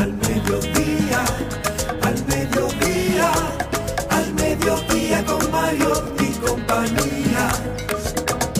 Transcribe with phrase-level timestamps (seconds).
[0.00, 1.24] Al mediodía,
[2.02, 3.30] al mediodía,
[4.10, 5.40] al mediodía con
[6.20, 7.48] y compañía.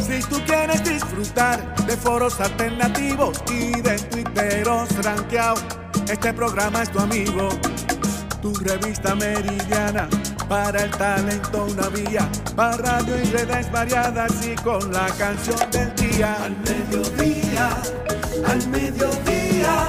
[0.06, 5.64] Si tú quieres disfrutar de foros alternativos y de tuiteros rankeados,
[6.08, 7.48] este programa es tu amigo.
[8.40, 10.08] Tu revista meridiana
[10.48, 15.92] para el talento una vía, para radio y redes variadas y con la canción del
[15.96, 16.36] día.
[16.44, 17.70] Al mediodía,
[18.46, 19.88] al mediodía,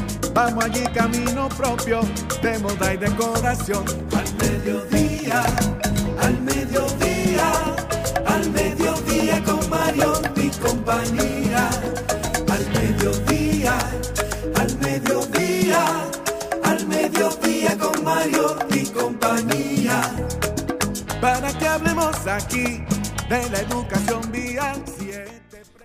[0.33, 2.01] Vamos allí camino propio
[2.41, 3.83] de moda y decoración.
[4.15, 5.43] Al mediodía,
[6.21, 7.51] al mediodía,
[8.25, 11.69] al mediodía con Mario y compañía.
[12.49, 13.77] Al mediodía,
[14.55, 15.85] al mediodía,
[16.63, 20.01] al mediodía con Mario y compañía
[21.21, 22.83] para que hablemos aquí
[23.29, 24.83] de la educación vial.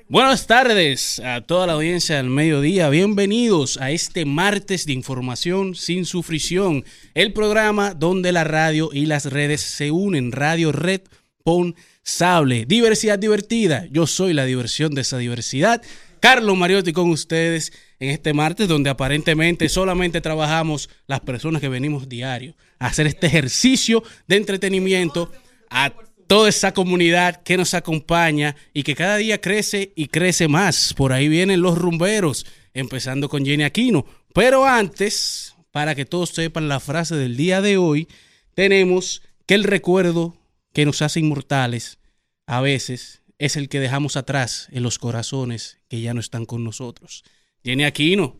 [0.08, 2.88] Buenas tardes a toda la audiencia del mediodía.
[2.90, 9.24] Bienvenidos a este martes de información sin sufrición, el programa donde la radio y las
[9.24, 10.30] redes se unen.
[10.30, 11.00] Radio Red
[11.42, 12.66] Pon Sable.
[12.66, 13.88] Diversidad divertida.
[13.90, 15.82] Yo soy la diversión de esa diversidad.
[16.20, 22.08] Carlos Mariotti con ustedes en este martes donde aparentemente solamente trabajamos las personas que venimos
[22.08, 25.32] diario a hacer este ejercicio de entretenimiento
[25.68, 25.92] a
[26.26, 30.94] toda esa comunidad que nos acompaña y que cada día crece y crece más.
[30.94, 34.06] Por ahí vienen los rumberos, empezando con Jenny Aquino.
[34.34, 38.08] Pero antes, para que todos sepan la frase del día de hoy,
[38.54, 40.36] tenemos que el recuerdo
[40.72, 41.98] que nos hace inmortales
[42.46, 46.64] a veces es el que dejamos atrás en los corazones que ya no están con
[46.64, 47.24] nosotros.
[47.64, 48.38] Jenny Aquino.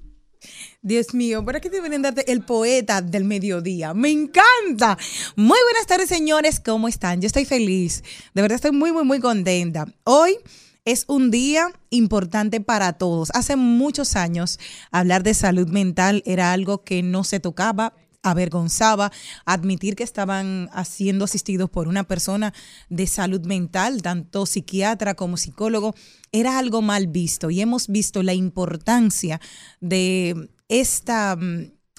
[0.86, 3.92] Dios mío, ¿para qué deben darte el poeta del mediodía?
[3.92, 4.96] Me encanta.
[5.34, 6.60] Muy buenas tardes, señores.
[6.64, 7.20] ¿Cómo están?
[7.20, 8.04] Yo estoy feliz.
[8.34, 9.92] De verdad estoy muy, muy, muy contenta.
[10.04, 10.36] Hoy
[10.84, 13.30] es un día importante para todos.
[13.34, 14.60] Hace muchos años
[14.92, 17.92] hablar de salud mental era algo que no se tocaba,
[18.22, 19.10] avergonzaba
[19.44, 22.54] admitir que estaban siendo asistidos por una persona
[22.90, 25.96] de salud mental, tanto psiquiatra como psicólogo,
[26.30, 29.40] era algo mal visto y hemos visto la importancia
[29.80, 31.38] de esta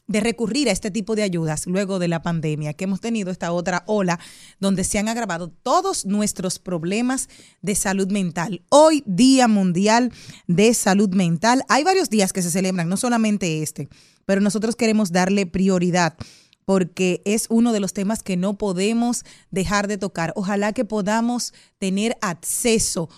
[0.08, 3.52] de recurrir a este tipo de ayudas luego de la pandemia, que hemos tenido esta
[3.52, 4.20] otra ola
[4.60, 7.28] donde se han agravado todos nuestros problemas
[7.62, 8.64] de salud mental.
[8.70, 10.14] Hoy, Día Mundial
[10.48, 13.90] de Salud Mental, hay varios días que se celebran, no solamente este
[14.28, 16.16] pero nosotros queremos darle prioridad
[16.66, 20.34] porque es uno de los temas que no podemos dejar de tocar.
[20.36, 23.10] Ojalá que podamos tener acceso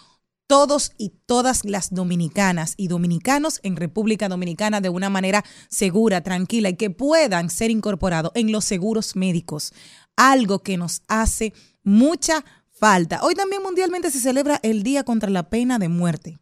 [0.49, 6.69] todos y todas las dominicanas y dominicanos en República Dominicana de una manera segura, tranquila
[6.69, 9.73] y que puedan ser incorporados en los seguros médicos,
[10.15, 13.19] algo que nos hace mucha falta.
[13.21, 16.39] Hoy también mundialmente se celebra el Día contra la Pena de Muerte.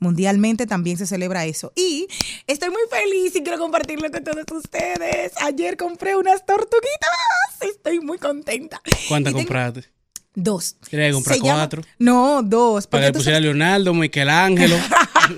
[0.00, 1.72] Mundialmente también se celebra eso.
[1.76, 2.08] Y
[2.48, 5.32] estoy muy feliz y quiero compartirlo con todos ustedes.
[5.42, 7.60] Ayer compré unas tortuguitas.
[7.60, 8.82] Estoy muy contenta.
[9.08, 9.93] ¿Cuántas compraste?
[10.34, 10.76] Dos.
[10.90, 11.82] ¿Querías comprar cuatro?
[11.98, 12.86] No, dos.
[12.86, 14.76] Para que pusiera Leonardo, Michelangelo.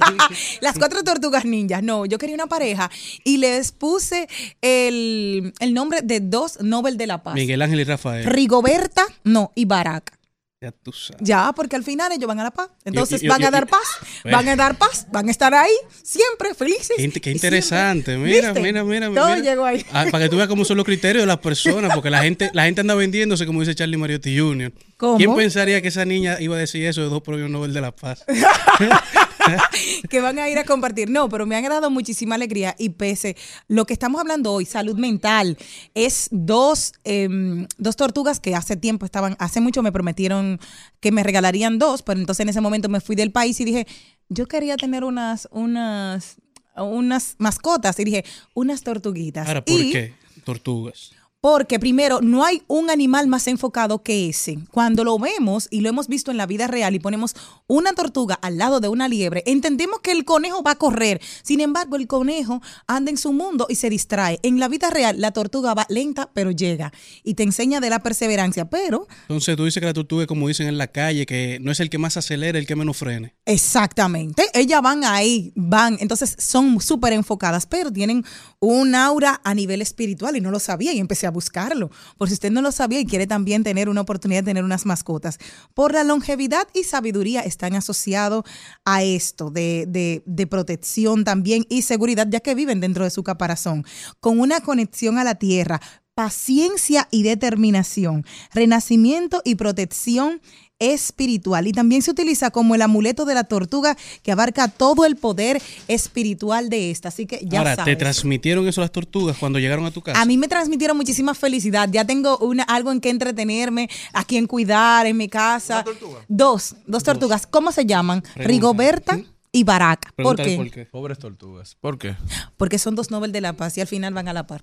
[0.60, 1.82] Las cuatro tortugas ninjas.
[1.82, 2.90] No, yo quería una pareja
[3.22, 4.28] y les puse
[4.62, 7.34] el, el nombre de dos Nobel de la Paz.
[7.34, 8.24] Miguel Ángel y Rafael.
[8.24, 10.16] Rigoberta, no, y Barack.
[10.58, 11.20] Ya tú sabes.
[11.20, 12.70] Ya, porque al final ellos van a la paz.
[12.86, 13.86] Entonces van a dar paz,
[14.24, 16.96] van a dar paz, van a estar ahí siempre felices.
[16.96, 18.16] Qué, interesante.
[18.16, 19.40] Mira, mira, mira, Todo mira.
[19.40, 19.84] llegó ahí.
[19.92, 22.50] Ah, para que tú veas cómo son los criterios de las personas, porque la gente,
[22.54, 24.72] la gente anda vendiéndose, como dice Charlie Mariotti Jr.
[24.96, 25.18] ¿Cómo?
[25.18, 27.94] ¿Quién pensaría que esa niña iba a decir eso de dos premios Nobel de la
[27.94, 28.24] Paz?
[30.10, 31.10] que van a ir a compartir.
[31.10, 33.36] No, pero me han dado muchísima alegría y pese
[33.68, 35.56] lo que estamos hablando hoy, salud mental,
[35.94, 40.60] es dos, em, dos tortugas que hace tiempo estaban, hace mucho me prometieron
[41.00, 43.86] que me regalarían dos, pero entonces en ese momento me fui del país y dije,
[44.28, 46.36] yo quería tener unas, unas,
[46.74, 49.46] unas mascotas y dije, unas tortuguitas.
[49.46, 50.14] Ahora, ¿por Y- qué?
[50.44, 51.10] Tortugas.
[51.46, 54.58] Porque primero, no hay un animal más enfocado que ese.
[54.72, 57.36] Cuando lo vemos y lo hemos visto en la vida real y ponemos
[57.68, 61.20] una tortuga al lado de una liebre, entendemos que el conejo va a correr.
[61.44, 64.40] Sin embargo, el conejo anda en su mundo y se distrae.
[64.42, 66.92] En la vida real, la tortuga va lenta, pero llega.
[67.22, 68.68] Y te enseña de la perseverancia.
[68.68, 71.70] Pero Entonces tú dices que la tortuga, es como dicen en la calle, que no
[71.70, 73.36] es el que más acelera, el que menos frene.
[73.44, 74.48] Exactamente.
[74.52, 75.96] Ellas van ahí, van.
[76.00, 78.24] Entonces son súper enfocadas, pero tienen
[78.58, 81.90] un aura a nivel espiritual y no lo sabía y empecé a buscarlo.
[82.16, 84.86] Por si usted no lo sabía y quiere también tener una oportunidad de tener unas
[84.86, 85.38] mascotas.
[85.74, 88.44] Por la longevidad y sabiduría están asociados
[88.86, 93.22] a esto de, de, de protección también y seguridad, ya que viven dentro de su
[93.22, 93.84] caparazón,
[94.20, 95.80] con una conexión a la tierra,
[96.16, 98.24] paciencia y determinación,
[98.54, 100.40] renacimiento y protección
[100.78, 105.16] espiritual y también se utiliza como el amuleto de la tortuga que abarca todo el
[105.16, 107.08] poder espiritual de esta.
[107.08, 107.94] Así que ya Ahora, sabes.
[107.94, 110.20] ¿te transmitieron eso las tortugas cuando llegaron a tu casa?
[110.20, 111.88] A mí me transmitieron muchísima felicidad.
[111.90, 115.84] Ya tengo una, algo en que entretenerme, a quien cuidar en mi casa.
[116.28, 117.46] Dos, dos tortugas.
[117.46, 118.20] ¿Cómo se llaman?
[118.20, 118.48] Pregunta.
[118.48, 119.20] Rigoberta
[119.52, 120.12] y Baraka.
[120.16, 120.56] ¿Por qué?
[120.56, 120.84] por qué.
[120.84, 121.76] Pobres tortugas.
[121.80, 122.16] ¿Por qué?
[122.56, 124.62] Porque son dos Nobel de la Paz y al final van a la par.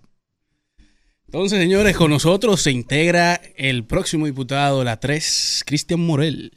[1.33, 6.51] Entonces, señores, con nosotros se integra el próximo diputado de la 3, Cristian Morel.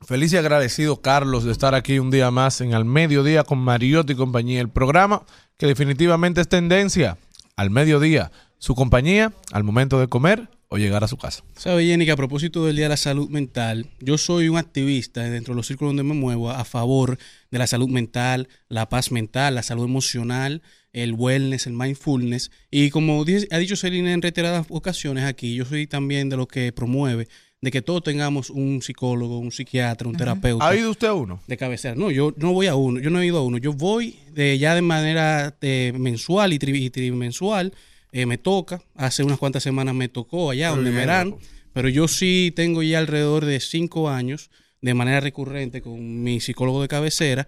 [0.00, 4.12] Feliz y agradecido, Carlos, de estar aquí un día más en Al Mediodía con Mariotti
[4.12, 4.60] y compañía.
[4.60, 5.24] El programa
[5.56, 7.18] que definitivamente es tendencia
[7.56, 8.30] al mediodía.
[8.58, 11.42] Su compañía al momento de comer o llegar a su casa.
[11.56, 15.22] Sabe, Jenny, que a propósito del Día de la Salud Mental, yo soy un activista
[15.22, 17.18] dentro de los círculos donde me muevo a favor
[17.50, 22.50] de la salud mental, la paz mental, la salud emocional, el wellness, el mindfulness.
[22.70, 26.46] Y como dice- ha dicho Celina en reiteradas ocasiones aquí, yo soy también de los
[26.48, 27.28] que promueve
[27.60, 30.66] de que todos tengamos un psicólogo, un psiquiatra, un terapeuta.
[30.68, 31.40] ¿Ha ido usted a uno?
[31.46, 31.94] de cabecera.
[31.94, 33.56] No, yo no voy a uno, yo no he ido a uno.
[33.58, 37.72] Yo voy de, ya de manera eh, mensual y, tri- y trimensual.
[38.14, 38.82] eh, me toca.
[38.96, 41.36] Hace unas cuantas semanas me tocó allá Muy donde me bien, verán.
[41.72, 44.50] Pero yo sí tengo ya alrededor de cinco años
[44.82, 47.46] de manera recurrente con mi psicólogo de cabecera.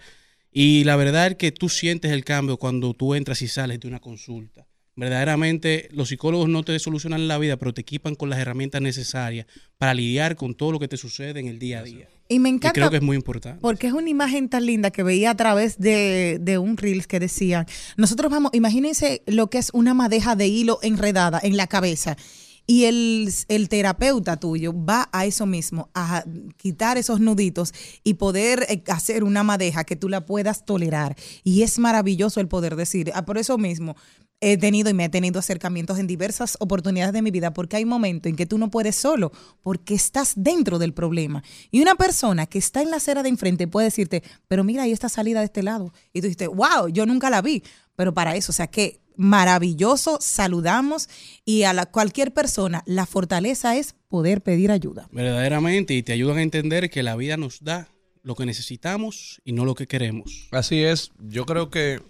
[0.57, 3.89] Y la verdad es que tú sientes el cambio cuando tú entras y sales de
[3.89, 4.67] una consulta.
[4.97, 9.47] Verdaderamente los psicólogos no te solucionan la vida, pero te equipan con las herramientas necesarias
[9.77, 12.09] para lidiar con todo lo que te sucede en el día a día.
[12.29, 13.59] Y me Y encanta creo que es muy importante.
[13.61, 17.19] porque es una imagen tan linda que veía a través de, de un Reels que
[17.19, 17.67] decían,
[17.97, 22.17] nosotros vamos, imagínense lo que es una madeja de hilo enredada en la cabeza.
[22.67, 26.25] Y el, el terapeuta tuyo va a eso mismo, a
[26.57, 31.17] quitar esos nuditos y poder eh, hacer una madeja que tú la puedas tolerar.
[31.43, 33.97] Y es maravilloso el poder decir, ah, por eso mismo
[34.41, 37.85] he tenido y me he tenido acercamientos en diversas oportunidades de mi vida porque hay
[37.85, 39.33] momentos en que tú no puedes solo
[39.63, 41.43] porque estás dentro del problema.
[41.71, 44.93] Y una persona que está en la acera de enfrente puede decirte, pero mira, ahí
[44.93, 45.93] está salida de este lado.
[46.13, 47.63] Y tú dices, wow, yo nunca la vi.
[47.97, 51.09] Pero para eso, o sea que maravilloso, saludamos
[51.45, 55.09] y a la, cualquier persona la fortaleza es poder pedir ayuda.
[55.13, 57.89] verdaderamente y te ayudan a entender que la vida nos da
[58.23, 60.49] lo que necesitamos y no lo que queremos.
[60.51, 61.13] Así es.
[61.19, 62.01] Yo creo que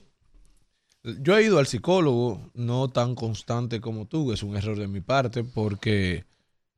[1.03, 5.01] yo he ido al psicólogo, no tan constante como tú, es un error de mi
[5.01, 6.25] parte, porque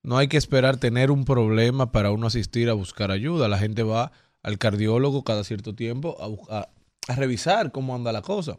[0.02, 3.48] no hay que esperar tener un problema para uno asistir a buscar ayuda.
[3.48, 4.12] La gente va
[4.42, 6.16] al cardiólogo cada cierto tiempo
[6.48, 6.68] a,
[7.08, 8.58] a revisar cómo anda la cosa.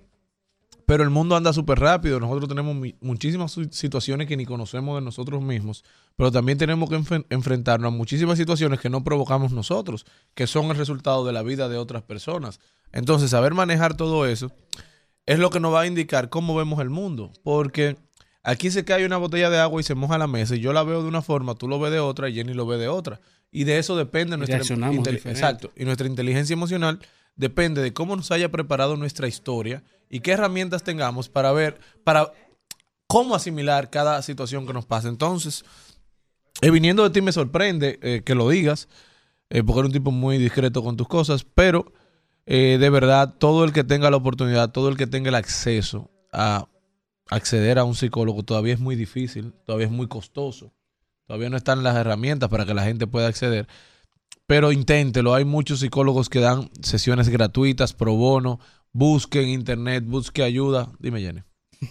[0.87, 2.17] Pero el mundo anda súper rápido.
[2.21, 5.83] Nosotros tenemos muchísimas situaciones que ni conocemos de nosotros mismos.
[6.15, 10.77] Pero también tenemos que enfrentarnos a muchísimas situaciones que no provocamos nosotros, que son el
[10.77, 12.61] resultado de la vida de otras personas.
[12.93, 14.49] Entonces, saber manejar todo eso
[15.25, 17.33] es lo que nos va a indicar cómo vemos el mundo.
[17.43, 17.97] Porque
[18.41, 20.83] aquí se cae una botella de agua y se moja la mesa y yo la
[20.83, 23.19] veo de una forma, tú lo ves de otra y Jenny lo ve de otra.
[23.51, 24.59] Y de eso depende nuestra.
[24.59, 25.73] Exacto.
[25.75, 26.99] Y nuestra inteligencia emocional
[27.37, 32.31] depende de cómo nos haya preparado nuestra historia y qué herramientas tengamos para ver, para
[33.07, 35.07] cómo asimilar cada situación que nos pasa.
[35.07, 35.63] Entonces,
[36.61, 38.89] eh, viniendo de ti me sorprende eh, que lo digas,
[39.49, 41.93] eh, porque eres un tipo muy discreto con tus cosas, pero
[42.49, 46.09] eh, de verdad, todo el que tenga la oportunidad, todo el que tenga el acceso
[46.31, 46.69] a
[47.29, 50.73] acceder a un psicólogo todavía es muy difícil, todavía es muy costoso,
[51.25, 53.67] todavía no están las herramientas para que la gente pueda acceder.
[54.45, 58.59] Pero inténtelo, hay muchos psicólogos que dan sesiones gratuitas, pro bono,
[58.93, 60.89] busque en internet, busque ayuda.
[60.99, 61.41] Dime, Jenny.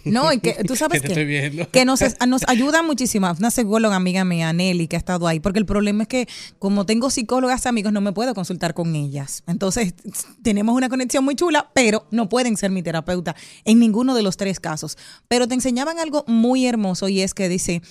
[0.03, 2.01] No, y que tú sabes Que que, que nos
[2.47, 3.31] ayuda muchísimo.
[3.37, 6.27] Una psicóloga amiga mía, Nelly, que ha estado ahí, porque el problema es que
[6.59, 9.43] como tengo psicólogas amigos, no me puedo consultar con ellas.
[9.47, 9.93] Entonces,
[10.43, 14.37] tenemos una conexión muy chula, pero no pueden ser mi terapeuta en ninguno de los
[14.37, 14.97] tres casos.
[15.27, 17.81] Pero te enseñaban algo muy hermoso y es que dice,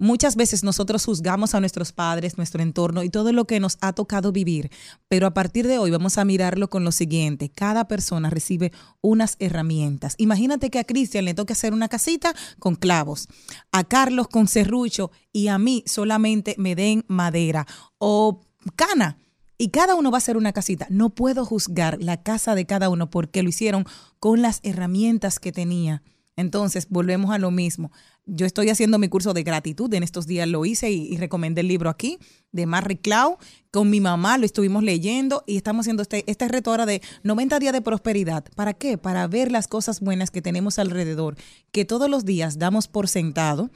[0.00, 3.92] Muchas veces nosotros juzgamos a nuestros padres, nuestro entorno y todo lo que nos ha
[3.92, 4.70] tocado vivir,
[5.08, 7.50] pero a partir de hoy vamos a mirarlo con lo siguiente.
[7.50, 10.14] Cada persona recibe unas herramientas.
[10.16, 13.28] Imagínate que a Cristian le toque hacer una casita con clavos,
[13.72, 17.66] a Carlos con serrucho y a mí solamente me den madera
[17.98, 18.40] o
[18.76, 19.18] cana
[19.58, 20.86] y cada uno va a hacer una casita.
[20.88, 23.84] No puedo juzgar la casa de cada uno porque lo hicieron
[24.18, 26.02] con las herramientas que tenía.
[26.40, 27.92] Entonces, volvemos a lo mismo.
[28.26, 31.60] Yo estoy haciendo mi curso de gratitud, en estos días lo hice y, y recomendé
[31.62, 32.18] el libro aquí
[32.52, 33.38] de Marry Clau.
[33.70, 37.58] Con mi mamá lo estuvimos leyendo y estamos haciendo este, este reto ahora de 90
[37.58, 38.44] días de prosperidad.
[38.56, 38.98] ¿Para qué?
[38.98, 41.36] Para ver las cosas buenas que tenemos alrededor,
[41.72, 43.70] que todos los días damos por sentado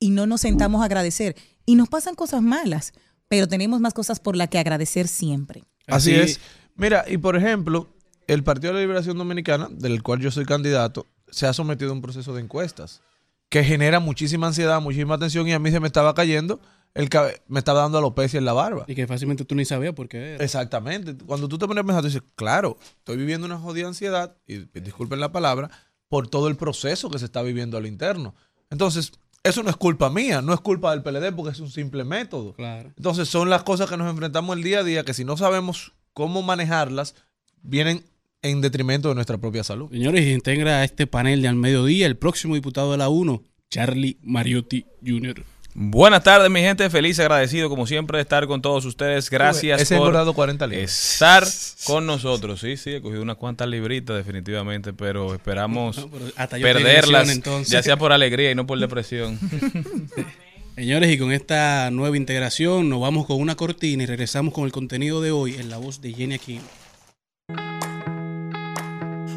[0.00, 1.36] y no nos sentamos a agradecer.
[1.66, 2.92] Y nos pasan cosas malas,
[3.28, 5.64] pero tenemos más cosas por las que agradecer siempre.
[5.86, 6.40] Así, Así- es.
[6.76, 7.88] Mira, y por ejemplo,
[8.26, 11.94] el Partido de la Liberación Dominicana, del cual yo soy candidato, se ha sometido a
[11.94, 13.02] un proceso de encuestas
[13.48, 16.60] que genera muchísima ansiedad, muchísima tensión y a mí se me estaba cayendo,
[16.94, 17.08] el
[17.48, 18.84] me estaba dando alopecia en la barba.
[18.86, 20.44] Y que fácilmente tú ni sabías por qué era.
[20.44, 21.16] Exactamente.
[21.24, 24.58] Cuando tú te pones a pensar, tú dices, claro, estoy viviendo una jodida ansiedad, y
[24.80, 25.70] disculpen la palabra,
[26.08, 28.34] por todo el proceso que se está viviendo al interno.
[28.70, 29.12] Entonces,
[29.42, 32.54] eso no es culpa mía, no es culpa del PLD porque es un simple método.
[32.54, 32.92] Claro.
[32.96, 35.92] Entonces, son las cosas que nos enfrentamos el día a día que si no sabemos
[36.12, 37.14] cómo manejarlas,
[37.62, 38.04] vienen
[38.44, 39.90] en detrimento de nuestra propia salud.
[39.90, 43.42] Señores, y integra a este panel de al mediodía el próximo diputado de la UNO,
[43.70, 45.42] Charlie Mariotti Jr.
[45.76, 46.88] Buenas tardes, mi gente.
[46.88, 49.28] Feliz, agradecido, como siempre, de estar con todos ustedes.
[49.28, 51.12] Gracias Ese por engordado 40 libras.
[51.12, 51.44] estar
[51.84, 52.60] con nosotros.
[52.60, 56.78] Sí, sí, he cogido unas cuantas libritas, definitivamente, pero esperamos No, pero hasta yo tengo
[56.78, 59.36] perderlas, lesión, ya sea por alegría y no por depresión.
[60.76, 64.72] Señores, y con esta nueva integración nos vamos con una cortina y regresamos con el
[64.72, 66.83] contenido de hoy en la voz de Jenny Aquino.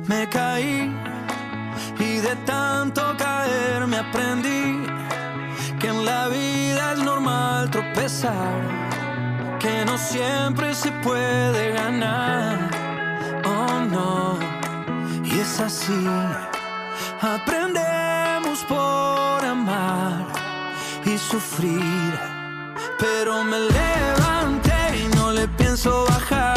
[0.07, 0.95] Me caí
[1.99, 4.85] y de tanto caer me aprendí
[5.79, 8.61] que en la vida es normal tropezar,
[9.59, 12.57] que no siempre se puede ganar.
[13.43, 14.39] Oh no,
[15.25, 16.07] y es así.
[17.21, 20.25] Aprendemos por amar
[21.03, 22.17] y sufrir,
[22.97, 26.56] pero me levanté y no le pienso bajar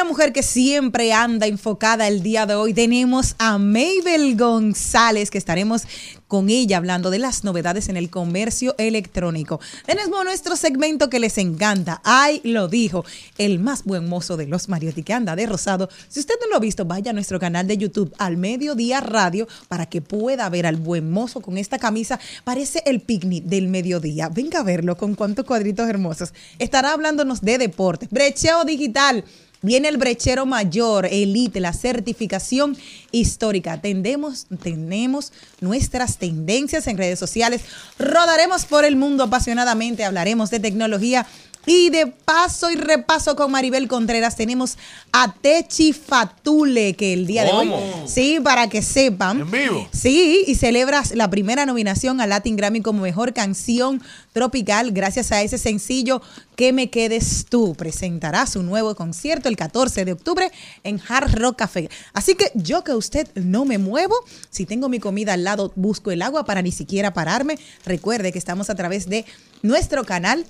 [0.00, 2.72] Una mujer que siempre anda enfocada el día de hoy.
[2.72, 5.82] Tenemos a Mabel González, que estaremos
[6.26, 9.60] con ella hablando de las novedades en el comercio electrónico.
[9.84, 12.00] Tenemos nuestro segmento que les encanta.
[12.02, 13.04] Ay, lo dijo,
[13.36, 15.90] el más buen mozo de los Mariotti que anda de rosado.
[16.08, 19.46] Si usted no lo ha visto, vaya a nuestro canal de YouTube al mediodía radio
[19.68, 22.18] para que pueda ver al buen mozo con esta camisa.
[22.44, 24.30] Parece el picnic del mediodía.
[24.30, 26.32] Venga a verlo con cuántos cuadritos hermosos.
[26.58, 29.26] Estará hablándonos de deportes, brecheo digital.
[29.62, 32.78] Viene el brechero mayor, Elite, la certificación
[33.12, 33.78] histórica.
[33.78, 34.46] Tenemos
[35.60, 37.60] nuestras tendencias en redes sociales.
[37.98, 40.04] Rodaremos por el mundo apasionadamente.
[40.04, 41.26] Hablaremos de tecnología.
[41.66, 44.78] Y de paso y repaso con Maribel Contreras tenemos
[45.12, 47.76] a Techi Fatule, que el día de ¿Cómo?
[47.76, 49.40] hoy, sí, para que sepan.
[49.40, 49.88] ¿En vivo?
[49.92, 54.02] Sí, y celebras la primera nominación al Latin Grammy como mejor canción
[54.32, 56.22] tropical gracias a ese sencillo
[56.56, 57.74] Que me quedes tú.
[57.74, 60.50] Presentará su nuevo concierto el 14 de octubre
[60.82, 61.90] en Hard Rock Café.
[62.14, 64.14] Así que yo que usted no me muevo,
[64.50, 67.58] si tengo mi comida al lado, busco el agua para ni siquiera pararme.
[67.84, 69.24] Recuerde que estamos a través de
[69.62, 70.46] nuestro canal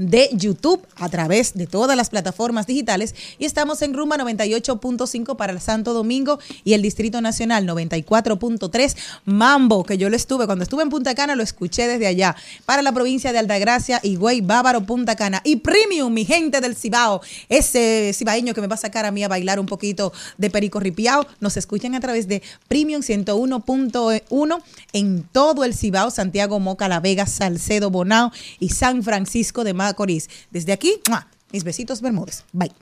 [0.00, 3.14] de YouTube a través de todas las plataformas digitales.
[3.38, 9.84] Y estamos en Rumba 98.5 para el Santo Domingo y el Distrito Nacional 94.3 Mambo,
[9.84, 12.92] que yo lo estuve, cuando estuve en Punta Cana lo escuché desde allá, para la
[12.92, 15.42] provincia de Altagracia, Higüey, Bávaro, Punta Cana.
[15.44, 19.22] Y Premium, mi gente del Cibao, ese cibaeño que me va a sacar a mí
[19.22, 24.62] a bailar un poquito de perico ripiao, nos escuchan a través de Premium 101.1
[24.94, 30.28] en todo el Cibao, Santiago, Moca, La Vega, Salcedo, Bonao y San Francisco de Macorís.
[30.50, 31.26] Desde aquí, ¡mua!
[31.52, 32.44] mis besitos Bermúdez.
[32.52, 32.72] Bye.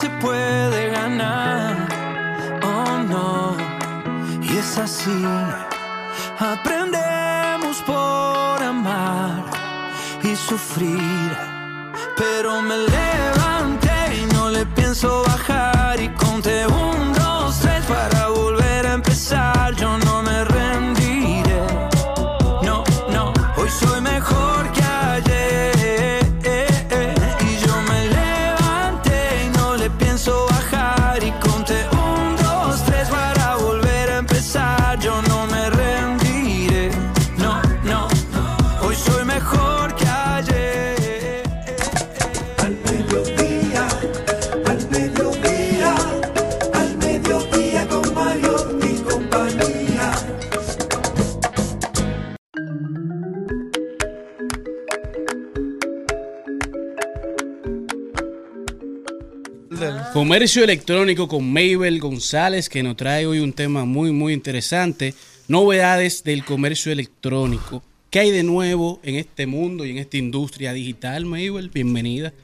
[0.00, 1.88] se puede ganar.
[2.62, 3.56] Oh no,
[4.42, 5.24] y es así.
[6.38, 9.44] Aprendemos por amar
[10.24, 11.30] y sufrir.
[12.16, 16.91] Pero me levanté y no le pienso bajar y conté un,
[60.12, 65.14] Comercio electrónico con Mabel González, que nos trae hoy un tema muy, muy interesante.
[65.48, 67.82] Novedades del comercio electrónico.
[68.10, 71.70] ¿Qué hay de nuevo en este mundo y en esta industria digital, Mabel?
[71.72, 72.34] Bienvenida.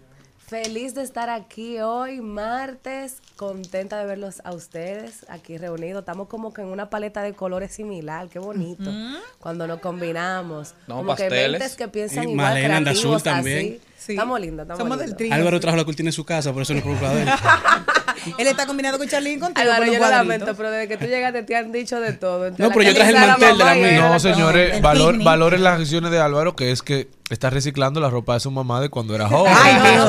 [0.48, 6.00] Feliz de estar aquí hoy, martes, contenta de verlos a ustedes aquí reunidos.
[6.00, 8.90] Estamos como que en una paleta de colores similar, qué bonito.
[9.40, 10.72] Cuando nos combinamos.
[10.86, 11.50] No, como que pasteles.
[11.60, 13.58] mentes que piensan Y igual, Malena anda creativos, azul también.
[13.58, 13.80] así.
[13.98, 14.12] Sí.
[14.12, 15.34] Estamos lindos, estamos Somos del trío.
[15.34, 17.28] Álvaro trajo la cortina en su casa, por eso no preocupa de él.
[18.38, 19.60] Él está combinado con Charlene contigo.
[19.62, 22.50] Álvaro, con yo lo lamento, pero desde que tú llegaste te han dicho de todo.
[22.50, 24.08] No, pero yo traje el mantel de la mía.
[24.08, 28.34] No, señores, valor, valoren las acciones de Álvaro, que es que está reciclando la ropa
[28.34, 29.52] de su mamá de cuando era joven.
[29.54, 30.08] Ay, No,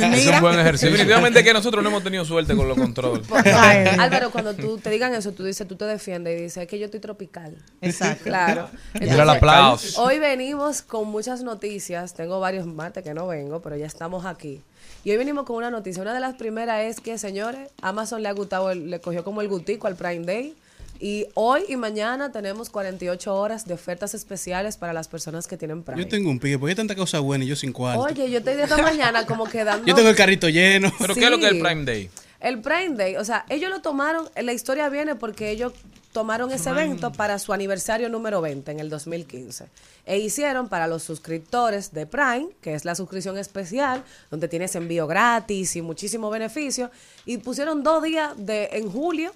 [0.00, 0.90] no, es un buen ejercicio.
[0.90, 3.26] Definitivamente que nosotros no hemos tenido suerte con los controles.
[3.98, 6.78] Álvaro, cuando tú te digan eso, tú dices, tú te defiendes y dices, es que
[6.78, 7.56] yo estoy tropical.
[7.80, 8.24] Exacto.
[8.24, 8.68] Claro.
[9.00, 9.98] Mira la Entonces.
[9.98, 12.14] Hoy venimos con muchas noticias.
[12.14, 14.62] Tengo varios martes que no vengo, pero ya estamos aquí.
[15.04, 16.02] Y hoy venimos con una noticia.
[16.02, 19.40] Una de las primeras es que, señores, Amazon le ha gustado, el- le cogió como
[19.40, 20.54] el gutico al Prime Day.
[21.02, 25.82] Y hoy y mañana tenemos 48 horas de ofertas especiales para las personas que tienen
[25.82, 26.02] Prime.
[26.02, 28.02] Yo tengo un pique, porque hay tanta cosa buena y yo sin cuarto.
[28.02, 29.86] Oye, yo estoy de esta mañana como quedando...
[29.86, 30.92] Yo tengo el carrito lleno.
[30.98, 31.60] Pero ¿qué es lo que es el.
[31.62, 32.10] Prime Day?
[32.40, 35.72] El Prime Day, o sea, ellos lo tomaron, la historia viene porque ellos
[36.12, 39.68] tomaron ese evento para su aniversario número 20 en el 2015.
[40.06, 45.06] E hicieron para los suscriptores de Prime, que es la suscripción especial, donde tienes envío
[45.06, 46.90] gratis y muchísimos beneficios,
[47.26, 49.32] y pusieron dos días de en julio,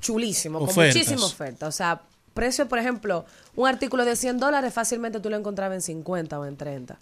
[0.00, 1.66] chulísimo, con muchísima oferta.
[1.66, 2.02] O sea,
[2.34, 3.24] precio, por ejemplo,
[3.56, 6.98] un artículo de 100 dólares fácilmente tú lo encontrabas en 50 o en 30.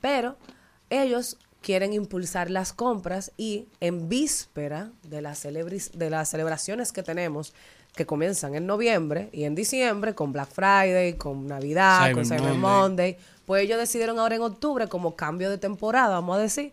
[0.00, 0.36] Pero
[0.90, 7.54] ellos quieren impulsar las compras y en víspera de las, de las celebraciones que tenemos,
[7.96, 12.40] que comienzan en noviembre y en diciembre, con Black Friday, con Navidad, Cyber con Cyber
[12.42, 12.58] Monday.
[12.58, 16.72] Monday, pues ellos decidieron ahora en octubre, como cambio de temporada, vamos a decir,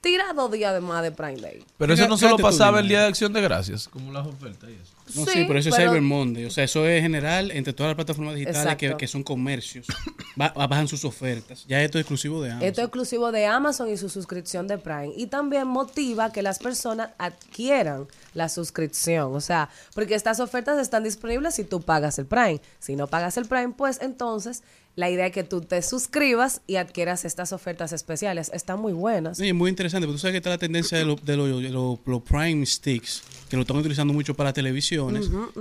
[0.00, 1.64] tirar dos días de más de Prime Day.
[1.76, 4.74] Pero eso no solo pasaba el día de acción de gracias, como las ofertas y
[4.74, 4.95] eso.
[5.14, 6.44] No, sí, Sí, pero eso es pero- Cyber Monday.
[6.46, 9.86] O sea, eso es general entre todas las plataformas digitales que, que son comercios.
[10.34, 11.64] Ba- bajan sus ofertas.
[11.68, 12.68] Ya esto es exclusivo de Amazon.
[12.68, 15.12] Esto es exclusivo de Amazon y su suscripción de Prime.
[15.16, 19.34] Y también motiva que las personas adquieran la suscripción.
[19.34, 22.60] O sea, porque estas ofertas están disponibles si tú pagas el Prime.
[22.78, 24.62] Si no pagas el Prime, pues entonces
[24.96, 28.50] la idea es que tú te suscribas y adquieras estas ofertas especiales.
[28.54, 29.38] Están muy buenas.
[29.38, 31.68] Oye, muy interesante, porque tú sabes que está la tendencia de los de los- de
[31.68, 34.54] los Prime Sticks, que lo están utilizando mucho para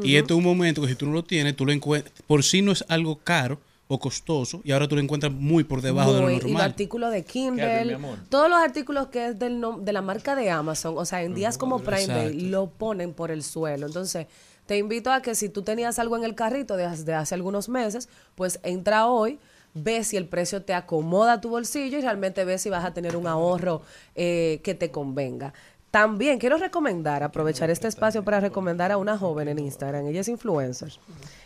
[0.03, 2.13] Y esto es un momento que si tú no lo tienes, tú lo encuentras.
[2.27, 5.81] Por sí no es algo caro o costoso, y ahora tú lo encuentras muy por
[5.81, 6.61] debajo de lo Muy- y los normal.
[6.71, 7.97] artículos de Kindle,
[8.29, 11.35] todos los artículos que es del nom- de la marca de Amazon, o sea, en
[11.35, 13.85] días como Prime Day, lo ponen por el suelo.
[13.85, 14.25] Entonces,
[14.65, 18.09] te invito a que si tú tenías algo en el carrito desde hace algunos meses,
[18.33, 19.37] pues entra hoy,
[19.75, 22.93] ve si el precio te acomoda a tu bolsillo y realmente ve si vas a
[22.93, 23.83] tener un ahorro
[24.15, 25.53] eh, que te convenga.
[25.95, 30.07] También quiero recomendar, aprovechar este espacio para recomendar a una joven en Instagram.
[30.07, 30.91] Ella es influencer.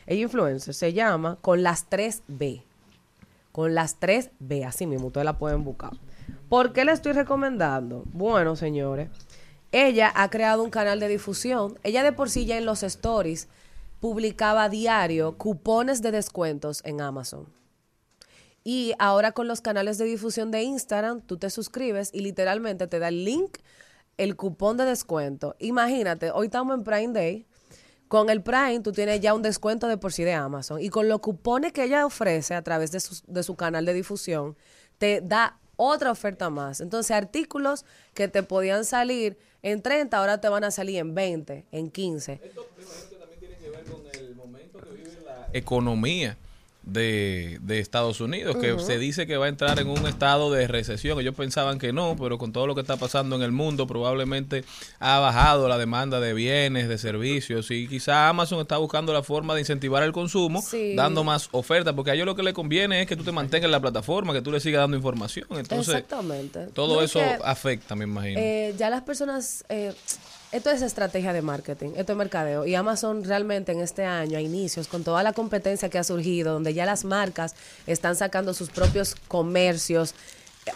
[0.07, 0.73] Ella influencer.
[0.73, 2.63] Se llama Con las 3B
[3.51, 5.91] con las 3B, así mismo, ustedes la pueden buscar.
[6.49, 8.03] ¿Por qué la estoy recomendando?
[8.13, 9.09] Bueno, señores,
[9.71, 11.77] ella ha creado un canal de difusión.
[11.83, 13.49] Ella de por sí ya en los stories
[13.99, 17.45] publicaba a diario cupones de descuentos en Amazon.
[18.63, 22.97] Y ahora con los canales de difusión de Instagram, tú te suscribes y literalmente te
[22.97, 23.57] da el link,
[24.19, 25.55] el cupón de descuento.
[25.59, 27.45] Imagínate, hoy estamos en Prime Day.
[28.09, 30.81] Con el Prime tú tienes ya un descuento de por sí de Amazon.
[30.81, 33.93] Y con los cupones que ella ofrece a través de su, de su canal de
[33.93, 34.57] difusión,
[34.97, 36.81] te da otra oferta más.
[36.81, 41.65] Entonces, artículos que te podían salir en 30, ahora te van a salir en 20,
[41.71, 42.41] en 15.
[45.53, 46.37] economía
[46.91, 50.67] de, de Estados Unidos, que se dice que va a entrar en un estado de
[50.67, 51.19] recesión.
[51.19, 54.63] Ellos pensaban que no, pero con todo lo que está pasando en el mundo, probablemente
[54.99, 59.53] ha bajado la demanda de bienes, de servicios, y quizá Amazon está buscando la forma
[59.53, 60.95] de incentivar el consumo, Sí.
[60.95, 63.65] dando más ofertas, porque a ellos lo que le conviene es que tú te mantengas
[63.65, 65.45] en la plataforma, que tú le sigas dando información.
[65.51, 66.67] Entonces, Exactamente.
[66.73, 68.39] todo No, eso que- afecta, me imagino.
[68.39, 69.93] Eh, ya las personas, eh,
[70.51, 72.65] esto es estrategia de marketing, esto es mercadeo.
[72.65, 76.53] Y Amazon realmente en este año, a inicios, con toda la competencia que ha surgido,
[76.53, 80.15] donde ya las marcas están sacando sus propios comercios,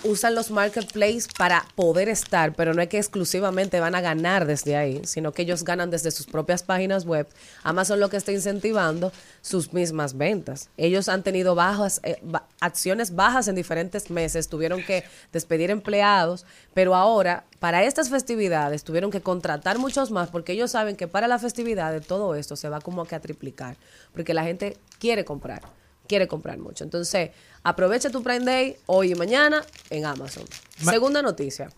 [0.03, 4.75] usan los marketplaces para poder estar, pero no es que exclusivamente van a ganar desde
[4.75, 7.27] ahí, sino que ellos ganan desde sus propias páginas web.
[7.63, 10.69] Amazon lo que está incentivando sus mismas ventas.
[10.77, 12.21] Ellos han tenido bajas, eh,
[12.60, 19.12] acciones bajas en diferentes meses, tuvieron que despedir empleados, pero ahora para estas festividades tuvieron
[19.12, 22.69] que contratar muchos más porque ellos saben que para la festividad de todo esto se
[22.69, 23.77] va como que a triplicar,
[24.13, 25.62] porque la gente quiere comprar,
[26.07, 26.83] quiere comprar mucho.
[26.83, 27.31] Entonces,
[27.63, 30.43] aprovecha tu Prime Day hoy y mañana en Amazon.
[30.83, 31.69] Segunda noticia.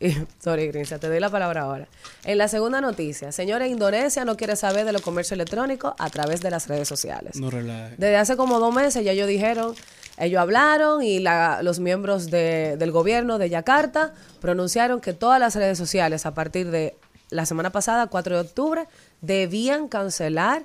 [0.42, 1.86] Sorry, Grincia, te doy la palabra ahora.
[2.24, 6.40] En la segunda noticia, señores, Indonesia no quiere saber de los comercio electrónico a través
[6.40, 7.36] de las redes sociales.
[7.36, 7.94] No relaje.
[7.98, 9.74] Desde hace como dos meses ya ellos dijeron,
[10.18, 15.54] ellos hablaron y la- los miembros de- del gobierno de Yakarta pronunciaron que todas las
[15.54, 16.96] redes sociales a partir de
[17.30, 18.86] la semana pasada, 4 de octubre,
[19.20, 20.64] debían cancelar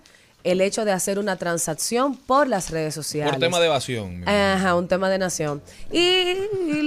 [0.51, 3.31] el hecho de hacer una transacción por las redes sociales.
[3.33, 4.27] Por tema de evasión.
[4.27, 5.62] Ajá, un tema de nación.
[5.91, 5.99] Y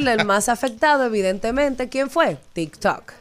[0.06, 2.38] el más afectado, evidentemente, ¿quién fue?
[2.52, 3.12] TikTok.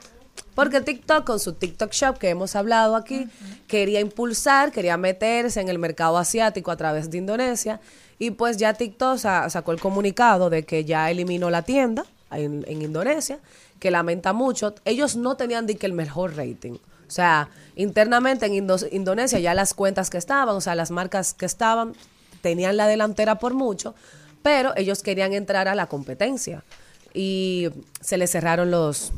[0.56, 3.28] Porque TikTok, con su TikTok Shop que hemos hablado aquí,
[3.68, 7.80] quería impulsar, quería meterse en el mercado asiático a través de Indonesia.
[8.18, 12.66] Y pues ya TikTok sa- sacó el comunicado de que ya eliminó la tienda en,
[12.68, 13.40] en Indonesia,
[13.80, 14.76] que lamenta mucho.
[14.84, 16.78] Ellos no tenían de que el mejor rating.
[17.10, 21.34] O sea, internamente en Indo- Indonesia ya las cuentas que estaban, o sea, las marcas
[21.34, 21.94] que estaban,
[22.42, 23.96] tenían la delantera por mucho,
[24.44, 26.64] pero ellos querían entrar a la competencia
[27.14, 27.68] y
[28.00, 29.12] se les cerraron los,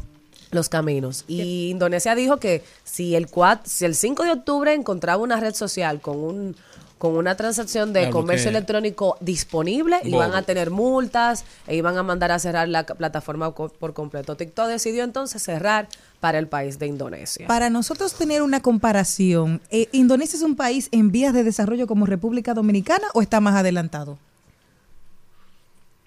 [0.51, 1.25] los caminos.
[1.27, 5.53] Y Indonesia dijo que si el, 4, si el 5 de octubre encontraba una red
[5.53, 6.55] social con un
[6.97, 12.03] con una transacción de Claro, comercio electrónico disponible, iban a tener multas e iban a
[12.03, 14.37] mandar a cerrar la plataforma por completo.
[14.37, 15.87] TikTok decidió entonces cerrar
[16.21, 17.47] para el país de Indonesia.
[17.47, 22.05] Para nosotros tener una comparación, eh, ¿Indonesia es un país en vías de desarrollo como
[22.05, 24.17] República Dominicana o está más adelantado?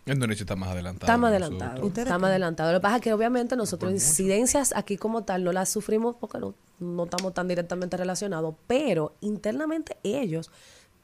[0.06, 1.06] Indonesia está más adelantado.
[1.06, 1.70] Está más adelantado.
[1.70, 1.88] nosotros.
[1.88, 2.72] ¿Ustedes Está más adelantado.
[2.72, 6.38] Lo que pasa es que obviamente nosotros incidencias aquí como tal no las sufrimos porque
[6.38, 10.50] no, no estamos tan directamente relacionados, pero internamente ellos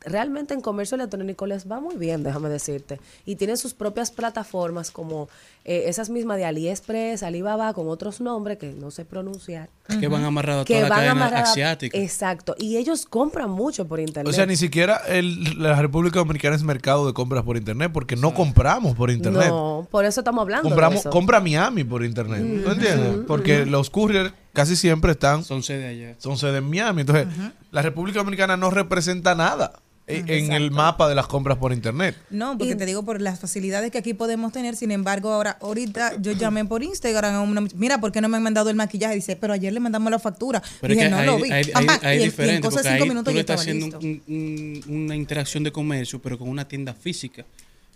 [0.01, 3.01] realmente en comercio electrónico les va muy bien, déjame decirte.
[3.27, 5.29] Y tienen sus propias plataformas como
[5.73, 9.69] eh, esas mismas de AliExpress, Alibaba, con otros nombres que no sé pronunciar.
[10.01, 11.97] Que van amarrados a Que toda la van cadena amarradas- asiática.
[11.97, 12.57] Exacto.
[12.59, 14.29] Y ellos compran mucho por internet.
[14.29, 18.17] O sea, ni siquiera el- la República Dominicana es mercado de compras por internet porque
[18.17, 19.47] no compramos por internet.
[19.49, 20.65] No, por eso estamos hablando.
[20.65, 21.11] de Compramos, eso.
[21.11, 22.41] compra Miami por internet.
[22.43, 23.25] ¿No entiendes?
[23.29, 26.15] Porque los couriers casi siempre están, Son sede allá.
[26.19, 27.03] son sede en Miami.
[27.03, 27.29] Entonces,
[27.71, 29.75] la República Dominicana no representa nada
[30.19, 32.17] en, en el mapa de las compras por internet.
[32.31, 34.77] No, porque Y- te digo por las facilidades que aquí podemos tener.
[34.77, 38.37] Sin embargo, ahora, ahorita yo llamé por Instagram a una mira, ¿por qué no me
[38.37, 39.15] han mandado el maquillaje?
[39.15, 40.63] Dice, pero ayer le mandamos la factura.
[40.81, 41.51] Pero Dije, es que no ahí, lo vi.
[41.53, 41.71] ahí-
[42.03, 45.17] ahí y en- y cosa de cinco minutos tú le estás estaba haciendo un- una
[45.17, 47.45] interacción de comercio, pero con una tienda física.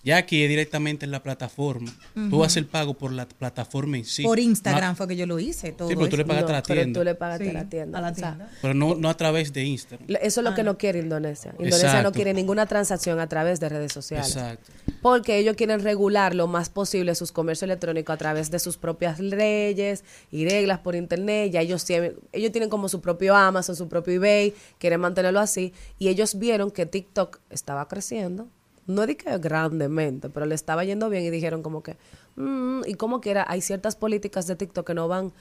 [0.05, 1.91] Ya aquí es directamente en la plataforma.
[2.29, 4.23] Tú haces el pago por la plataforma en sí.
[4.23, 5.73] Por Instagram No- fue que yo lo hice.
[5.73, 7.01] Todo sí, pero tú le pagaste a la No, pero tienda.
[7.01, 7.99] tú le pagaste Sí, a la tienda.
[7.99, 8.51] a la O sea, tienda.
[8.61, 10.07] Pero no, no a través de Instagram.
[10.21, 11.55] Eso es lo que no quiere Indonesia.
[11.59, 14.29] Indonesia no quiere ninguna transacción a través de redes sociales.
[14.37, 14.71] Exacto.
[15.01, 19.21] Porque ellos quieren regular lo más posible sus comercios electrónicos a través de sus propias
[19.21, 21.51] leyes y reglas por internet.
[21.51, 25.73] Ya ellos tienen, ellos tienen como su propio Amazon, su propio eBay, quieren mantenerlo así.
[25.99, 28.49] Y ellos vieron que TikTok estaba creciendo.
[28.87, 31.97] No di que grandemente, pero le estaba yendo bien y dijeron como que,
[32.37, 35.33] "Mm", y como que era, hay ciertas políticas de TikTok que no van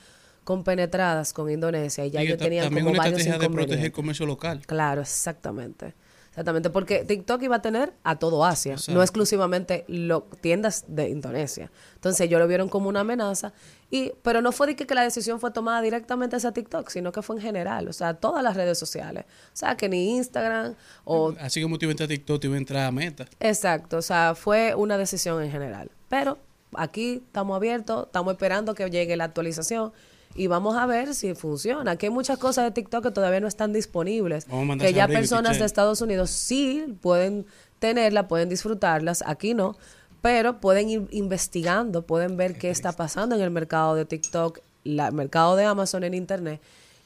[0.44, 3.54] compenetradas con Indonesia y ya Y ellos ta- tenían también como una varios estrategia de
[3.54, 4.62] proteger el comercio local.
[4.66, 5.94] Claro, exactamente.
[6.34, 11.70] Exactamente, porque TikTok iba a tener a todo Asia, no exclusivamente lo, tiendas de Indonesia.
[11.94, 13.52] Entonces ellos lo vieron como una amenaza,
[13.88, 17.12] y pero no fue de que, que la decisión fue tomada directamente hacia TikTok, sino
[17.12, 19.26] que fue en general, o sea, todas las redes sociales.
[19.28, 21.36] O sea, que ni Instagram o...
[21.38, 23.26] Así como tú iba a entrar a TikTok, tú iba a entrar a Meta.
[23.38, 25.92] Exacto, o sea, fue una decisión en general.
[26.08, 26.38] Pero
[26.72, 29.92] aquí estamos abiertos, estamos esperando que llegue la actualización.
[30.34, 31.92] Y vamos a ver si funciona.
[31.92, 34.46] Aquí hay muchas cosas de TikTok que todavía no están disponibles.
[34.84, 35.64] Que ya personas de.
[35.66, 37.46] Estados Unidos sí pueden
[37.78, 39.76] tenerla, pueden disfrutarlas, aquí no,
[40.22, 45.08] pero pueden ir investigando, pueden ver qué está pasando en el mercado de TikTok, la-
[45.08, 46.60] el mercado de Amazon en Internet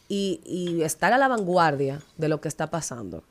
[0.09, 3.25] y, y estar a la vanguardia de lo que está pasando.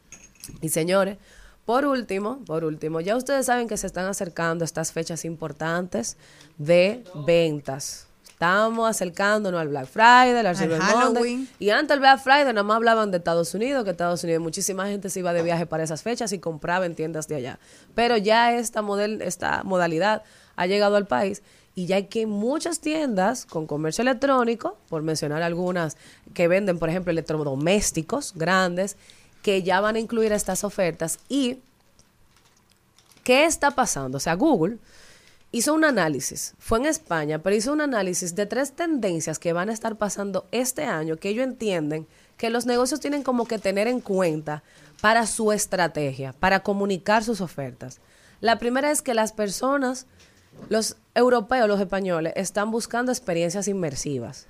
[0.62, 1.18] Y señores,
[1.66, 6.18] por último, por último, ya ustedes saben que se están acercando estas fechas importantes
[6.58, 8.07] de ventas.
[8.38, 11.50] Estamos acercándonos al Black Friday, al Cyber Monday.
[11.58, 14.86] Y antes del Black Friday nada más hablaban de Estados Unidos, que Estados Unidos, muchísima
[14.86, 17.58] gente se iba de viaje para esas fechas y compraba en tiendas de allá.
[17.96, 20.22] Pero ya esta, model, esta modalidad
[20.56, 21.42] ha llegado al país
[21.74, 25.98] y ya hay que muchas tiendas con comercio electrónico, por mencionar algunas,
[26.36, 28.98] que venden, por ejemplo, electrodomésticos grandes,
[29.42, 31.18] que ya van a incluir estas ofertas.
[31.28, 31.58] ¿Y
[33.24, 34.18] qué está pasando?
[34.18, 34.78] O sea, Google
[35.52, 39.70] hizo un análisis, fue en España, pero hizo un análisis de tres tendencias que van
[39.70, 42.08] a estar pasando este año, que ellos entienden
[42.38, 44.64] que los negocios tienen como que tener en cuenta
[45.02, 48.00] para su estrategia, para comunicar sus ofertas.
[48.42, 50.06] La primera es que las personas,
[50.70, 54.48] los europeos, los españoles, están buscando experiencias inmersivas.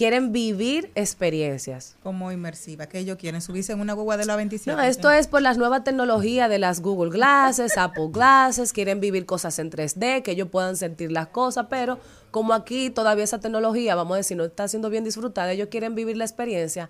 [0.00, 1.94] Quieren vivir experiencias.
[2.02, 4.74] Como inmersiva, que ellos quieren subirse en una guagua de la 27.
[4.74, 9.26] No, esto es por las nuevas tecnologías de las Google Glasses, Apple Glasses, quieren vivir
[9.26, 11.98] cosas en 3D, que ellos puedan sentir las cosas, pero
[12.30, 15.94] como aquí todavía esa tecnología, vamos a decir, no está siendo bien disfrutada, ellos quieren
[15.94, 16.88] vivir la experiencia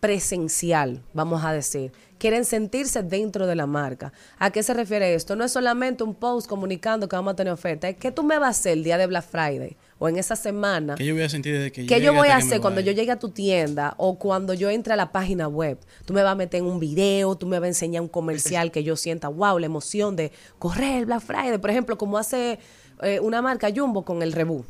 [0.00, 1.92] presencial, vamos a decir.
[2.18, 4.12] Quieren sentirse dentro de la marca.
[4.38, 5.36] ¿A qué se refiere esto?
[5.36, 8.38] No es solamente un post comunicando que vamos a tener oferta, es que tú me
[8.38, 10.94] vas a hacer el día de Black Friday o en esa semana.
[10.96, 12.92] ¿Qué yo voy a sentir desde que ¿Qué yo voy a hacer cuando vaya?
[12.92, 15.78] yo llegue a tu tienda o cuando yo entre a la página web?
[16.04, 18.70] Tú me vas a meter en un video, tú me vas a enseñar un comercial
[18.70, 21.58] que yo sienta, wow, la emoción de correr el Black Friday.
[21.58, 22.58] Por ejemplo, como hace
[23.02, 24.64] eh, una marca Jumbo con el Rebú.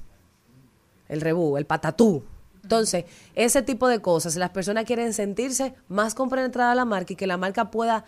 [1.08, 2.22] El Rebú, el Patatú.
[2.68, 7.16] Entonces, ese tipo de cosas, las personas quieren sentirse más compenetradas a la marca y
[7.16, 8.04] que la marca pueda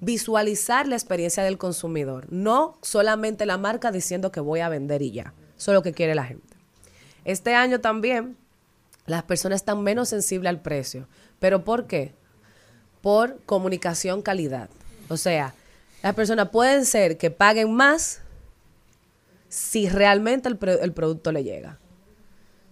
[0.00, 2.32] visualizar la experiencia del consumidor.
[2.32, 5.34] No solamente la marca diciendo que voy a vender y ya.
[5.58, 6.54] Eso es lo que quiere la gente.
[7.24, 8.36] Este año también
[9.06, 11.08] las personas están menos sensibles al precio.
[11.40, 12.14] ¿Pero por qué?
[13.02, 14.70] Por comunicación calidad.
[15.08, 15.54] O sea,
[16.04, 18.20] las personas pueden ser que paguen más
[19.48, 21.80] si realmente el, pro- el producto le llega.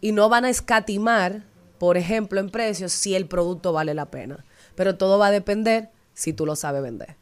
[0.03, 1.45] Y no van a escatimar,
[1.79, 4.45] por ejemplo, en precios si el producto vale la pena.
[4.75, 7.17] Pero todo va a depender si tú lo sabes vender.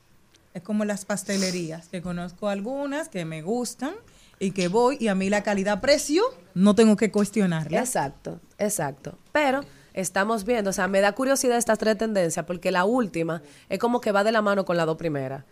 [0.53, 3.95] Es como las pastelerías, que conozco algunas que me gustan
[4.41, 7.79] y que voy y a mí la calidad-precio no tengo que cuestionarla.
[7.79, 9.17] Exacto, exacto.
[9.31, 9.61] Pero
[9.95, 14.01] estamos viendo, o sea, me da curiosidad estas tres tendencias porque la última es como
[14.01, 15.45] que va de la mano con la dos primeras.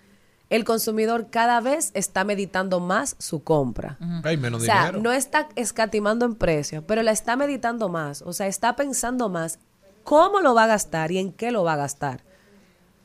[0.50, 3.98] El consumidor cada vez está meditando más su compra.
[4.24, 5.00] Hay menos O sea, dinero.
[5.02, 8.22] no está escatimando en precio, pero la está meditando más.
[8.22, 9.58] O sea, está pensando más
[10.04, 12.22] cómo lo va a gastar y en qué lo va a gastar.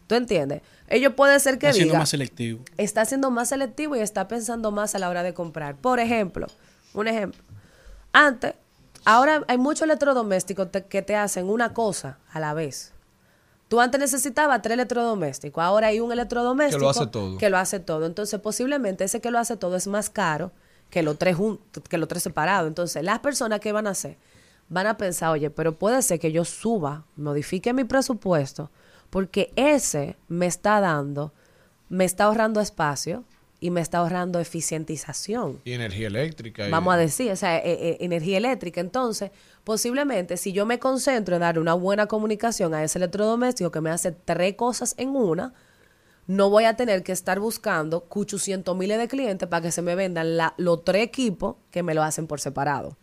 [0.08, 0.62] ¿Tú entiendes?
[0.88, 2.64] Ello puede ser que Está siendo diga, más selectivo.
[2.78, 5.76] está siendo más selectivo y está pensando más a la hora de comprar.
[5.76, 6.48] Por ejemplo,
[6.94, 7.42] un ejemplo.
[8.14, 8.54] Antes,
[9.06, 12.94] ahora hay muchos electrodomésticos te- que te hacen una cosa a la vez.
[13.74, 17.38] Tú antes necesitabas tres electrodomésticos, ahora hay un electrodoméstico Que lo hace todo.
[17.40, 18.06] que lo hace todo.
[18.06, 20.52] Entonces, posiblemente ese que lo hace todo es más caro
[20.92, 21.36] que los tres
[21.90, 22.68] que los tres separados.
[22.68, 24.20] Entonces, las personas que van a hacer
[24.70, 28.70] van a pensar, oye, pero puede ser que yo suba, modifique mi presupuesto,
[29.10, 31.34] porque ese me está dando,
[31.90, 33.24] me está ahorrando espacio
[33.64, 36.68] y me está ahorrando eficientización Y energía eléctrica.
[36.68, 38.82] y- vamos a decir, o sea, eh, eh, energía eléctrica.
[38.82, 39.32] Entonces,
[39.64, 43.90] posiblemente, si yo me concentro en dar una buena comunicación a ese electrodoméstico que me
[43.90, 45.54] hace tres cosas en una,
[46.28, 49.96] no voy a tener que estar buscando 800 miles de clientes para que se me
[49.96, 52.98] vendan la- los tres equipos que me lo hacen por separado.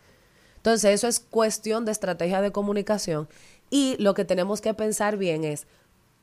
[0.57, 3.27] Entonces, eso es cuestión de estrategia de comunicación
[3.71, 5.65] y lo que tenemos que pensar bien es,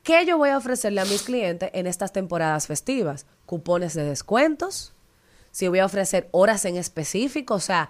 [0.03, 3.25] ¿qué yo voy a ofrecerle a mis clientes en estas temporadas festivas?
[3.45, 4.93] Cupones de descuentos,
[5.51, 7.89] si voy a ofrecer horas en específico, o sea,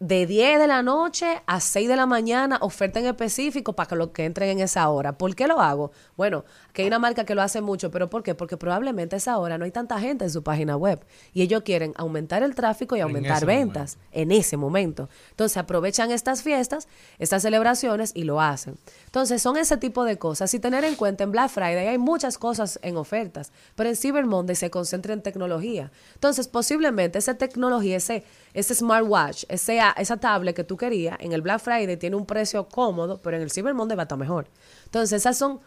[0.00, 3.96] de 10 de la noche a 6 de la mañana, oferta en específico para que
[3.96, 5.16] los que entren en esa hora.
[5.16, 5.92] ¿Por qué lo hago?
[6.16, 8.34] Bueno, que hay una marca que lo hace mucho, pero ¿por qué?
[8.34, 11.62] Porque probablemente a esa hora no hay tanta gente en su página web y ellos
[11.62, 15.08] quieren aumentar el tráfico y aumentar ventas en ese momento.
[15.30, 18.76] Entonces aprovechan estas fiestas, estas celebraciones y lo hacen.
[19.06, 22.36] Entonces son ese tipo de cosas y tener en cuenta en Black Friday hay muchas
[22.36, 25.92] cosas en ofertas, pero en Cyber Monday se concentra en tecnología.
[26.14, 28.24] Entonces posiblemente esa tecnología, ese,
[28.54, 32.66] ese smartwatch, ese, esa tablet que tú querías en el Black Friday tiene un precio
[32.68, 34.46] cómodo, pero en el Cyber Monday va a estar mejor.
[34.86, 35.60] Entonces esas son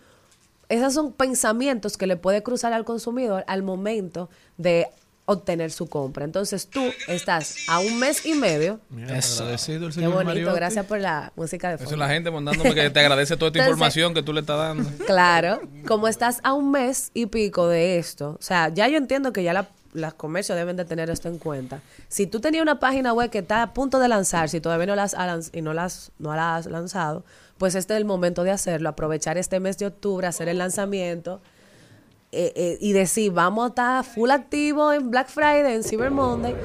[0.70, 4.88] esos son pensamientos que le puede cruzar al consumidor al momento de
[5.30, 6.24] obtener su compra.
[6.26, 8.80] Entonces tú estás a un mes y medio.
[8.90, 10.56] Mira, agradecido el Qué señor bonito, Mariotti.
[10.56, 11.96] gracias por la música de Eso fondo.
[11.96, 14.58] es la gente mandándome que te agradece toda esta Entonces- información que tú le estás
[14.58, 14.90] dando.
[15.06, 19.34] Claro, como estás a un mes y pico de esto, o sea, ya yo entiendo
[19.34, 21.82] que ya la- las comercios deben de tener esto en cuenta.
[22.08, 24.96] Si tú tenías una página web que está a punto de lanzar, si todavía no
[24.96, 27.24] la has, y no las no la has lanzado,
[27.58, 31.42] pues este es el momento de hacerlo, aprovechar este mes de octubre, hacer el lanzamiento
[32.32, 36.56] eh, eh, y decir, vamos a estar full activo en Black Friday, en Cyber Monday,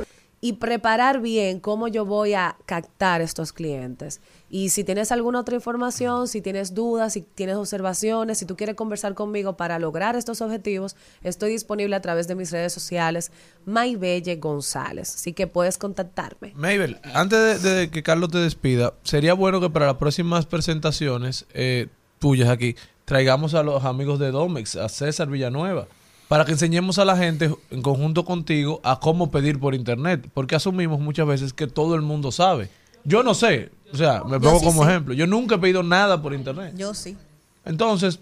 [0.45, 4.21] y preparar bien cómo yo voy a captar estos clientes.
[4.51, 8.75] Y si tienes alguna otra información, si tienes dudas, si tienes observaciones, si tú quieres
[8.75, 13.31] conversar conmigo para lograr estos objetivos, estoy disponible a través de mis redes sociales,
[13.67, 15.15] Maybelle González.
[15.15, 16.53] Así que puedes contactarme.
[16.57, 21.47] Mabel, antes de, de que Carlos te despida, sería bueno que para las próximas presentaciones
[21.55, 21.87] eh,
[22.19, 22.75] tuyas aquí
[23.05, 25.87] traigamos a los amigos de Domex, a César Villanueva,
[26.33, 30.55] para que enseñemos a la gente en conjunto contigo a cómo pedir por internet, porque
[30.55, 32.71] asumimos muchas veces que todo el mundo sabe.
[33.05, 34.91] Yo no sé, o sea, me pongo sí como sé.
[34.91, 36.73] ejemplo, yo nunca he pedido nada por internet.
[36.75, 37.19] Yo sí.
[37.67, 38.19] Entonces,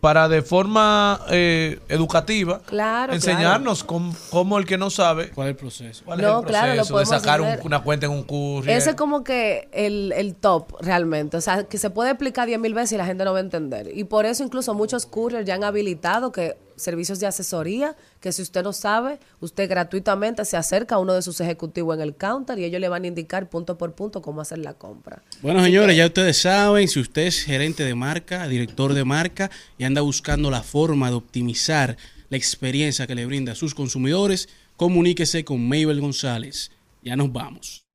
[0.00, 5.50] para de forma eh, educativa Claro, enseñarnos cómo, cómo el que no sabe ¿Cuál es
[5.54, 6.02] el proceso?
[6.04, 8.22] cuál No, es el claro, lo proceso de podemos sacar un- una cuenta en un
[8.22, 8.76] courier.
[8.78, 11.36] Ese es como que el, el top realmente.
[11.36, 13.42] O sea, que se puede explicar diez mil veces y la gente no va a
[13.42, 13.90] entender.
[13.92, 18.42] Y por eso incluso muchos couriers ya han habilitado que servicios de asesoría, que si
[18.42, 22.58] usted no sabe, usted gratuitamente se acerca a uno de sus ejecutivos en el counter
[22.58, 25.22] y ellos le van a indicar punto por punto cómo hacer la compra.
[25.42, 29.84] Bueno, señores, ya ustedes saben, si usted es gerente de marca, director de marca y
[29.84, 31.96] anda buscando la forma de optimizar
[32.30, 36.70] la experiencia que le brinda a sus consumidores, comuníquese con Mabel González.
[37.02, 37.87] Ya nos vamos.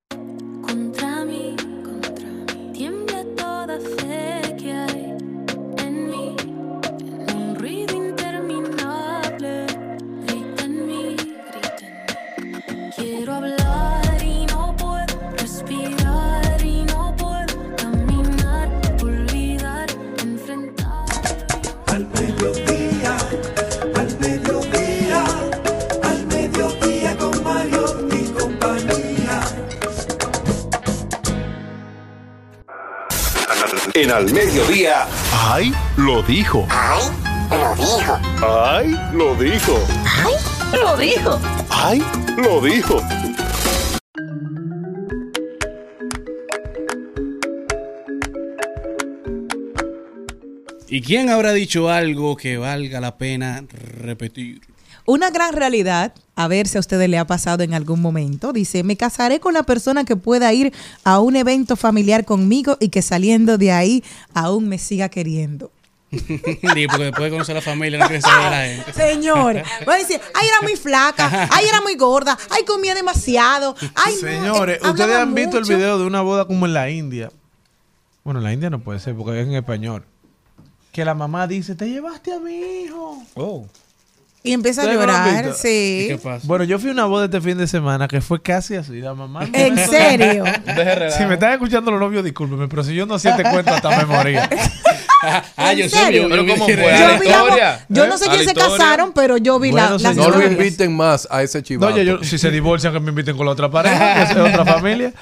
[33.95, 35.05] En al mediodía.
[35.31, 35.71] ¡Ay!
[35.97, 36.67] Lo dijo.
[36.71, 37.03] ¡Ay!
[37.51, 38.19] Lo dijo.
[38.41, 38.97] ¡Ay!
[39.13, 39.79] Lo dijo.
[40.73, 41.39] Lo dijo.
[41.69, 42.03] ¡Ay!
[42.37, 42.99] Lo dijo.
[50.89, 53.63] ¿Y quién habrá dicho algo que valga la pena
[53.99, 54.61] repetir?
[55.05, 58.83] Una gran realidad, a ver si a ustedes le ha pasado en algún momento, dice,
[58.83, 60.71] me casaré con la persona que pueda ir
[61.03, 65.71] a un evento familiar conmigo y que saliendo de ahí aún me siga queriendo.
[66.11, 68.93] Digo, porque después de conocer a la familia no quieren saber de la gente.
[69.13, 73.75] Señores, va a decir, ay, era muy flaca, ay, era muy gorda, ay, comía demasiado,
[73.95, 75.75] ay, no, Señores, eh, ustedes han visto el mucho".
[75.75, 77.29] video de una boda como en la India.
[78.23, 80.05] Bueno, en la India no puede ser porque es en español.
[80.93, 83.21] Que la mamá dice, te llevaste a mi hijo.
[83.33, 83.65] Oh.
[84.45, 86.01] Y empieza a ¿Ustedes no lo han llorar, sí.
[86.03, 86.45] ¿Y qué pasa?
[86.45, 88.99] Bueno, yo fui a una boda este fin de semana que fue casi así.
[88.99, 89.47] La mamá.
[89.53, 90.43] ¿En serio?
[90.65, 91.11] Deje.
[91.11, 93.97] Si me están escuchando los novios, discúlpeme, pero si yo no hacía te cuento hasta
[93.97, 94.49] me moría.
[95.57, 96.23] ah, ¿En yo sé, serio?
[96.23, 96.75] yo, Pero yo vi ¿cómo fue?
[96.75, 98.07] Yo, la vi la bo- historia, yo ¿eh?
[98.09, 98.77] no sé A la quién se historia.
[98.77, 100.17] casaron, pero yo vi la, Bueno, las señor.
[100.17, 100.51] No lo historias.
[100.67, 101.91] inviten más a ese chivato.
[101.91, 104.37] No, yo, yo- si se divorcian, que me inviten con la otra pareja, que es
[104.37, 105.13] otra familia.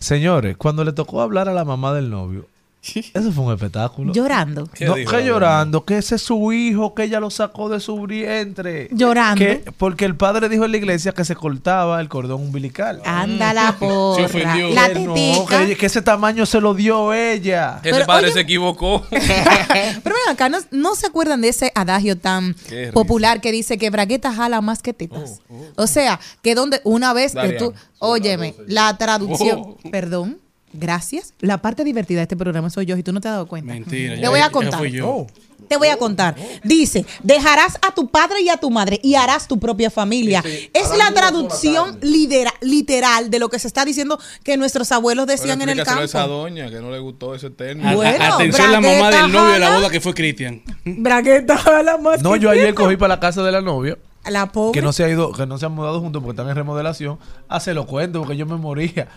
[0.00, 2.46] Señores, cuando le tocó hablar a la mamá del novio,
[3.14, 4.12] eso fue un espectáculo.
[4.12, 4.66] Llorando.
[4.72, 7.80] ¿Qué no, que la llorando, que ese es su hijo, que ella lo sacó de
[7.80, 8.88] su vientre.
[8.92, 9.38] Llorando.
[9.44, 13.02] Que, porque el padre dijo en la iglesia que se cortaba el cordón umbilical.
[13.04, 14.24] Anda la porra.
[14.24, 14.70] ofendió.
[14.70, 15.14] La Que no,
[15.46, 17.80] que, que ese tamaño se lo dio ella.
[17.82, 19.04] Ese Pero, padre oye- se equivocó.
[19.10, 22.92] Pero ven acá, ¿no, no se acuerdan de ese adagio tan Qué risa.
[22.92, 25.40] popular que dice que bragueta jala más que tetas?
[25.76, 29.76] O sea, que donde una vez que tú, óyeme, la traducción, Oh.
[29.90, 30.38] perdón,
[30.72, 31.34] gracias.
[31.40, 33.72] La parte divertida de este programa soy yo y tú no te has dado cuenta.
[33.72, 34.20] Mentira.
[34.20, 34.78] Te voy a contar.
[34.78, 35.26] fui yo.
[35.68, 36.34] Te voy a contar.
[36.64, 40.42] Dice, dejarás a tu padre y a tu madre y harás tu propia familia.
[40.72, 45.60] es la traducción lidera- literal de lo que se está diciendo que nuestros abuelos decían
[45.60, 46.34] en el explícaselo a esa campo.
[46.34, 47.88] doña que no le gustó ese término.
[47.90, 50.62] a- Bueno, atención la mamá del novio de la boda que fue Cristian.
[50.84, 54.78] Bragueta jala más No, yo ayer cogí para la casa de la novia, La pobre.
[54.78, 57.18] que no se ha ido, que no se han mudado juntos porque están en remodelación.
[57.48, 59.08] Hace lo cuento porque yo me moría.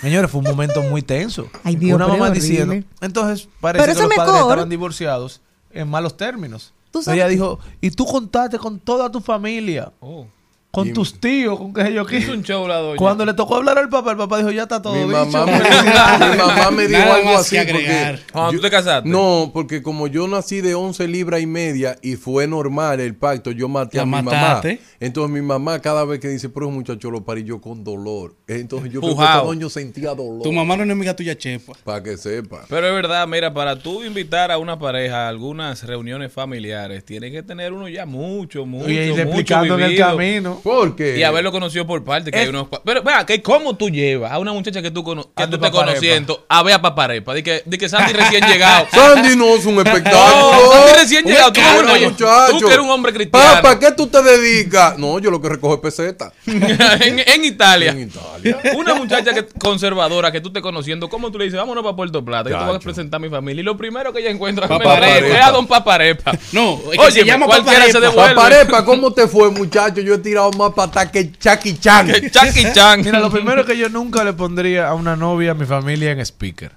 [0.00, 1.48] Señores, fue un momento muy tenso.
[1.64, 2.72] Ay, Dios, Una mamá diciendo.
[2.72, 2.86] horrible.
[3.00, 5.40] Entonces, parece Pero que los padres estaban divorciados
[5.72, 6.72] en malos términos.
[6.90, 10.26] Tú sabes- Ella dijo, y tú contaste con toda tu familia, Oh.
[10.72, 12.16] Con tus tíos, con qué sé yo qué.
[12.16, 12.96] Hizo un show la doña.
[12.96, 15.14] Cuando le tocó hablar al papá, el papá dijo, ya está todo Mi dicho.
[15.14, 15.46] mamá,
[16.18, 17.56] me, mi mamá me dijo Nada algo más así.
[17.58, 19.06] Porque Cuando tú te casaste.
[19.08, 23.50] No, porque como yo nací de 11 libras y media y fue normal el pacto,
[23.50, 24.68] yo maté La a mi mataste.
[24.76, 24.80] mamá.
[24.98, 28.34] Entonces mi mamá cada vez que dice, pero muchacho lo parí yo con dolor.
[28.46, 30.42] Entonces yo creo que doño sentía dolor.
[30.42, 31.74] Tu mamá no es enemiga tuya, chepa.
[31.84, 32.64] Para que sepa.
[32.70, 37.30] Pero es verdad, mira, para tú invitar a una pareja a algunas reuniones familiares, tiene
[37.30, 40.06] que tener uno ya mucho, mucho, Y mucho explicando en el vivido.
[40.06, 40.61] camino.
[40.62, 42.68] Porque Y haberlo conocido por parte, que hay unos...
[42.84, 45.70] Pero, vea, que ¿cómo tú llevas a una muchacha que tú, cono- que tú te
[45.70, 47.34] conociendo a ver a Paparepa?
[47.34, 48.86] Di que, di que Sandy recién llegado.
[48.92, 50.52] Sandy no es un espectáculo.
[50.52, 51.52] No, Sandy recién llegado.
[51.52, 52.52] Tú, escándalo, oye, muchacho.
[52.52, 53.46] tú que eres un hombre cristiano.
[53.54, 54.98] Papá, ¿qué tú te dedicas?
[54.98, 56.32] No, yo lo que recojo es peseta.
[56.46, 57.90] en, en Italia.
[57.92, 58.60] En Italia.
[58.76, 62.24] Una muchacha que, conservadora que tú estés conociendo, ¿cómo tú le dices, vámonos para Puerto
[62.24, 62.50] Plata?
[62.50, 63.60] Yo te voy a presentar a mi familia.
[63.60, 65.26] Y lo primero que ella encuentra Paparepa.
[65.26, 66.32] es a don Paparepa.
[66.52, 68.10] No, es que Oye, se llama cualquiera se Paparepa.
[68.10, 68.34] devuelve.
[68.34, 70.00] Paparepa, ¿cómo te fue, muchacho?
[70.00, 72.06] Yo he tirado más patas que Chucky Chan.
[72.06, 73.02] Que Chucky Chan.
[73.02, 76.20] Mira, lo primero que yo nunca le pondría a una novia a mi familia en
[76.20, 76.72] speaker.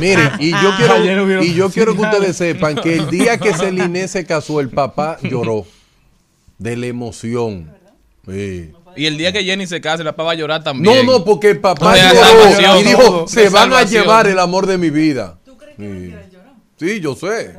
[0.00, 3.54] Miren, y yo Ayer quiero, y yo quiero que ustedes sepan que el día que
[3.54, 5.66] Celine se casó, el papá lloró
[6.58, 7.72] de la emoción.
[8.26, 8.72] Sí.
[8.96, 11.06] Y el día que Jenny se case, la papá va a llorar también.
[11.06, 14.66] No, no, porque el papá De lloró y dijo, se van a llevar el amor
[14.66, 15.38] de mi vida.
[15.78, 16.14] sí.
[16.78, 17.56] Sí, yo sé.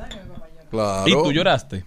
[0.70, 1.08] Claro.
[1.08, 1.84] ¿Y tú lloraste?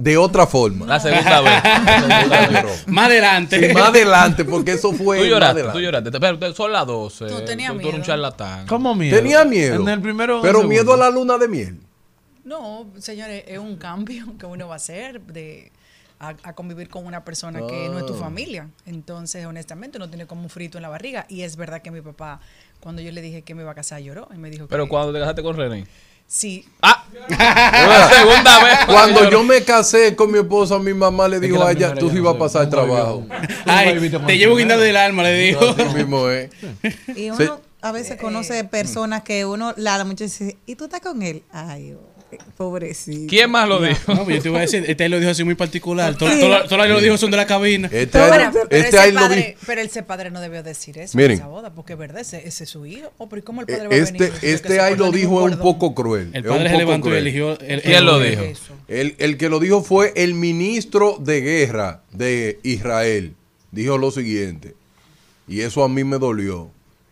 [0.00, 0.86] De otra forma.
[0.86, 1.62] La segunda vez.
[1.64, 2.86] La segunda vez.
[2.86, 3.68] Más adelante.
[3.68, 5.18] Sí, más adelante, porque eso fue.
[5.18, 6.10] Tú lloraste, tú lloraste.
[6.12, 7.26] Pero son las 12.
[7.26, 8.04] Tú tenías tú, tú eres un miedo.
[8.06, 8.66] charlatán.
[8.68, 9.16] ¿Cómo miedo?
[9.16, 9.82] Tenía miedo.
[9.82, 10.36] En el primero.
[10.36, 11.80] el Pero miedo a la luna de miel.
[12.44, 15.72] No, señores, es un cambio que uno va a hacer de
[16.20, 18.18] a, a convivir con una persona que no es tu Ah.
[18.20, 18.68] familia.
[18.86, 21.26] Entonces, honestamente, uno tiene como un frito en la barriga.
[21.28, 22.40] Y es verdad que mi papá,
[22.80, 24.28] cuando yo le dije que me iba a casar, lloró.
[24.32, 25.86] Y me dijo Pero que cuando te casaste con René.
[26.28, 26.64] Sí.
[26.82, 27.04] ¡Ah!
[27.28, 28.78] La segunda vez.
[28.86, 32.20] Cuando yo me casé con mi esposa, mi mamá le dijo a ella, tú sí
[32.20, 33.26] vas a pasar nunca trabajo.
[33.66, 34.56] Ay, te el llevo primero.
[34.56, 35.60] guindando del alma, le dijo.
[35.68, 36.50] Así mismo es.
[37.16, 37.50] Y uno Sí.
[37.82, 41.42] a veces conoce personas que uno, la, la muchacha dice, ¿y tú estás con él?
[41.50, 42.17] Ay, oh,
[42.56, 43.28] pobrecito.
[43.28, 44.14] ¿Quién más lo dijo?
[44.14, 46.14] No, yo te iba a decir, este ahí lo dijo así muy particular.
[46.16, 47.88] Todo- todo- Todos los lo dijo son de la cabina.
[47.92, 49.66] Este, Pero, pero este ese año lo padre, vi.
[49.66, 51.32] pero ese padre no debió decir eso Miren.
[51.32, 53.12] en esa boda, porque es verdad, ese, ese es su hijo.
[53.18, 54.32] Oh, pero ¿y ¿cómo el padre va a Este, venir?
[54.42, 56.30] este ahí lo dijo es un poco cruel.
[56.34, 57.22] El es un padre se poco levantó y cruel.
[57.26, 57.58] eligió.
[57.60, 58.42] el- ¿Quién el- lo dijo?
[58.42, 58.74] Eso.
[58.88, 63.34] El, el que lo dijo fue el ministro de guerra de Israel.
[63.70, 64.74] Dijo lo siguiente,
[65.46, 66.70] y eso a mí me dolió.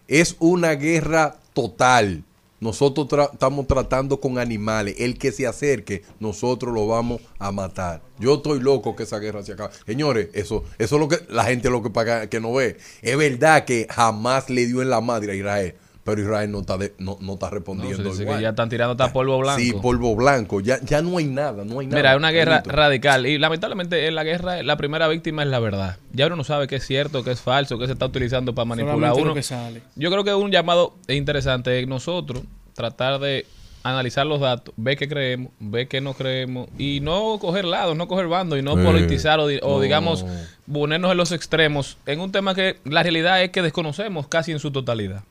[0.08, 2.22] Es una guerra total.
[2.60, 4.96] Nosotros estamos tratando con animales.
[4.98, 8.02] El que se acerque, nosotros lo vamos a matar.
[8.18, 9.74] Yo estoy loco que esa guerra se acabe.
[9.84, 12.78] Señores, eso, eso es lo que la gente lo que paga, que no ve.
[13.02, 15.74] Es verdad que jamás le dio en la madre a Israel,
[16.06, 17.96] pero Israel no está, de- no, no está No, respondiendo.
[17.98, 18.38] se dice igual.
[18.38, 19.60] que ya están tirando hasta polvo blanco.
[19.60, 20.60] Sí, polvo blanco.
[20.62, 21.96] Ya, ya no hay nada, no hay nada.
[21.98, 25.58] Mira, es una guerra radical y lamentablemente en la guerra la primera víctima es la
[25.58, 25.98] verdad.
[26.12, 28.64] Ya uno no sabe qué es cierto, qué es falso, qué se está utilizando para
[28.64, 29.24] manipular a uno.
[29.26, 29.82] lo que sale.
[29.96, 32.42] Yo creo que un llamado interesante es nosotros
[32.74, 33.44] tratar de
[33.82, 38.08] analizar los datos, ver qué creemos, ver qué no creemos y no coger lados, no
[38.08, 38.82] coger bandos y no Sí.
[38.84, 39.80] politizar o, di- o No.
[39.80, 40.24] digamos
[40.72, 44.58] ponernos en los extremos en un tema que la realidad es que desconocemos casi en
[44.58, 45.22] su totalidad.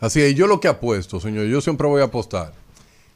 [0.00, 2.52] Así es, yo lo que apuesto, señor, yo siempre voy a apostar.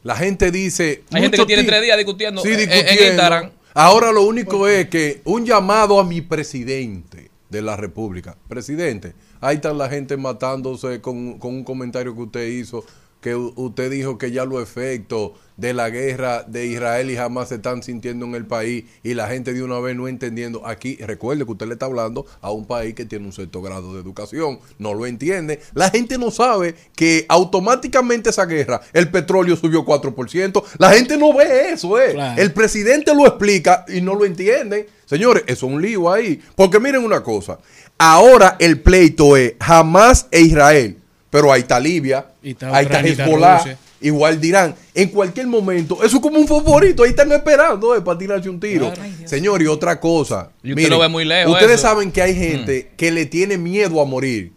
[0.04, 1.02] La gente dice.
[1.12, 3.04] Hay gente que tiene ti- tres días discutiendo, Sí, en- en discutiendo.
[3.04, 3.50] Instagram.
[3.74, 8.36] Ahora lo único es que un llamado a mi presidente de la República.
[8.48, 12.84] Presidente, ahí está la gente matándose con, con un comentario que usted hizo,
[13.20, 17.56] que usted dijo que ya los efectos de la guerra de Israel y Hamas se
[17.56, 20.64] están sintiendo en el país y la gente de una vez no entendiendo.
[20.64, 23.92] Aquí, recuerde que usted le está hablando a un país que tiene un cierto grado
[23.92, 25.60] de educación, no lo entiende.
[25.74, 30.62] La gente no sabe que automáticamente esa guerra, el petróleo subió 4%.
[30.78, 32.12] La gente no ve eso, ¿eh?
[32.12, 32.40] Claro.
[32.40, 34.86] El presidente lo explica y no lo entienden.
[35.06, 36.40] Señores, eso es un lío ahí.
[36.54, 37.58] Porque miren una cosa.
[37.98, 40.98] Ahora el pleito es Hamas e Israel.
[41.30, 43.78] Pero ahí está Libia, Y está ahí está Hezbollah, Rusia.
[44.00, 44.74] igual dirán.
[44.94, 47.02] En cualquier momento, eso es como un favorito.
[47.02, 48.92] Ahí están esperando eh, para tirarse un tiro.
[49.24, 50.50] Señor, y otra cosa.
[50.62, 51.86] Y usted lo ve muy lejos, Ustedes eso.
[51.86, 51.90] Mm.
[51.90, 54.52] saben que hay gente que le tiene miedo a morir.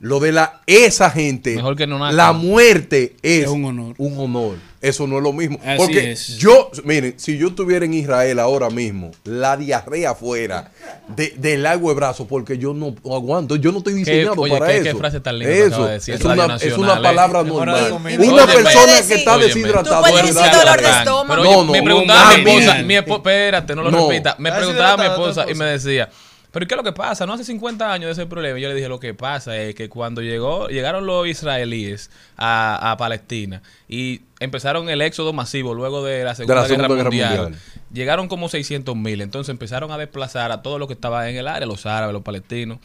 [0.00, 3.94] Lo de la esa gente, Mejor que no la muerte es, Es un honor.
[3.98, 4.56] un honor.
[4.80, 5.58] Eso no es lo mismo.
[5.64, 6.36] Así Porque es.
[6.38, 10.70] yo, miren, si yo estuviera en Israel ahora mismo, la diarrea fuera
[11.08, 14.68] de, del agua de brazo, porque yo no aguanto, yo no estoy diseñado oye, para
[14.68, 14.84] qué- eso.
[14.84, 17.02] qué frase tan linda eso de decir es, una, es Nacional, una eh.
[17.02, 17.92] palabra normal.
[17.92, 19.96] Una Oye, persona que está decir- deshidratada.
[20.06, 21.26] Tú puedes decir dolor de estómago.
[21.28, 24.08] Pero No, oye, no, me no, preguntaba nada mi esposa, mi espérate, no lo No.
[24.08, 24.36] repita.
[24.38, 26.08] Me preguntaba mi deshidratada tu esposa y me decía,
[26.58, 27.24] pero ¿qué es lo que pasa?
[27.24, 28.58] No hace 50 años de ese problema.
[28.58, 32.96] Yo le dije, lo que pasa es que cuando llegó, llegaron los israelíes a, a
[32.96, 37.62] Palestina y empezaron el éxodo masivo luego de la Segunda, Segunda Guerra, Guerra Mundial, Mundial.
[37.92, 39.20] llegaron como 600 mil.
[39.20, 42.22] Entonces empezaron a desplazar a todos los que estaban en el área, los árabes, los
[42.24, 42.78] palestinos.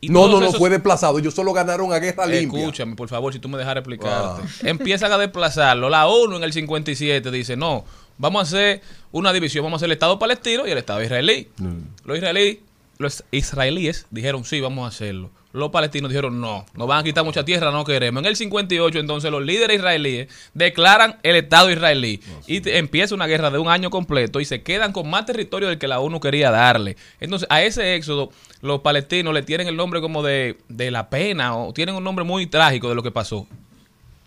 [0.00, 1.20] Y No, no, no, esos- fue desplazado.
[1.20, 2.58] Ellos solo ganaron a guerra limpia.
[2.58, 4.42] Escúchame, por favor, si tú me dejaras explicarte.
[4.42, 4.68] Ah.
[4.68, 5.88] Empiezan a desplazarlo.
[5.88, 7.84] La ONU en el 57 dice, no,
[8.18, 8.82] vamos a hacer
[9.12, 11.48] una división, vamos a hacer el Estado palestino y el Estado israelí.
[11.58, 11.78] Mm.
[12.04, 12.58] Los israelíes,
[12.98, 15.30] los israelíes dijeron, sí, vamos a hacerlo.
[15.52, 18.22] Los palestinos dijeron, no, nos van a quitar mucha tierra, no queremos.
[18.22, 22.20] En el 58, entonces, los líderes israelíes declaran el Estado israelí.
[22.46, 25.78] y empieza una guerra de un año completo y se quedan con más territorio del
[25.78, 26.96] que la ONU quería darle.
[27.20, 28.30] Entonces, a ese éxodo,
[28.60, 32.24] los palestinos le tienen el nombre como de, de la pena o tienen un nombre
[32.24, 33.46] muy trágico de lo que pasó.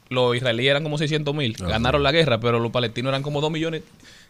[0.10, 3.52] Los israelíes eran como 600 mil, ganaron la guerra, pero los palestinos eran como 2
[3.52, 3.84] millones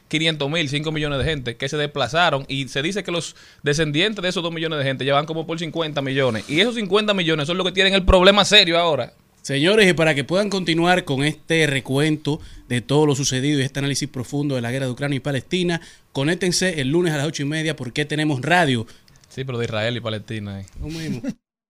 [0.09, 4.21] 500 mil, 5 millones de gente que se desplazaron y se dice que los descendientes
[4.21, 6.49] de esos 2 millones de gente llevan como por 50 millones.
[6.49, 9.13] Y esos 50 millones son los que tienen el problema serio ahora.
[9.41, 13.79] Señores, y para que puedan continuar con este recuento de todo lo sucedido y este
[13.79, 15.79] análisis profundo de la guerra de Ucrania y Palestina,
[16.11, 18.85] conéctense el lunes a las ocho y media porque tenemos radio.
[19.29, 20.59] Sí, pero de Israel y Palestina.
[20.59, 20.65] eh.
[20.81, 21.21] Lo mismo.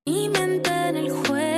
[0.07, 1.48] Mi mente en el juego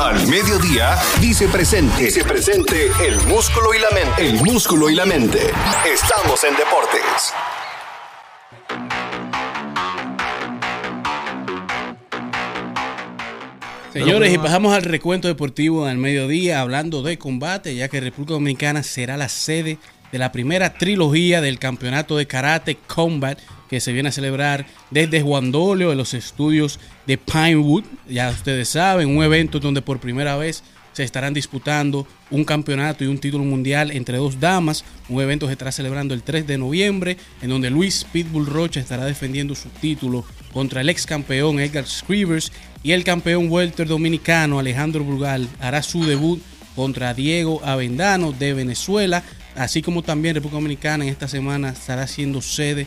[0.00, 2.04] Al Mediodía, dice presente.
[2.04, 4.26] Dice presente el músculo y la mente.
[4.26, 5.38] El músculo y la mente.
[5.86, 7.34] Estamos en deportes.
[13.92, 18.82] Señores, y pasamos al recuento deportivo al mediodía, hablando de combate, ya que República Dominicana
[18.82, 19.76] será la sede
[20.10, 23.38] de la primera trilogía del campeonato de karate Combat
[23.68, 27.84] que se viene a celebrar desde Juan Dolio en los estudios de Pinewood.
[28.08, 30.62] Ya ustedes saben, un evento donde por primera vez
[30.94, 34.84] se estarán disputando un campeonato y un título mundial entre dos damas.
[35.08, 38.80] Un evento que se estará celebrando el 3 de noviembre, en donde Luis Pitbull Rocha
[38.80, 42.52] estará defendiendo su título contra el ex campeón Edgar Scrivers
[42.84, 46.40] y el campeón welter dominicano Alejandro Brugal hará su debut
[46.76, 49.22] contra Diego Avendano de Venezuela,
[49.56, 52.86] así como también República Dominicana en esta semana estará siendo sede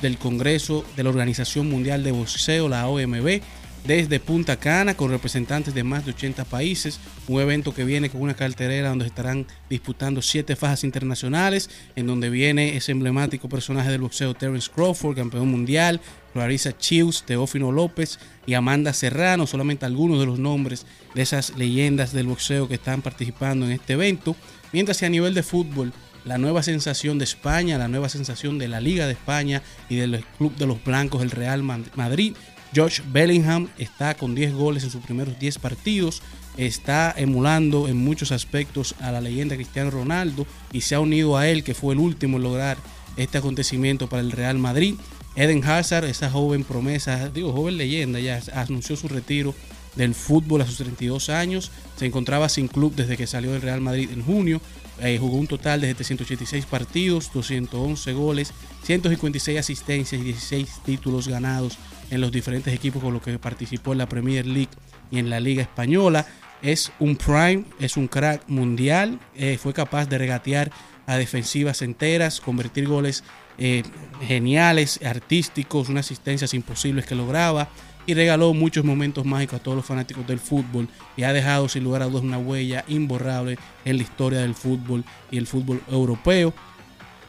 [0.00, 3.40] del, Congreso de la Organización Mundial de Boxeo, la OMB,
[3.84, 6.98] desde Punta Cana con representantes de más de 80 países,
[7.28, 12.30] un evento que viene con una carterera donde estarán disputando siete fajas internacionales, en donde
[12.30, 16.00] viene ese emblemático personaje del boxeo Terence Crawford, campeón mundial,
[16.32, 22.12] Clarissa Chius, Teófino López y Amanda Serrano, solamente algunos de los nombres de esas leyendas
[22.12, 24.34] del boxeo que están participando en este evento,
[24.72, 25.92] mientras que a nivel de fútbol
[26.26, 30.24] la nueva sensación de España, la nueva sensación de la Liga de España y del
[30.36, 32.34] Club de los Blancos, el Real Madrid,
[32.74, 36.22] Josh Bellingham está con 10 goles en sus primeros 10 partidos,
[36.56, 41.48] está emulando en muchos aspectos a la leyenda Cristiano Ronaldo y se ha unido a
[41.48, 42.76] él, que fue el último en lograr
[43.16, 44.96] este acontecimiento para el Real Madrid.
[45.36, 49.54] Eden Hazard, esa joven promesa, digo, joven leyenda, ya anunció su retiro
[49.94, 51.70] del fútbol a sus 32 años.
[51.96, 54.60] Se encontraba sin club desde que salió del Real Madrid en junio.
[55.00, 58.52] Eh, jugó un total de 786 partidos, 211 goles,
[58.84, 61.78] 156 asistencias y 16 títulos ganados
[62.10, 64.70] en los diferentes equipos con los que participó en la Premier League
[65.10, 66.26] y en la Liga Española.
[66.62, 69.18] Es un prime, es un crack mundial.
[69.34, 70.70] eh, fue capaz de regatear
[71.06, 73.22] a defensivas enteras, convertir goles
[73.58, 73.82] eh,
[74.26, 77.68] geniales, artísticos, unas asistencias imposibles que lograba
[78.06, 81.84] y regaló muchos momentos mágicos a todos los fanáticos del fútbol y ha dejado sin
[81.84, 86.54] lugar a dudas una huella imborrable en la historia del fútbol y el fútbol europeo.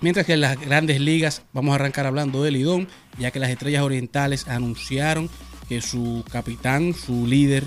[0.02, 3.50] Mientras que en las grandes ligas vamos a arrancar hablando de Lidón, ya que las
[3.50, 5.30] estrellas orientales anunciaron
[5.68, 7.64] que su capitán, su líder,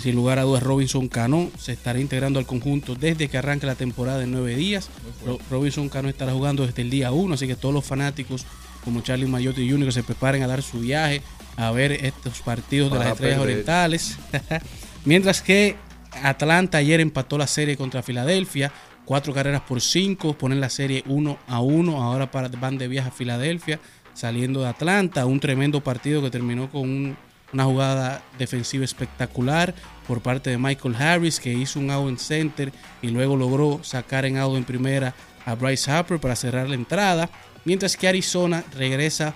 [0.00, 3.74] sin lugar a dudas Robinson Cano, se estará integrando al conjunto desde que arranque la
[3.74, 4.88] temporada en nueve días.
[5.26, 8.46] Ro- Robinson Cano estará jugando desde el día 1, así que todos los fanáticos
[8.84, 9.86] como Charlie Mayotte Jr.
[9.86, 11.20] que se preparen a dar su viaje
[11.56, 13.52] a ver estos partidos de las estrellas perder.
[13.52, 14.18] orientales.
[15.04, 15.76] Mientras que
[16.22, 18.72] Atlanta ayer empató la serie contra Filadelfia,
[19.04, 23.08] cuatro carreras por cinco, ponen la serie 1 a 1, ahora para- van de viaje
[23.08, 23.80] a Filadelfia,
[24.14, 27.16] saliendo de Atlanta, un tremendo partido que terminó con un-
[27.52, 29.74] una jugada defensiva espectacular
[30.06, 32.72] por parte de Michael Harris, que hizo un out en center
[33.02, 37.28] y luego logró sacar en out en primera a Bryce Harper para cerrar la entrada,
[37.64, 39.34] mientras que Arizona regresa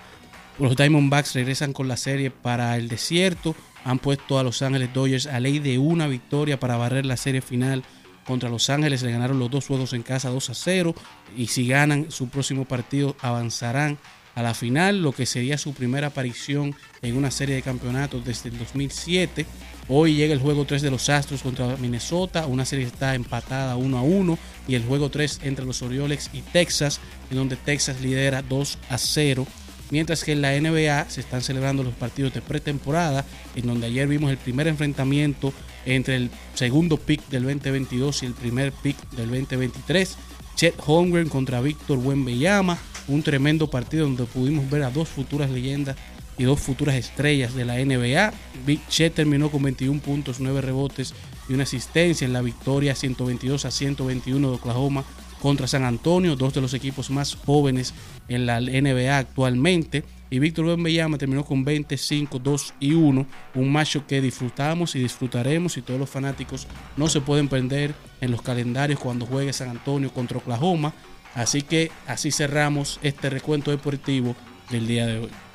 [0.59, 3.55] los Diamondbacks regresan con la serie para el desierto.
[3.85, 7.41] Han puesto a Los Ángeles Dodgers a ley de una victoria para barrer la serie
[7.41, 7.85] final
[8.27, 9.03] contra Los Ángeles.
[9.03, 10.95] Le ganaron los dos juegos en casa 2 a 0.
[11.37, 13.99] Y si ganan su próximo partido, avanzarán
[14.35, 18.51] a la final, lo que sería su primera aparición en una serie de campeonatos desde
[18.51, 19.47] el 2007.
[19.89, 23.97] Hoy llega el juego 3 de los Astros contra Minnesota, una serie está empatada 1
[23.97, 24.39] a 1
[24.69, 27.01] y el juego 3 entre los Orioles y Texas,
[27.31, 29.47] en donde Texas lidera 2 a 0.
[29.91, 33.25] Mientras que en la NBA se están celebrando los partidos de pretemporada,
[33.55, 35.53] en donde ayer vimos el primer enfrentamiento
[35.85, 40.17] entre el segundo pick del 2022 y el primer pick del 2023.
[40.57, 42.79] Chet Holmgren contra Víctor Wembeyama,
[43.09, 45.97] un tremendo partido donde pudimos ver a dos futuras leyendas
[46.39, 48.33] y dos futuras estrellas de la NBA.
[48.67, 51.15] Big Chet terminó con 21 puntos, 9 rebotes
[51.49, 55.05] y una asistencia en la victoria 122 a 121 de Oklahoma
[55.41, 57.95] contra San Antonio, dos de los equipos más jóvenes
[58.29, 60.05] en la NBA actualmente.
[60.29, 63.27] Y Víctor Wembanyama terminó con 25, 2 y 1.
[63.55, 66.67] Un macho que disfrutamos y disfrutaremos y todos los fanáticos
[66.97, 70.93] no se pueden perder en los calendarios cuando juegue San Antonio contra Oklahoma.
[71.35, 74.35] Así que así cerramos este recuento deportivo
[74.71, 75.46] del día de hoy.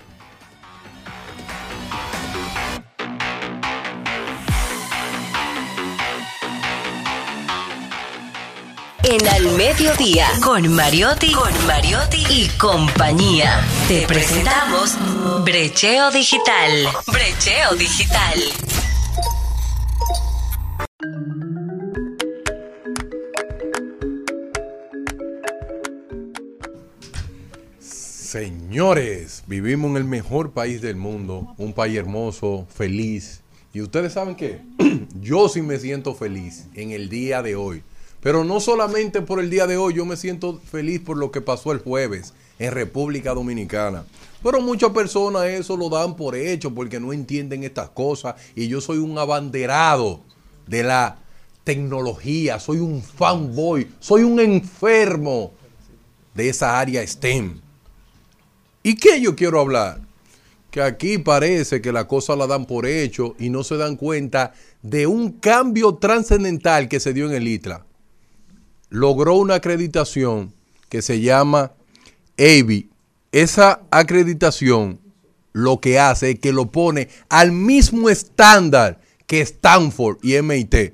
[9.03, 13.65] En Al Mediodía, con Mariotti, con Mariotti y compañía.
[13.87, 14.95] Te presentamos
[15.43, 16.87] Brecheo Digital.
[17.07, 18.39] Brecheo Digital.
[27.79, 33.41] Señores, vivimos en el mejor país del mundo, un país hermoso, feliz.
[33.73, 34.61] Y ustedes saben qué,
[35.19, 37.83] yo sí me siento feliz en el día de hoy,
[38.21, 41.41] Pero no solamente por el día de hoy, yo me siento feliz por lo que
[41.41, 44.05] pasó el jueves en República Dominicana.
[44.43, 48.79] Pero muchas personas eso lo dan por hecho porque no entienden estas cosas y yo
[48.81, 50.21] soy un abanderado
[50.67, 51.17] de la
[51.63, 55.51] tecnología, soy un fanboy, soy un enfermo
[56.33, 57.59] de esa área STEM.
[58.83, 60.01] ¿Y qué yo quiero hablar?
[60.71, 64.53] Que aquí parece que la cosa la dan por hecho y no se dan cuenta
[64.81, 67.85] de un cambio trascendental que se dio en el ITLA.
[68.91, 70.53] Logró una acreditación
[70.89, 71.71] que se llama
[72.37, 72.89] AVI.
[73.31, 74.99] Esa acreditación
[75.53, 80.93] lo que hace es que lo pone al mismo estándar que Stanford y MIT.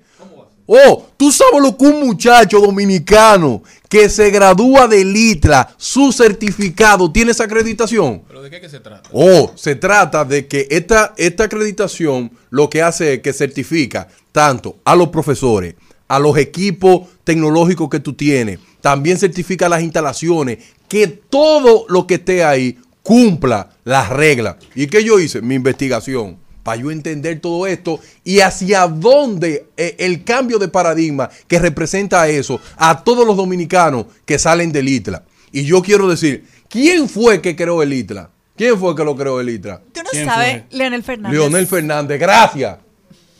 [0.67, 7.11] Oh, tú sabes lo que un muchacho dominicano que se gradúa del ITLA, su certificado,
[7.11, 8.21] tiene esa acreditación.
[8.27, 9.09] ¿Pero de qué que se trata?
[9.11, 14.77] Oh, se trata de que esta, esta acreditación lo que hace es que certifica tanto
[14.83, 15.73] a los profesores,
[16.08, 22.16] a los equipos tecnológicos que tú tienes, también certifica las instalaciones, que todo lo que
[22.16, 24.58] esté ahí cumpla las reglas.
[24.76, 25.41] ¿Y qué yo hice?
[25.41, 26.38] Mi investigación
[26.68, 32.28] para yo entender todo esto y hacia dónde eh, el cambio de paradigma que representa
[32.28, 35.24] eso a todos los dominicanos que salen del ITLA.
[35.53, 38.30] Y yo quiero decir, ¿quién fue que creó el ITLA?
[38.58, 39.82] ¿Quién fue que lo creó el ITLA?
[39.93, 41.39] Tú no sabes, Leonel Fernández.
[41.39, 42.78] Leonel Fernández, gracias.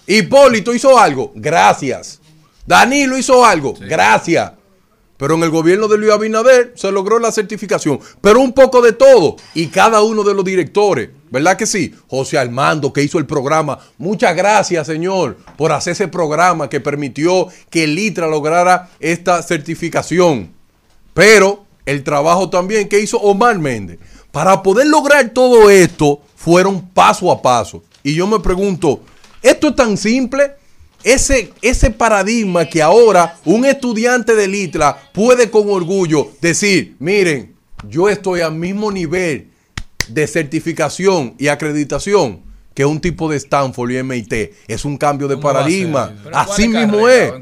[0.08, 2.22] Hipólito hizo algo, gracias.
[2.68, 4.52] Danilo hizo algo, gracias.
[5.16, 8.00] Pero en el gobierno de Luis Abinader se logró la certificación.
[8.22, 9.38] Pero un poco de todo.
[9.56, 11.96] Y cada uno de los directores, ¿verdad que sí?
[12.08, 13.80] José Armando, que hizo el programa.
[13.98, 20.52] Muchas gracias, señor, por hacer ese programa que permitió que el ITRA lograra esta certificación.
[21.16, 23.98] Pero el trabajo también que hizo Omar Méndez.
[24.32, 27.82] Para poder lograr todo esto, fueron paso a paso.
[28.04, 29.02] Y yo me pregunto,
[29.42, 30.52] ¿esto es tan simple?
[31.04, 37.56] Ese, ese paradigma que ahora un estudiante del ITLA puede con orgullo decir, miren,
[37.88, 39.52] yo estoy al mismo nivel
[40.08, 42.42] de certificación y acreditación
[42.74, 44.34] que un tipo de Stanford y MIT.
[44.68, 46.16] Es un cambio de ¿Cómo va a paradigma.
[46.32, 47.34] Así mismo es.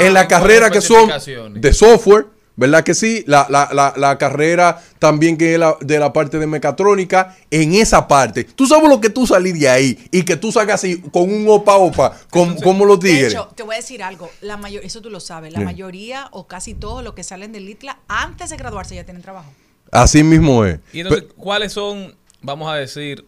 [0.00, 1.10] ¿En la en carrera que son
[1.54, 2.26] de software,
[2.56, 3.24] ¿verdad que sí?
[3.26, 7.74] La, la- la- la carrera también que es la, de la parte de mecatrónica, en
[7.74, 8.44] esa parte.
[8.44, 11.46] Tú sabes lo que tú salís de ahí y que tú salgas así con un
[11.48, 13.32] opa opa, con, como los De tigres.
[13.32, 14.30] hecho, te voy a decir algo.
[14.40, 15.52] La mayor, eso tú lo sabes.
[15.52, 15.64] La Sí.
[15.64, 19.50] mayoría o casi todos los que salen del ITLA antes de graduarse ya tienen trabajo.
[19.90, 20.78] Así mismo es.
[20.92, 23.26] Y entonces, ¿cuáles son, vamos a decir,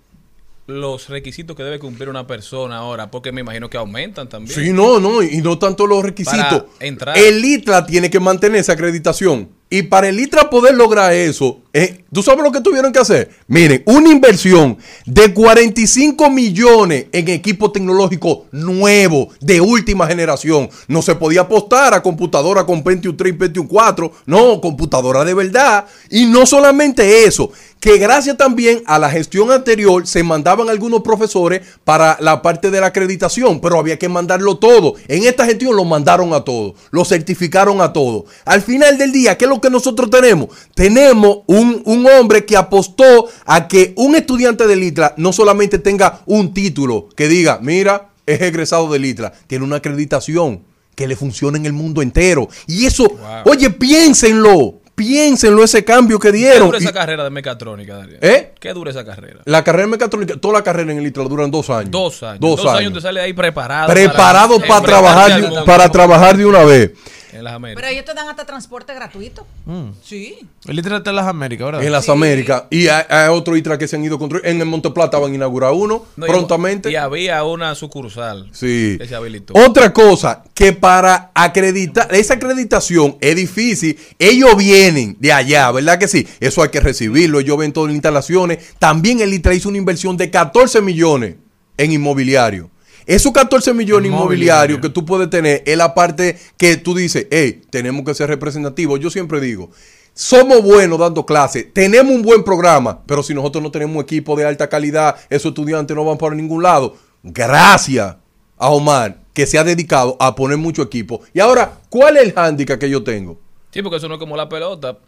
[0.66, 3.10] los requisitos que debe cumplir una persona ahora?
[3.10, 4.54] Porque me imagino que aumentan también.
[4.54, 6.64] Sí, no, no, y no tanto los requisitos.
[6.64, 7.18] Para entrar.
[7.18, 9.50] El ITRA tiene que mantener esa acreditación.
[9.74, 13.28] Y para el ITRA poder lograr eso, eh, ¿tú sabes lo que tuvieron que hacer?
[13.48, 20.70] Miren, una inversión de 45 millones en equipo tecnológico nuevo, de última generación.
[20.86, 24.12] No se podía apostar a computadora con Pentium 3 y Pentium 4.
[24.26, 25.86] No, computadora de verdad.
[26.08, 27.50] Y no solamente eso,
[27.80, 32.80] que gracias también a la gestión anterior se mandaban algunos profesores para la parte de
[32.80, 34.94] la acreditación, pero había que mandarlo todo.
[35.08, 38.24] En esta gestión lo mandaron a todo, lo certificaron a todo.
[38.44, 40.48] Al final del día, ¿qué es lo que nosotros tenemos?
[40.74, 46.20] Tenemos un, un hombre que apostó a que un estudiante del ITRA no solamente tenga
[46.26, 50.62] un título que diga, mira, es egresado del ITRA, tiene una acreditación
[50.94, 52.48] que le funciona en el mundo entero.
[52.66, 53.06] Y eso,
[53.44, 56.66] oye, piénsenlo, piénsenlo ese cambio que ¿Qué dieron.
[56.68, 58.18] dura esa Y- carrera de mecatrónica, Darío?
[58.20, 58.52] ¿Eh?
[58.60, 59.40] ¿Qué dura esa carrera?
[59.44, 61.90] la carrera mecatrónica, toda la carrera en el ITRA duran dos años.
[61.90, 62.38] Dos años.
[62.40, 62.92] Dos, años.
[62.92, 63.92] te sale ahí preparado.
[63.92, 66.92] Preparado para, trabajar, de- para trabajar de una vez.
[67.34, 67.82] En las Américas.
[67.82, 69.46] Pero ellos te dan hasta transporte gratuito.
[69.66, 69.88] Mm.
[70.02, 70.38] Sí.
[70.66, 71.82] El ITRA está en las Américas, ¿verdad?
[71.84, 72.64] En las Américas.
[72.70, 74.48] Y hay, hay otro ITRA que se han ido construyendo.
[74.50, 76.90] En el Monte Plata van a inaugurar uno No, prontamente.
[76.90, 78.96] Y había una sucursal Sí.
[78.98, 79.52] que se habilitó.
[79.54, 83.98] Otra cosa, que para acreditar, esa acreditación es difícil.
[84.18, 86.26] Ellos vienen de allá, ¿verdad que sí?
[86.40, 87.40] Eso hay que recibirlo.
[87.40, 88.74] Ellos ven todas las instalaciones.
[88.78, 91.36] También el ITRA hizo una inversión de 14 millones
[91.76, 92.70] en inmobiliario.
[93.06, 97.62] Esos 14 millones inmobiliarios que tú puedes tener es la parte que tú dices, hey,
[97.70, 98.98] tenemos que ser representativos.
[99.00, 99.70] Yo siempre digo,
[100.14, 104.46] somos buenos dando clases, tenemos un buen programa, pero si nosotros no tenemos equipo de
[104.46, 106.96] alta calidad, esos estudiantes no van para ningún lado.
[107.22, 108.16] Gracias
[108.56, 111.20] a Omar, que se ha dedicado a poner mucho equipo.
[111.34, 113.38] Y ahora, ¿cuál es el hándicap que yo tengo?
[113.70, 114.98] Sí, porque eso no es como la pelota.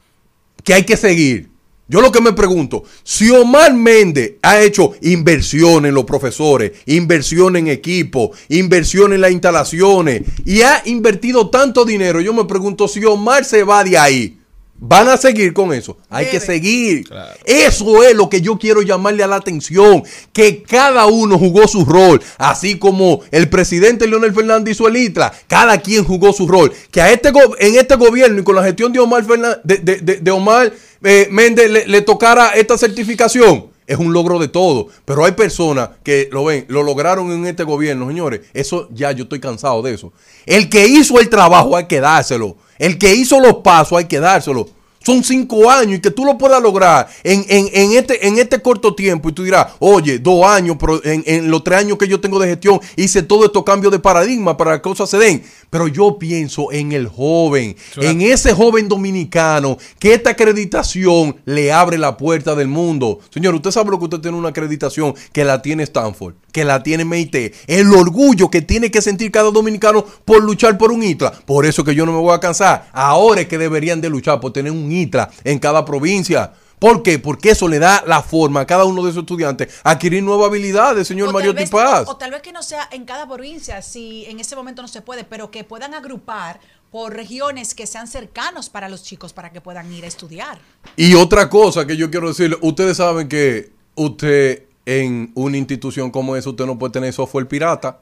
[0.65, 1.56] que hay que seguir.
[1.89, 7.55] Yo lo que me pregunto, si Omar Méndez ha hecho inversión en los profesores, inversión
[7.55, 13.05] en equipo, inversión en las instalaciones y ha invertido tanto dinero, yo me pregunto si
[13.05, 14.37] Omar se va de ahí,
[14.79, 15.97] Van a seguir con eso.
[16.11, 17.09] Hay que seguir.
[17.47, 20.03] Eso es lo que yo quiero llamarle a la atención.
[20.35, 22.21] Que cada uno jugó su rol.
[22.37, 25.33] Así como el presidente Leonel Fernández hizo el ITLA.
[25.47, 26.73] Cada quien jugó su rol.
[26.91, 29.97] Que a este en este gobierno y con la gestión de Omar, Fernan- de, de-
[30.01, 30.71] de- de Omar
[31.03, 33.67] eh, Méndez le, le tocara esta certificación.
[33.87, 34.89] Es un logro de todo.
[35.05, 38.41] Pero hay personas que lo ven, lo lograron en este gobierno, señores.
[38.53, 40.13] Eso ya yo estoy cansado de eso.
[40.45, 42.57] El que hizo el trabajo hay que dárselo.
[42.79, 44.69] El que hizo los pasos hay que dárselo.
[45.07, 48.61] Son cinco años y que tú lo puedas lograr en, en- en este, en este
[48.61, 49.29] corto tiempo.
[49.29, 52.41] Y tú dirás, oye, dos años, pero en, en los tres años que yo tengo
[52.41, 55.45] de gestión hice todo estos cambios de paradigma para que cosas se den.
[55.71, 61.99] Pero yo pienso en el joven, en ese joven dominicano que esta acreditación le abre
[61.99, 63.21] la puerta del mundo.
[63.31, 66.83] Señor, usted sabe lo que usted tiene una acreditación que la tiene Stanford, que la
[66.83, 67.55] tiene MIT.
[67.69, 71.31] El orgullo que tiene que sentir cada dominicano por luchar por un ITLA.
[71.47, 72.89] Por eso que yo no me voy a cansar.
[72.93, 74.96] Ahora es que deberían de luchar por tener un ITLA
[75.45, 76.53] en cada provincia.
[76.79, 77.19] ¿Por qué?
[77.19, 80.49] Porque eso le da la forma a cada uno de esos estudiantes a adquirir nuevas
[80.49, 82.07] habilidades, señor Mario Paz.
[82.07, 85.01] o tal vez que no sea en cada provincia, si en ese momento no se
[85.01, 89.61] puede, pero que puedan agrupar por regiones que sean cercanos para los chicos para que
[89.61, 90.59] puedan ir a estudiar.
[90.97, 96.37] Y otra cosa que yo quiero decirle, ustedes saben que usted en una institución como
[96.37, 97.99] esa, usted no puede tener software pirata.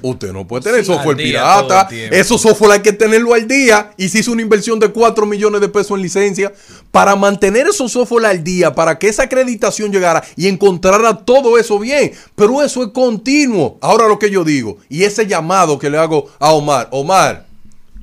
[0.00, 1.88] Usted no puede tener Sí, software pirata.
[2.10, 3.92] Esos software hay que tenerlo al día.
[3.96, 6.52] Y se hizo una inversión de 4 millones de pesos en licencia.
[6.90, 11.78] Para mantener esos software al día, para que esa acreditación llegara y encontrara todo eso
[11.78, 12.12] bien.
[12.34, 13.78] Pero eso es continuo.
[13.80, 16.88] Ahora lo que yo digo, y ese llamado que le hago a Omar.
[16.90, 17.46] Omar,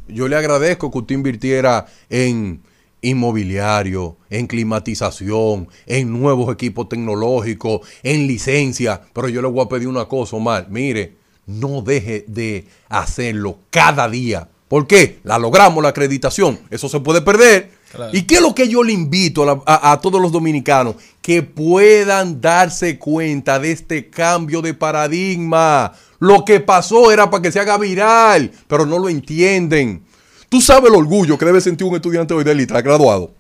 [0.08, 2.62] yo le agradezco que usted invirtiera en
[3.02, 9.02] inmobiliario, en climatización, en nuevos equipos tecnológicos, en licencia.
[9.14, 10.68] Pero yo le voy a pedir una cosa, Omar.
[10.70, 11.19] Mire,
[11.50, 14.48] no deje de hacerlo cada día.
[14.68, 15.20] ¿Por qué?
[15.24, 16.60] La logramos, la acreditación.
[16.70, 17.72] Eso se puede perder.
[17.92, 18.12] Claro.
[18.16, 20.96] ¿Y qué es lo que yo le invito a, la- a- a todos los dominicanos?
[21.24, 25.92] Que puedan darse cuenta de este cambio de paradigma.
[26.20, 30.04] Lo que pasó era para que se haga viral, pero no lo entienden.
[30.50, 33.34] Tú sabes el orgullo que debe sentir un estudiante hoy de ITLA graduado.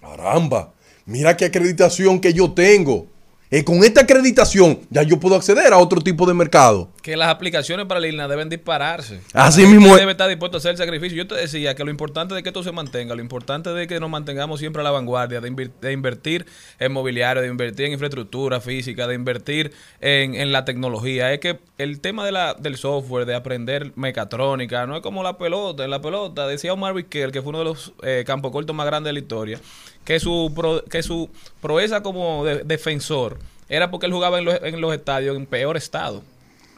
[0.00, 0.72] Caramba,
[1.06, 3.06] mira qué acreditación que yo tengo.
[3.54, 6.90] Eh, con esta acreditación ya yo puedo acceder a otro tipo de mercado.
[7.02, 9.20] Que las aplicaciones para la ILNA deben dispararse.
[9.32, 10.00] Así La mismo es.
[10.00, 11.16] Debe estar dispuesto a hacer el sacrificio.
[11.16, 14.00] Yo te decía que lo importante de que esto se mantenga, lo importante de que
[14.00, 16.46] nos mantengamos siempre a la vanguardia, de, invir- de invertir
[16.80, 21.32] en mobiliario, de invertir en infraestructura física, de invertir en, en la tecnología.
[21.32, 25.38] Es que el tema de la, del software, de aprender mecatrónica, no es como la
[25.38, 25.84] pelota.
[25.84, 28.86] En la pelota, decía Omar Vizquel, que fue uno de los eh, campos cortos más
[28.86, 29.60] grandes de la historia,
[30.04, 31.30] que su, pro- que su
[31.60, 33.38] proeza como de- defensor
[33.68, 36.22] era porque él jugaba en los, en los estadios en peor estado.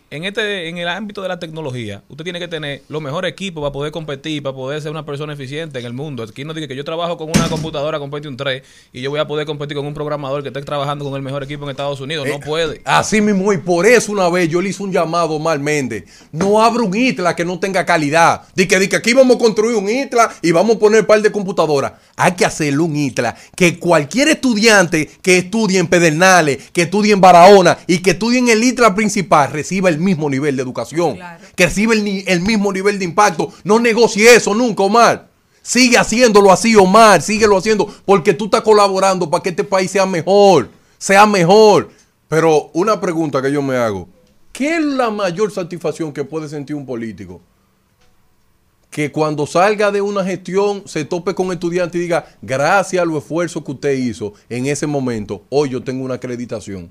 [0.09, 3.61] En este, en el ámbito de la tecnología, usted tiene que tener los mejores equipos
[3.61, 6.23] para poder competir, para poder ser una persona eficiente en el mundo.
[6.23, 9.19] Aquí no dice que yo trabajo con una computadora con Pentium 3 y yo voy
[9.19, 12.01] a poder competir con un programador que esté trabajando con el mejor equipo en Estados
[12.01, 12.25] Unidos.
[12.29, 12.83] No Eh, puede.
[12.85, 16.05] Así mismo, y por eso una vez yo le hice un llamado a Omar Méndez.
[16.31, 18.43] No abra un ITLA que no tenga calidad.
[18.55, 21.07] Di que, di que aquí vamos a construir un ITLA y vamos a poner un
[21.07, 21.95] par de computadoras.
[22.15, 27.21] Hay que hacerle un ITLA que cualquier estudiante que estudie en Pedernales, que estudie en
[27.21, 31.19] Barahona y que estudie en el ITLA principal reciba el mismo nivel de educación.
[31.55, 33.53] Que reciba el, el mismo nivel de impacto.
[33.65, 35.29] No negocie eso nunca, Omar.
[35.63, 37.23] Sigue haciéndolo así, Omar.
[37.23, 40.71] Síguelo haciendo porque tú estás colaborando para que este país sea mejor.
[40.99, 41.91] Sea mejor.
[42.29, 44.09] Pero una pregunta que yo me hago.
[44.53, 47.41] ¿Qué es la mayor satisfacción que puede sentir un político?
[48.91, 53.19] Que cuando salga de una gestión se tope con estudiante y diga, gracias a los
[53.19, 56.91] esfuerzos que usted hizo en ese momento, hoy yo tengo una acreditación.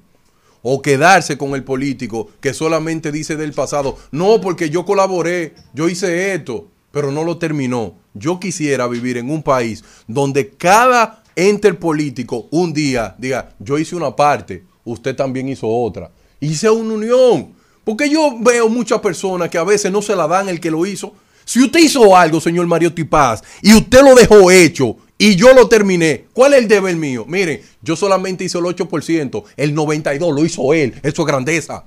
[0.67, 5.87] O quedarse con el político que solamente dice del pasado, no, porque yo colaboré, yo
[5.87, 7.93] hice esto, pero no lo terminó.
[8.15, 13.95] Yo quisiera vivir en un país donde cada ente político un día diga, yo hice
[13.95, 16.09] una parte, usted también hizo otra.
[16.39, 17.53] Hice una unión.
[17.83, 20.83] Porque yo veo muchas personas que a veces no se la dan el que lo
[20.87, 21.13] hizo.
[21.45, 25.67] Si usted hizo algo, señor Mario Tipaz, y usted lo dejó hecho y yo lo
[25.69, 27.25] terminé, ¿cuál es el deber mío?
[27.27, 30.93] Miren, yo solamente hice el 8%, el 92% lo hizo él.
[31.03, 31.85] Eso es grandeza.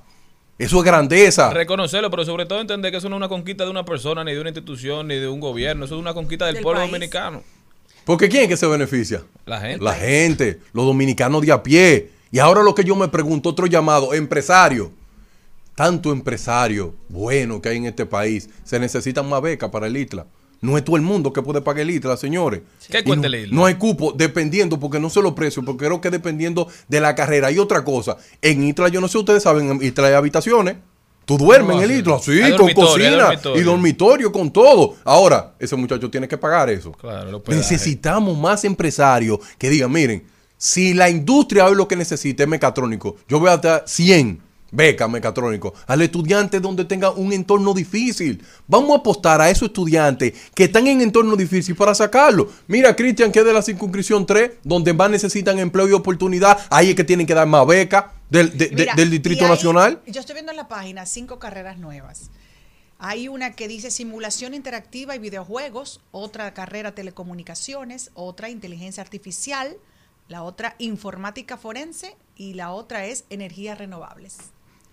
[0.57, 1.51] Eso es grandeza.
[1.53, 4.33] Reconocerlo, pero sobre todo entender que eso no es una conquista de una persona, ni
[4.33, 5.85] de una institución, ni de un gobierno.
[5.85, 6.91] Eso es una conquista del, Del pueblo país.
[6.91, 7.43] dominicano.
[8.03, 9.23] Porque ¿quién es que se beneficia?
[9.45, 9.83] La gente.
[9.85, 12.09] La gente, los dominicanos de a pie.
[12.31, 14.91] Y ahora lo que yo me pregunto, otro llamado, empresario.
[15.75, 20.25] Tanto empresario bueno que hay en este país, se necesitan más becas para el ITLA.
[20.61, 22.61] No es todo el mundo que puede pagar el ITLA, señores.
[22.89, 23.55] ¿Qué Y cuenta no, el ITLA?
[23.55, 27.15] No hay cupo, dependiendo, porque no sé los precios, porque creo que dependiendo de la
[27.15, 27.49] carrera.
[27.51, 30.75] Y otra cosa, en ITLA, yo no sé, ustedes saben, en ITLA hay habitaciones.
[31.25, 31.99] Tú duermes No, en el.
[31.99, 33.61] ITLA, sí, con cocina dormitorio.
[33.61, 34.95] y dormitorio, con todo.
[35.05, 36.91] Ahora, ese muchacho tiene que pagar eso.
[36.93, 37.41] Claro.
[37.47, 40.23] Necesitamos más empresarios que digan, miren,
[40.57, 44.41] si la industria hoy lo que necesita es mecatrónico, yo voy a dar 100
[44.71, 48.43] becas mecatrónicos al estudiante donde tenga un entorno difícil.
[48.67, 52.49] Vamos a apostar a esos estudiantes que están en entorno difícil para sacarlo.
[52.67, 56.89] Mira, Cristian, que es de la circunscripción 3, donde más necesitan empleo y oportunidad, ahí
[56.91, 60.01] es que tienen que dar más becas del, de- de- Mira, del Distrito ahí- Nacional.
[60.07, 62.29] Yo estoy viendo en la página cinco carreras nuevas.
[63.01, 69.77] Hay una que dice simulación interactiva y videojuegos, otra carrera telecomunicaciones, otra inteligencia artificial,
[70.27, 74.37] la otra informática forense y la otra es energías renovables.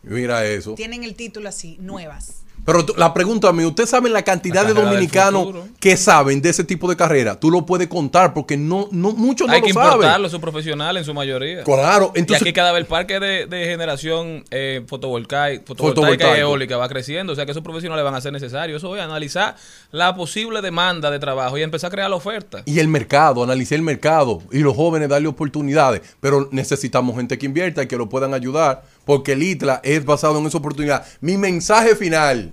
[0.07, 0.75] Mira eso.
[0.75, 2.43] Tienen el título así, nuevas.
[2.65, 6.49] Pero la pregunta a mí, ¿usted sabe la cantidad La de dominicanos que saben de
[6.51, 7.39] ese tipo de carrera?
[7.39, 9.93] Tú lo puedes contar porque no, no muchos no Hay lo que saben.
[9.93, 11.63] importarlo, son profesionales en su mayoría.
[11.63, 16.41] Claro, y entonces aquí cada vez el parque de, de generación eh, fotovoltaica, fotovoltaica y
[16.41, 17.35] eólica va creciendo.
[17.35, 18.79] O sea que esos profesionales van a ser necesarios.
[18.83, 19.55] Eso es analizar
[19.93, 22.63] la posible demanda de trabajo y empezar a crear la oferta.
[22.67, 27.47] y el mercado, analicé el mercado y los jóvenes darle oportunidades, pero necesitamos gente que
[27.47, 31.07] invierta y que lo puedan ayudar, porque el ITLA es basado en esa oportunidad.
[31.21, 32.53] Mi mensaje final,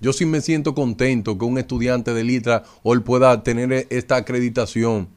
[0.00, 5.08] yo sí me siento contento que un estudiante del ITLA hoy pueda tener esta acreditación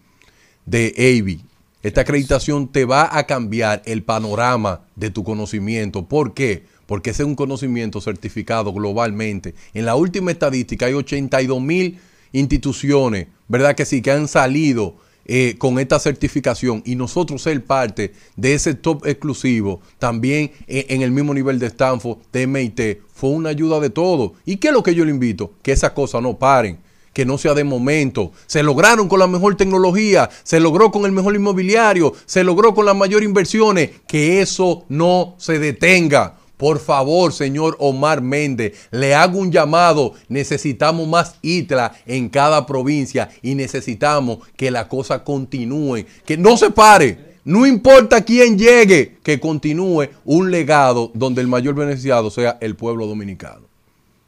[0.65, 1.43] de AVI.
[1.81, 6.07] Esta acreditación te va a cambiar el panorama de tu conocimiento.
[6.07, 6.65] ¿Por qué?
[6.85, 9.55] Porque ese es un conocimiento certificado globalmente.
[9.73, 11.99] En la última estadística hay 82 mil
[12.31, 14.03] instituciones, ¿verdad que sí?
[14.03, 19.81] Que han salido eh, con esta certificación y nosotros ser parte de ese top exclusivo,
[19.99, 22.81] también eh, en el mismo nivel de Stanford, de MIT,
[23.13, 24.33] fue una ayuda de todo.
[24.45, 25.53] ¿Y qué es lo que yo le invito?
[25.61, 26.79] Que esas cosas no paren
[27.13, 28.31] que no sea de momento.
[28.47, 32.85] Se lograron con la mejor tecnología, se logró con el mejor inmobiliario, se logró con
[32.85, 33.91] las mayores inversiones.
[34.07, 36.37] Que eso no se detenga.
[36.63, 40.13] Por favor, señor Omar Méndez, le hago un llamado.
[40.29, 46.71] Necesitamos más ITLA en cada provincia y necesitamos que la cosa continúe, que no se
[46.71, 47.35] pare.
[47.43, 53.07] No importa quién llegue, que continúe un legado donde el mayor beneficiado sea el pueblo
[53.07, 53.67] dominicano.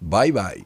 [0.01, 0.65] Bye bye.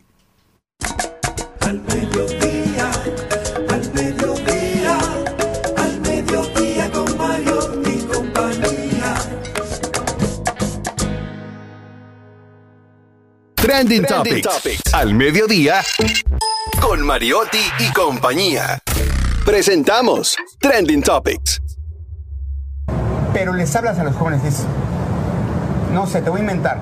[13.69, 14.81] Trending, Topics.
[14.93, 15.81] Al mediodía
[16.81, 18.79] con Mariotti y compañía.
[19.45, 21.61] Presentamos Trending Topics.
[23.31, 24.63] pero les hablas a los jóvenes, es,
[25.93, 26.79] no sé, te voy a inventar.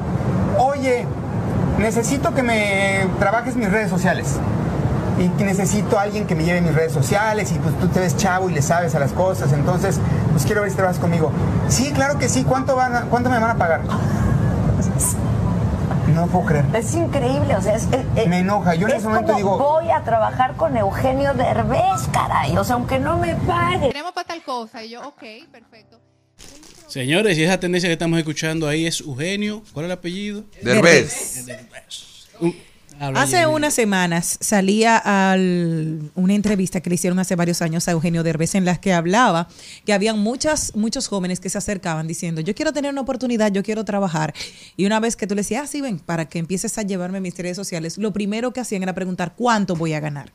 [0.59, 1.05] Oye,
[1.77, 4.37] necesito que me trabajes mis redes sociales.
[5.19, 7.99] Y que necesito a alguien que me lleve mis redes sociales y pues tú te
[7.99, 9.99] ves chavo y le sabes a las cosas, entonces
[10.31, 11.33] pues quiero ver si trabajas conmigo.
[11.67, 13.81] Sí, claro que sí, ¿cuánto, van a- cuánto me van a pagar?
[16.17, 16.65] No lo puedo creer.
[16.73, 19.37] Es increíble, o sea, es, es- es- Me enoja, yo en es ese momento como,
[19.37, 23.89] digo- voy a trabajar con Eugenio Derbez, caray, o sea, aunque no me pague.
[23.89, 24.83] Tenemos para tal cosa.
[24.83, 25.99] Y yo, ok, perfecto.
[26.87, 29.61] Señores, y esa tendencia que estamos escuchando ahí es Eugenio.
[29.73, 30.43] ¿Cuál es el apellido?
[30.63, 31.45] Derbez.
[32.39, 32.51] Uh,
[32.99, 33.49] habla Hace bien.
[33.49, 38.55] unas semanas salía al, una entrevista que le hicieron hace varios años a Eugenio Derbez
[38.55, 39.47] en las que hablaba
[39.85, 43.63] que habían muchas, muchos jóvenes que se acercaban diciendo, yo quiero tener una oportunidad, yo
[43.63, 44.33] quiero trabajar.
[44.75, 47.19] Y una vez que tú le decías, ah, sí, ven, para que empieces a llevarme
[47.21, 50.31] mis redes sociales, lo primero que hacían era preguntar cuánto voy a ganar.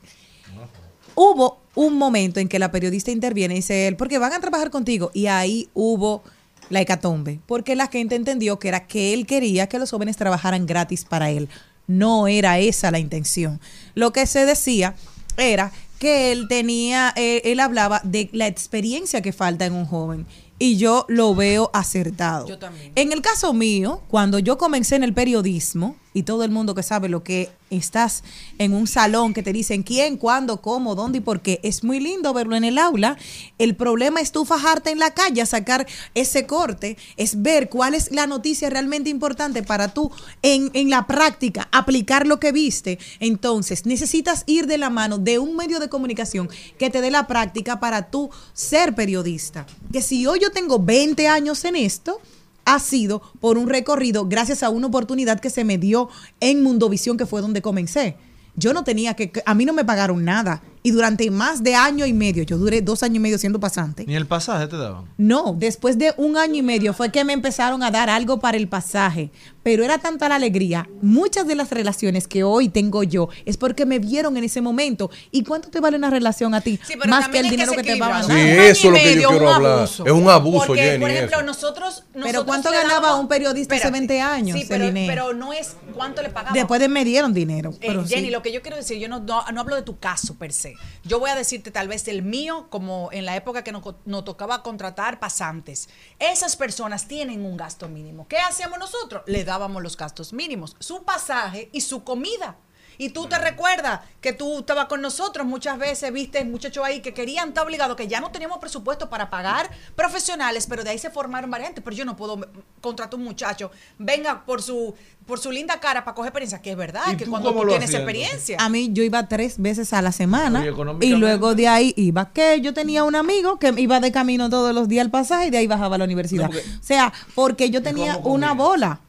[1.15, 4.71] Hubo un momento en que la periodista interviene y dice él, porque van a trabajar
[4.71, 5.11] contigo.
[5.13, 6.23] Y ahí hubo
[6.69, 10.65] la hecatombe, porque la gente entendió que era que él quería que los jóvenes trabajaran
[10.65, 11.49] gratis para él.
[11.87, 13.59] No era esa la intención.
[13.95, 14.95] Lo que se decía
[15.37, 20.25] era que él tenía, eh, él hablaba de la experiencia que falta en un joven.
[20.59, 22.47] Y yo lo veo acertado.
[22.47, 22.91] Yo también.
[22.95, 26.83] En el caso mío, cuando yo comencé en el periodismo, y todo el mundo que
[26.83, 28.23] sabe lo que estás
[28.59, 31.99] en un salón que te dicen quién, cuándo, cómo, dónde y por qué, es muy
[31.99, 33.17] lindo verlo en el aula.
[33.57, 37.95] El problema es tú fajarte en la calle, a sacar ese corte, es ver cuál
[37.95, 40.11] es la noticia realmente importante para tú
[40.41, 42.99] en, en la práctica aplicar lo que viste.
[43.19, 47.27] Entonces, necesitas ir de la mano de un medio de comunicación que te dé la
[47.27, 49.65] práctica para tú ser periodista.
[49.91, 52.21] Que si hoy yo tengo 20 años en esto,
[52.65, 56.09] ha sido por un recorrido gracias a una oportunidad que se me dio
[56.39, 58.17] en Mundovisión, que fue donde comencé.
[58.55, 60.61] Yo no tenía que, a mí no me pagaron nada.
[60.83, 64.03] Y durante más de año y medio, yo duré dos años y medio siendo pasante.
[64.05, 65.05] Ni el pasaje te daban.
[65.17, 68.57] No, después de un año y medio fue que me empezaron a dar algo para
[68.57, 69.31] el pasaje.
[69.63, 70.89] Pero era tanta la alegría.
[71.01, 75.09] Muchas de las relaciones que hoy tengo yo es porque me vieron en ese momento.
[75.31, 76.77] ¿Y cuánto te vale una relación a ti?
[76.85, 78.37] Sí, pero Más que el dinero que te va a mandar.
[78.37, 79.71] Sí, eso es lo que yo quiero un hablar.
[79.79, 80.05] abuso.
[80.05, 80.99] Es un abuso, Porque, Jenny.
[80.99, 81.45] por ejemplo, eso.
[81.45, 84.07] nosotros, Pero nosotros ¿cuánto ganaba un periodista hace Espérate.
[84.07, 86.55] 20 años, Sí, pero, no es cuánto le pagamos.
[86.55, 87.69] Después de me dieron dinero.
[87.75, 88.31] Eh, Pero Jenny, sí.
[88.31, 90.72] lo que yo quiero decir, yo no, no, no hablo de tu caso per se.
[91.03, 93.83] Yo voy a decirte tal vez el mío, como en la época que nos,
[94.25, 95.89] tocaba contratar pasantes.
[96.19, 98.27] Esas personas tienen un gasto mínimo.
[98.27, 99.23] ¿Qué hacíamos nosotros?
[99.27, 102.57] Le dábamos los gastos mínimos, su pasaje y su comida.
[102.97, 107.13] Y tú te recuerdas que tú estabas con nosotros muchas veces, viste muchachos ahí que
[107.13, 111.09] querían estar obligados, que ya no teníamos presupuesto para pagar profesionales, pero de ahí se
[111.09, 111.83] formaron variantes.
[111.83, 112.39] Pero yo no puedo
[112.81, 114.93] contratar un muchacho, venga por su
[115.25, 117.65] por su linda cara para coger experiencia, que es verdad, ¿Y que tú cuando tú
[117.69, 118.57] tienes experiencia.
[118.59, 120.59] A mí yo iba tres veces a la semana
[121.05, 124.75] y luego de ahí iba que yo tenía un amigo que iba de camino todos
[124.75, 126.43] los días al pasaje y de ahí bajaba a la universidad.
[126.43, 128.99] No, porque- o sea, porque yo tenía una bola.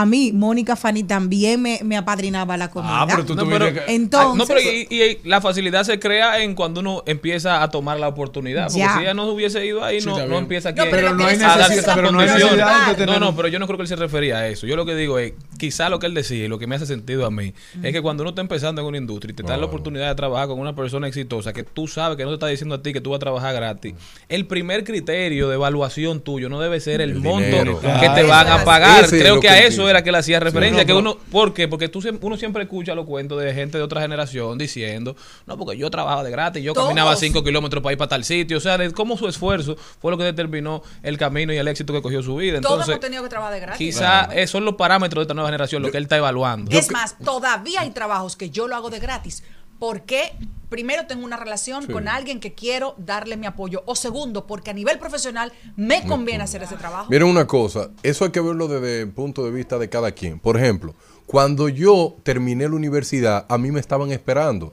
[0.00, 3.02] A mí, Mónica Fanny también me, me apadrinaba la comida.
[3.02, 5.98] Ah, pero tú No, pero- que- Entonces, Ah, no, pero y, y la facilidad se
[5.98, 8.64] crea en cuando uno empieza a tomar la oportunidad.
[8.66, 8.94] Porque Ya.
[8.94, 11.26] si ella no hubiese ido ahí, Sí, no, no empieza aquí No, pero a no
[11.26, 13.82] hay necesidad- pero no hay necesidad de tener No, no, pero yo no creo que
[13.82, 14.66] él se refería a eso.
[14.66, 16.86] Yo lo que digo es, quizá lo que él decía y lo que me hace
[16.86, 19.56] sentido a mí, es que cuando uno está empezando en una industria y te da
[19.56, 22.46] la oportunidad de trabajar con una persona exitosa que tú sabes que no te está
[22.48, 23.94] diciendo a ti que tú vas a trabajar gratis,
[24.28, 27.80] el primer criterio de evaluación tuyo no debe ser el, El monto dinero.
[27.80, 29.08] que Ah, te eso van a pagar.
[29.08, 29.76] Creo que a entiendo.
[29.86, 30.82] Eso era que le hacía referencia.
[30.82, 31.68] no, que uno, ¿Por qué?
[31.68, 35.16] Porque tú, uno siempre escucha los cuentos de gente de otra generación diciendo,
[35.46, 36.88] no, porque yo trabajaba de gratis, yo Todos.
[36.88, 38.58] caminaba cinco kilómetros para ir para tal sitio.
[38.58, 41.92] O sea, de cómo su esfuerzo fue lo que determinó el camino y el éxito
[41.92, 42.60] que cogió su vida.
[42.60, 43.78] Todos Entonces, hemos tenido que trabajar de gratis.
[43.78, 46.70] quizá esos son los parámetros de esta nueva generación, lo que él está evaluando.
[46.70, 49.42] Es más, todavía hay trabajos que yo lo hago de gratis.
[49.78, 50.32] Porque
[50.68, 51.92] primero tengo una relación Sí.
[51.92, 53.82] con alguien que quiero darle mi apoyo.
[53.86, 57.10] O segundo, porque a nivel profesional me conviene hacer ese trabajo.
[57.10, 60.38] Miren una cosa, eso hay que verlo desde el punto de vista de cada quien.
[60.38, 60.94] Por ejemplo,
[61.26, 64.72] cuando yo terminé la universidad, a mí me estaban esperando.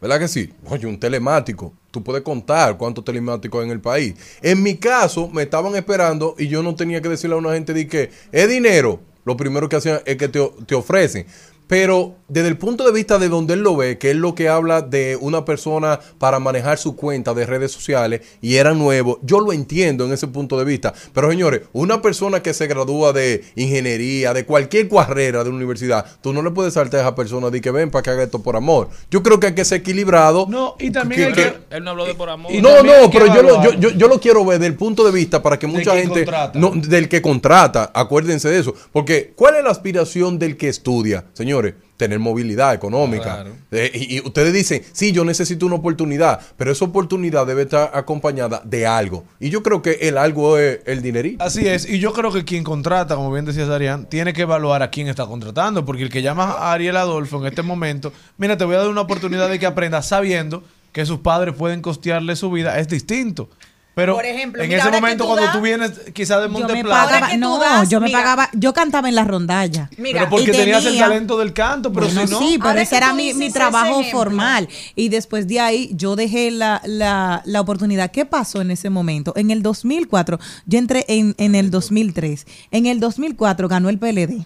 [0.00, 0.52] ¿Verdad que sí?
[0.68, 1.72] Oye, un telemático.
[1.90, 4.14] Tú puedes contar cuántos telemáticos hay en el país.
[4.42, 7.72] En mi caso, me estaban esperando y yo no tenía que decirle a una gente
[7.72, 9.00] de que es dinero.
[9.24, 11.26] Lo primero que hacían es que te, te ofrecen.
[11.66, 14.48] Pero desde el punto de vista de donde él lo ve, que es lo que
[14.48, 19.40] habla de una persona para manejar su cuenta de redes sociales y era nuevo, yo
[19.40, 20.92] lo entiendo en ese punto de vista.
[21.14, 26.04] Pero señores, una persona que se gradúa de ingeniería, de cualquier carrera de la universidad,
[26.20, 28.42] tú no le puedes saltar a esa persona de que ven para que haga esto
[28.42, 28.88] por amor.
[29.10, 30.46] Yo creo que hay que ser equilibrado.
[30.48, 32.52] No, y también hay que- Él no habló de por amor.
[32.52, 35.12] Y no, no, pero yo lo, yo, yo, yo lo quiero ver del punto de
[35.12, 36.24] vista para que mucha gente.
[36.24, 36.58] contrata.
[36.58, 38.74] No, del que contrata, acuérdense de eso.
[38.92, 41.24] Porque, ¿cuál es la aspiración del que estudia?
[41.54, 43.22] Señores, tener movilidad económica.
[43.22, 43.50] Claro.
[43.70, 47.92] Eh, y, y ustedes dicen, sí, yo necesito una oportunidad, pero esa oportunidad debe estar
[47.94, 49.24] acompañada de algo.
[49.38, 51.44] Y yo creo que el algo es el dinerito.
[51.44, 54.82] Así es, y yo creo que quien contrata, como bien decía Sarian, tiene que evaluar
[54.82, 58.56] a quién está contratando, porque el que llama a Ariel Adolfo en este momento, mira,
[58.56, 62.34] te voy a dar una oportunidad de que aprenda sabiendo que sus padres pueden costearle
[62.34, 63.48] su vida, es distinto.
[63.94, 67.36] Pero Por ejemplo, en mira, ese momento, tú cuando das- tú vienes quizás de Monteplata,
[67.36, 68.18] no, das, yo me mira.
[68.18, 69.88] pagaba, yo cantaba en la rondalla.
[69.98, 72.38] Mira, pero porque tenías el talento del canto, pero Bueno, si no...
[72.40, 74.68] sí, pero ese era mi, mi trabajo formal.
[74.96, 78.10] Y después de ahí yo dejé la, la, la oportunidad.
[78.10, 79.32] ¿Qué pasó en ese momento?
[79.36, 82.46] En el 2004, yo entré en, en el 2003.
[82.72, 84.44] En el 2004 ganó el PLD.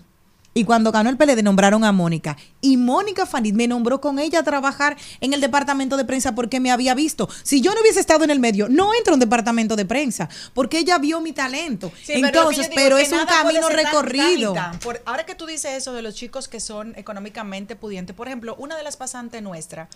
[0.59, 2.37] Y cuando ganó el PLD nombraron a Mónica.
[2.61, 6.59] Y Mónica Fanit me nombró con ella a trabajar en el departamento de prensa porque
[6.59, 7.29] me había visto.
[7.45, 10.29] Si yo no hubiese estado en el medio, no entro en un departamento de prensa
[10.55, 11.93] porque ella vio mi talento.
[12.03, 14.53] Sí, pero Entonces, pero que es un camino tan, recorrido.
[14.53, 14.79] tan.
[14.81, 18.57] Por- ahora que tú dices eso de los chicos que son económicamente pudientes, por ejemplo,
[18.59, 19.89] una de las pasantes nuestra,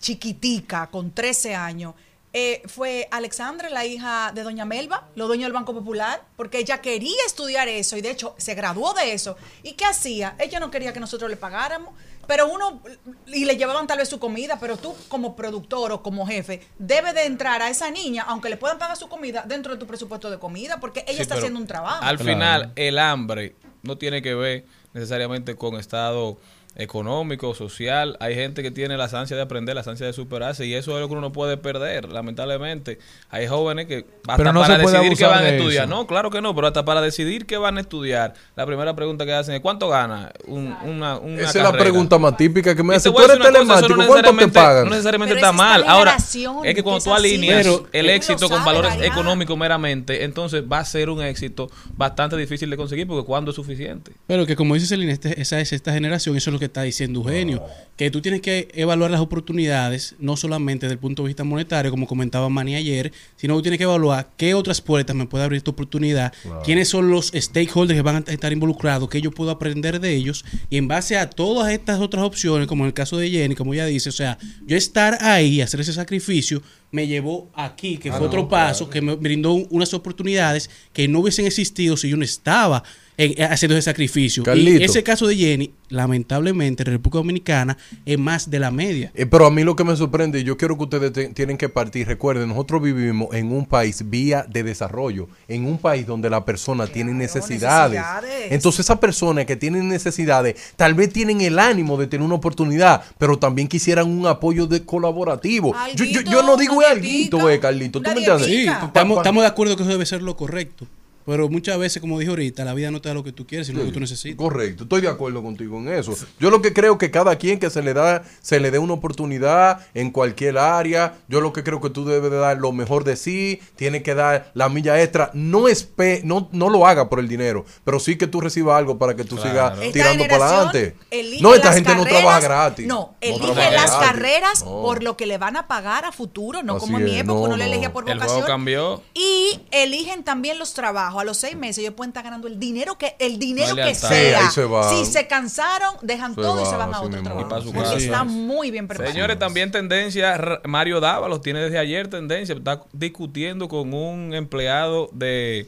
[0.00, 1.94] chiquitica, con 13 años,
[2.32, 6.80] eh, fue Alexandra, la hija de Doña Melba, lo dueño del Banco Popular, porque ella
[6.80, 9.36] quería estudiar eso y de hecho se graduó de eso.
[9.62, 10.36] ¿Y qué hacía?
[10.38, 11.92] Ella no quería que nosotros le pagáramos,
[12.28, 12.80] pero uno,
[13.26, 17.12] y le llevaban tal vez su comida, pero tú como productor o como jefe, debe
[17.12, 20.30] de entrar a esa niña, aunque le puedan pagar su comida, dentro de tu presupuesto
[20.30, 22.04] de comida, porque ella Sí, está haciendo un trabajo.
[22.04, 26.38] Al final, el hambre no tiene que ver necesariamente con estado
[26.76, 28.16] económico, social.
[28.20, 31.00] Hay gente que tiene las ansias de aprender, las ansias de superarse y eso es
[31.00, 32.98] lo que uno no puede perder, lamentablemente.
[33.28, 35.84] Hay jóvenes que hasta Pero no para decidir qué abusar van a estudiar.
[35.86, 35.94] eso.
[35.94, 38.34] No, claro que no, pero hasta para decidir qué van a estudiar.
[38.56, 42.18] La primera pregunta que hacen es ¿cuánto gana un- una, una Esa es la pregunta
[42.18, 43.08] más típica que me Y hace.
[43.08, 44.84] te Tú voy a eres decir una cosa, eso telemático, no ¿cuánto te necesariamente- pagan?
[44.84, 45.84] No necesariamente Pero está mal.
[45.86, 49.12] Ahora, es que cuando que tú alineas Pero, el éxito con valores variar.
[49.12, 53.56] económicos meramente, entonces va a ser un éxito bastante difícil de conseguir porque cuando es
[53.56, 54.12] suficiente.
[54.26, 56.82] Pero que como dice Celine, este- esa es esta generación, eso es lo que está
[56.82, 57.60] diciendo Eugenio,
[57.96, 61.90] que tú tienes que evaluar las oportunidades, no solamente desde el punto de vista monetario,
[61.90, 65.58] como comentaba Manny ayer, sino que tienes que evaluar qué otras puertas me puede abrir
[65.58, 66.32] esta oportunidad,
[66.64, 70.44] quiénes son los stakeholders que van a estar involucrados, qué yo puedo aprender de ellos,
[70.70, 73.74] y en base a todas estas otras opciones, como en el caso de Jenny, como
[73.74, 78.12] ella dice, o sea, yo estar ahí, hacer ese sacrificio, me llevó aquí, que Ah,
[78.12, 78.90] fue no, otro paso, claro.
[78.92, 82.82] que me brindó un- unas oportunidades que no hubiesen existido si yo no estaba
[83.22, 84.42] eh, haciendo ese sacrificio.
[84.42, 84.80] Carlito.
[84.80, 89.12] Y ese caso de Jenny, lamentablemente, en República Dominicana es más de la media.
[89.14, 91.56] Eh, pero a mí lo que me sorprende, y yo quiero que ustedes te- tienen
[91.56, 96.30] que partir, recuerden, nosotros vivimos en un país vía de desarrollo, en un país donde
[96.30, 98.00] la persona tiene necesidades.
[98.00, 98.52] necesidades.
[98.52, 103.02] Entonces esas personas que tienen necesidades, tal vez tienen el ánimo de tener una oportunidad,
[103.18, 105.74] pero también quisieran un apoyo de colaborativo.
[105.94, 108.46] Yo, yo, yo no digo alguito, eh, Carlito, ¿tú me entiendes?
[108.46, 110.86] Sí, estamos, estamos de acuerdo que eso debe ser lo correcto.
[111.30, 113.68] Pero muchas veces, como dije ahorita, la vida no te da lo que tú quieres,
[113.68, 114.36] sino lo que tú necesitas.
[114.36, 116.12] Correcto, estoy de acuerdo contigo en eso.
[116.40, 118.94] Yo lo que creo que cada quien que se le da, se le dé una
[118.94, 123.04] oportunidad en cualquier área, yo lo que creo que tú debes de dar lo mejor
[123.04, 127.20] de sí, tienes que dar la milla extra, no espe no, no lo haga por
[127.20, 130.46] el dinero, pero sí que tú recibas algo para que tú sigas Esta tirando para
[130.48, 130.96] adelante.
[131.40, 132.86] No, esta gente no trabaja gratis.
[132.88, 133.92] No, elige las gratis.
[134.00, 134.82] carreras No.
[134.82, 137.20] por lo que le van a pagar a futuro, no Así como en mi es,
[137.20, 138.40] época no, uno le elegía por El vocación.
[138.40, 139.02] juego cambió.
[139.14, 141.19] Y eligen también los trabajos.
[141.20, 143.94] A los seis meses ellos pueden estar ganando el dinero que el dinero No que
[143.94, 144.50] sea.
[144.50, 144.66] se.
[144.90, 147.46] Si se cansaron, dejan Se todo y se van, a otro trabajo.
[147.46, 147.96] Y para su Porque casa.
[147.98, 149.12] está muy bien preparado.
[149.12, 155.66] Señores, también tendencia, Mario Dávalos tiene desde ayer tendencia, está discutiendo con un empleado del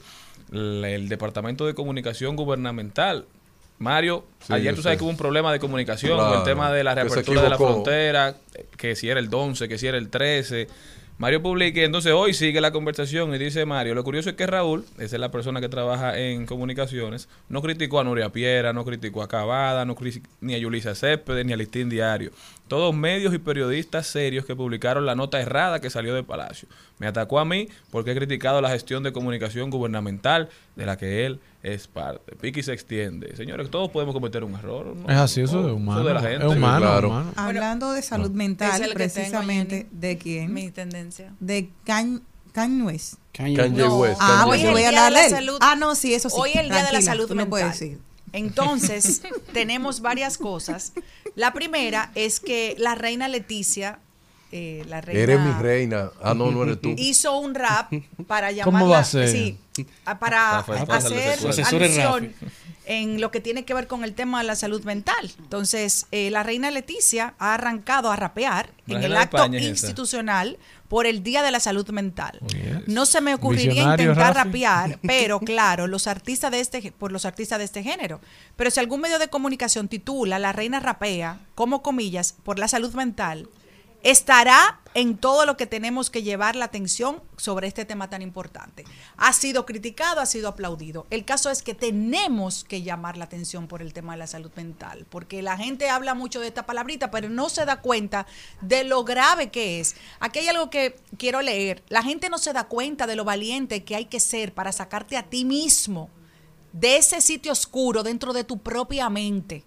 [1.09, 3.27] Departamento de Comunicación Gubernamental.
[3.79, 4.99] Mario, Sí, ayer tú sabes sé.
[4.99, 7.57] que hubo un problema de comunicación Claro, con el tema de la reapertura de la
[7.57, 8.37] frontera,
[8.77, 10.69] que si era el 11, que si era el 13.
[11.19, 14.85] Mario publica, entonces hoy sigue la conversación y dice Mario, lo curioso es que Raúl,
[14.99, 19.23] esa es la persona que trabaja en comunicaciones, no criticó a Nuria Piera, no criticó
[19.23, 19.97] a Cavada, no
[20.41, 22.33] ni a Yulisa Céspedes, ni a Listín Diario.
[22.73, 26.69] Todos medios y periodistas serios que publicaron la nota errada que salió de Palacio.
[26.99, 31.27] Me atacó a mí porque he criticado la gestión de comunicación gubernamental de la que
[31.27, 32.35] él es parte.
[32.35, 33.37] Piqui se extiende.
[33.37, 34.87] Señores, todos podemos cometer un error.
[34.97, 35.07] ¿no?
[35.11, 36.03] Es así, eso Oh, es humano.
[36.03, 36.47] de la gente.
[36.47, 37.09] Es humano, claro.
[37.11, 37.33] humano.
[37.37, 40.55] Hablando de salud mental, precisamente, tengo, ¿de quién?
[40.55, 41.35] Mi tendencia.
[41.41, 42.21] De Kanye
[42.53, 43.15] Kanye West.
[43.35, 44.19] Kanye West.
[44.19, 45.31] Ah, pues voy a Día de hablar la de él.
[45.31, 45.59] Salud.
[45.61, 46.37] Ah, no, sí, eso sí.
[46.39, 47.79] Hoy es el Día de la Salud tú lo puedes Mental.
[47.89, 48.12] decir.
[48.33, 49.23] Entonces,
[49.53, 50.93] tenemos varias cosas.
[51.35, 53.99] La primera es que la reina Leticia,
[54.51, 55.21] eh, la reina...
[55.21, 56.11] Eres mi reina.
[56.23, 56.95] Ah, no, no eres tú.
[56.97, 57.93] Hizo un rap
[58.27, 58.79] para llamarla...
[58.81, 59.29] ¿Cómo va a ser?
[59.29, 59.59] Sí,
[60.19, 62.35] para pásale hacer alusión
[63.01, 65.31] en lo que tiene que ver con el tema de la salud mental.
[65.39, 69.65] Entonces, eh, la reina Leticia ha arrancado a rapear La en el acto España es
[69.65, 69.71] esa.
[69.87, 72.39] institucional por el Día de la Salud Mental.
[72.49, 72.87] yes.
[72.89, 74.49] No se me ocurriría intentar Rafi.
[74.49, 78.21] rapear, pero claro, los artistas de este por los artistas de este género.
[78.57, 82.93] Pero si algún medio de comunicación titula La reina rapea, como comillas, por la salud
[82.95, 83.49] mental,
[84.03, 88.85] estará en todo lo que tenemos que llevar la atención sobre este tema tan importante.
[89.17, 91.07] Ha sido criticado, ha sido aplaudido.
[91.11, 94.51] El caso es que tenemos que llamar la atención por el tema de la salud
[94.55, 98.27] mental, porque la gente habla mucho de esta palabrita, pero no se da cuenta
[98.61, 99.97] de lo grave que es.
[100.21, 101.83] Aquí hay algo que quiero leer.
[101.89, 105.17] La gente no se da cuenta de lo valiente que hay que ser para sacarte
[105.17, 106.11] a ti mismo
[106.73, 109.65] de ese sitio oscuro dentro de tu propia mente.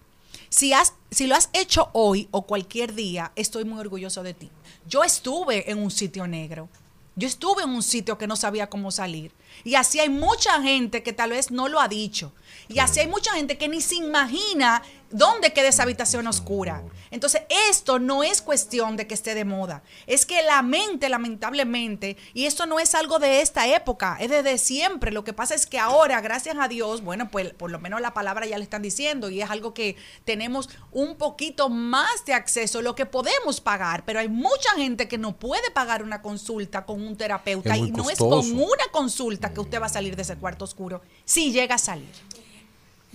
[0.50, 4.50] Si, has, si lo has hecho hoy o cualquier día, estoy muy orgulloso de ti.
[4.88, 6.70] Yo estuve en un sitio negro.
[7.16, 9.32] Yo estuve en un sitio que no sabía cómo salir.
[9.64, 12.34] Y así hay mucha gente que tal vez no lo ha dicho.
[12.68, 16.84] Y así hay mucha gente que ni se imagina dónde queda esa habitación oscura.
[17.11, 19.84] Entonces, esto no es cuestión de que esté de moda.
[20.07, 24.57] Es que la mente, lamentablemente, y esto no es algo de esta época, es desde
[24.57, 25.11] siempre.
[25.11, 28.13] Lo que pasa es que ahora, gracias a Dios, bueno, pues por lo menos la
[28.13, 29.95] palabra ya le están diciendo y es algo que
[30.26, 35.18] tenemos un poquito más de acceso, lo que podemos pagar, pero hay mucha gente que
[35.18, 39.61] no puede pagar una consulta con un terapeuta y no es con una consulta que
[39.61, 42.09] usted va a salir de ese cuarto oscuro, si llega a salir.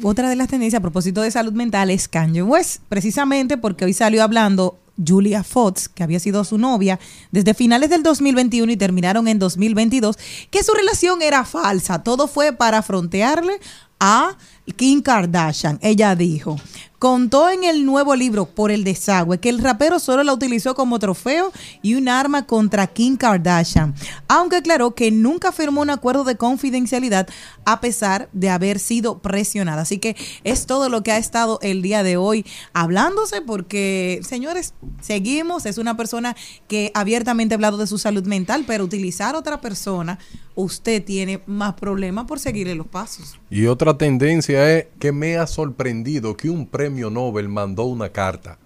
[0.03, 3.92] Otra de las tendencias a propósito de salud mental es Kanye West, precisamente porque hoy
[3.92, 6.98] salió hablando Julia Fox, que había sido su novia
[7.32, 10.18] desde finales del 2021 y terminaron en 2022,
[10.51, 12.03] que su relación era falsa.
[12.03, 13.61] Todo fue para frontearle
[13.98, 14.38] a
[14.75, 15.79] Kim Kardashian.
[15.83, 16.57] Ella dijo,
[17.01, 20.99] contó en el nuevo libro Por el desagüe que el rapero solo la utilizó como
[20.99, 23.95] trofeo y un arma contra Kim Kardashian,
[24.29, 27.26] aunque aclaró que nunca firmó un acuerdo de confidencialidad
[27.64, 29.83] a pesar de haber sido presionada.
[29.83, 30.14] Así que
[30.45, 32.45] es todo lo que ha estado el día de hoy
[32.75, 36.37] hablándose porque, señores, seguimos, es una persona
[36.68, 40.18] que abiertamente ha hablado de su salud mental, pero utilizar a otra persona,
[40.55, 43.38] usted tiene más problemas por seguirle los pasos.
[43.49, 44.59] Y otra tendencia
[44.99, 48.58] que, me ha sorprendido que un premio Nobel mandó una carta.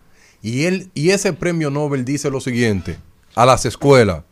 [0.43, 2.99] Y, él, y ese premio Nobel dice lo siguiente
[3.35, 4.23] a las escuelas,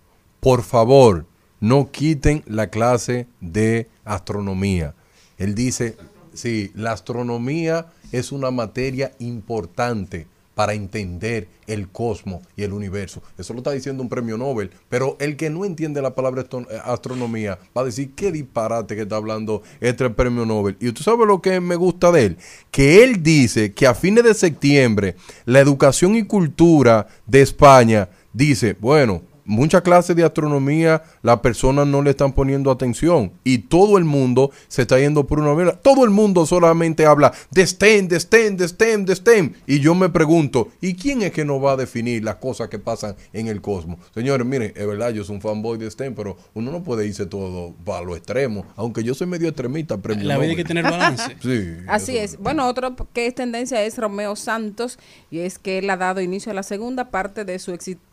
[0.40, 1.26] por favor,
[1.60, 4.94] no quiten la clase de astronomía.
[5.38, 5.96] Él dice,
[6.34, 13.22] sí, la astronomía es una materia importante para entender el cosmos y el universo.
[13.38, 16.80] Eso lo está diciendo un premio Nobel, pero el que no entiende la palabra eh,
[16.84, 20.76] astronomía va a decir qué disparate que está hablando este premio Nobel.
[20.80, 22.36] Y tú sabes lo que me gusta de él,
[22.70, 28.76] que él dice que a fines de septiembre la educación y cultura de España dice,
[28.78, 34.04] bueno, muchas clases de astronomía las personas no le están poniendo atención y todo el
[34.04, 35.72] mundo se está yendo por una vela.
[35.72, 39.52] Todo el mundo solamente habla de STEM, de STEM, de STEM, de STEM.
[39.66, 42.78] Y yo me pregunto, ¿y quién es que nos va a definir las cosas que
[42.78, 43.98] pasan en el cosmos?
[44.14, 47.26] Señores, miren, es verdad, yo soy un fanboy de STEM, pero uno no puede irse
[47.26, 48.66] todo para lo extremo.
[48.76, 51.22] Aunque yo soy medio extremista, premio La vida hay que tener balance.
[51.42, 51.76] Sí.
[51.88, 52.38] Así es.
[52.38, 54.98] Bueno, otro que es tendencia es Romeo Santos
[55.30, 58.11] y es que él ha dado inicio a la segunda parte de su exitosa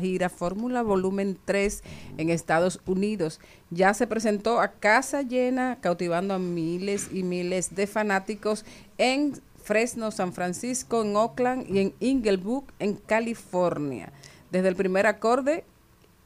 [0.00, 1.82] gira Fórmula Volumen 3
[2.18, 3.40] en Estados Unidos.
[3.70, 8.64] Ya se presentó a casa llena, cautivando a miles y miles de fanáticos
[8.98, 14.12] en Fresno, San Francisco, en Oakland y en Inglewood, en California.
[14.50, 15.64] Desde el primer acorde,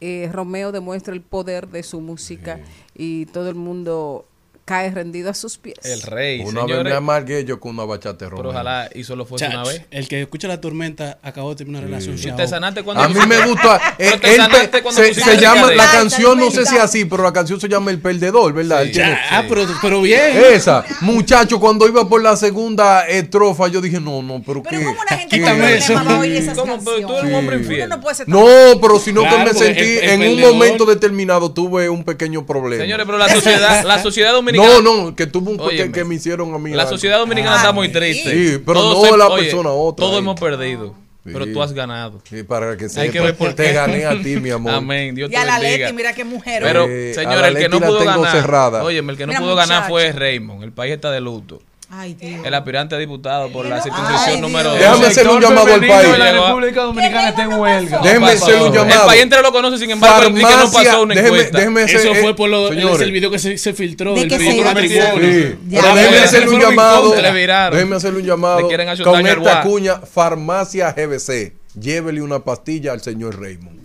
[0.00, 2.60] eh, Romeo demuestra el poder de su música
[2.94, 4.26] y todo el mundo
[4.68, 5.78] cae rendido a sus pies.
[5.82, 6.92] El rey, Una vez señores.
[6.92, 9.80] me amargué yo con una bachata de Pero ojalá y solo fuese una vez.
[9.90, 12.18] El que escucha la tormenta acabó de terminar una relación.
[12.18, 13.80] ¿Y te sanaste cuando A mí me gusta.
[13.98, 17.04] Eh, te él sanaste pe- cuando se, llama, la canción, no sé si es así,
[17.06, 18.82] pero la canción se llama El Perdedor, ¿verdad?
[18.82, 20.20] Él Ya, ah, pero, pero bien.
[20.52, 24.84] Esa, muchacho, cuando iba por la segunda estrofa, yo dije, no, no, pero, Pero qué.
[24.84, 26.38] ¿cómo una gente qué- con Quítame problemas va a oír Sí.
[26.38, 26.78] esas ¿Cómo?
[26.84, 27.88] Pero tú eres un hombre infiel.
[28.26, 28.46] No
[28.80, 32.82] pero sino Claro, que me sentí en un momento determinado tuve un pequeño problema.
[32.82, 34.57] Señores, pero la sociedad, la sociedad dominicana.
[34.62, 35.92] No, no, que tuve un que, Óyeme.
[35.92, 36.70] que me hicieron a mí.
[36.72, 36.94] La algo.
[36.94, 38.30] sociedad dominicana está muy triste.
[38.30, 40.04] Sí, pero Todos no se- la oye, persona otra.
[40.06, 40.94] Todos hemos perdido.
[41.24, 41.52] Pero Sí.
[41.52, 42.22] tú has ganado.
[42.24, 43.72] Sí, para que Hay sepa, que ver por te qué.
[43.74, 44.72] gané a ti, mi amor.
[44.72, 45.14] Amén.
[45.14, 45.84] Dios Y te a la bendiga.
[45.86, 46.62] Leti, mira qué mujer.
[46.62, 48.32] Pero, Eh, señora, el que no pudo ganar.
[48.32, 48.82] cerrada.
[48.82, 50.62] Oye, el que no Mira, pudo ganar fue Raymond.
[50.64, 51.60] El país está de luto.
[51.90, 52.44] Ay, Dios.
[52.44, 54.40] El aspirante a diputado por la Ay, circunscripción Dios.
[54.42, 54.78] número 2.
[54.78, 56.12] Déjame hacer un llamado al país.
[56.12, 57.98] de la República Dominicana está en huelga.
[58.02, 59.06] Déjeme hacer un El llamado.
[59.06, 61.58] país entero lo conoce, sin embargo, dice que no Farmacia, pasó una déjeme, encuesta.
[61.58, 64.12] déjeme hacer, Eso eh, fue por lo, el, señores, el video que se, se filtró.
[64.12, 64.74] De del que se iba.
[64.74, 67.10] Sí, déjeme hacerle un llamado.
[67.12, 68.68] Déjeme hacerle un llamado
[69.04, 71.54] con esta cuña Farmacia GBC.
[71.80, 73.78] Llévele una pastilla al señor Raymond.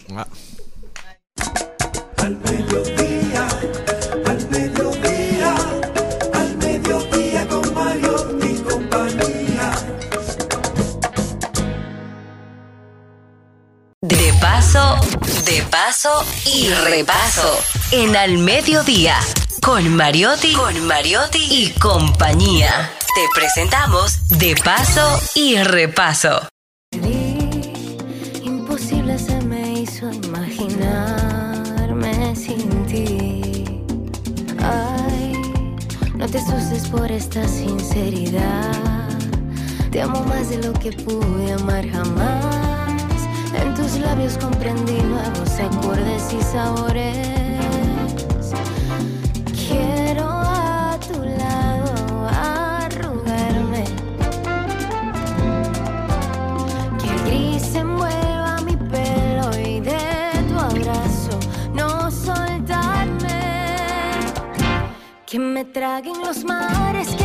[2.17, 3.02] Al mediodía,
[14.43, 14.97] paso,
[15.45, 17.57] de paso y repaso.
[17.91, 19.17] En Al Mediodía,
[19.61, 22.91] con Mariotti, con Mariotti y compañía.
[23.15, 26.49] Te presentamos De paso y repaso.
[28.43, 30.75] Imposible se me hizo imaginarme
[32.35, 33.81] sin ti.
[34.59, 35.31] Ay,
[36.15, 38.73] no te asustes por esta sinceridad.
[39.89, 42.72] Te amo más de lo que pude amar jamás.
[43.55, 47.27] En tus labios comprendí nuevos acordes y sabores.
[49.67, 53.83] Quiero a tu lado arrugarme.
[56.99, 60.01] Que el gris envuelva mi pelo y de
[60.49, 61.39] tu abrazo
[61.73, 63.41] no soltarme.
[65.25, 67.15] Que me traguen los mares,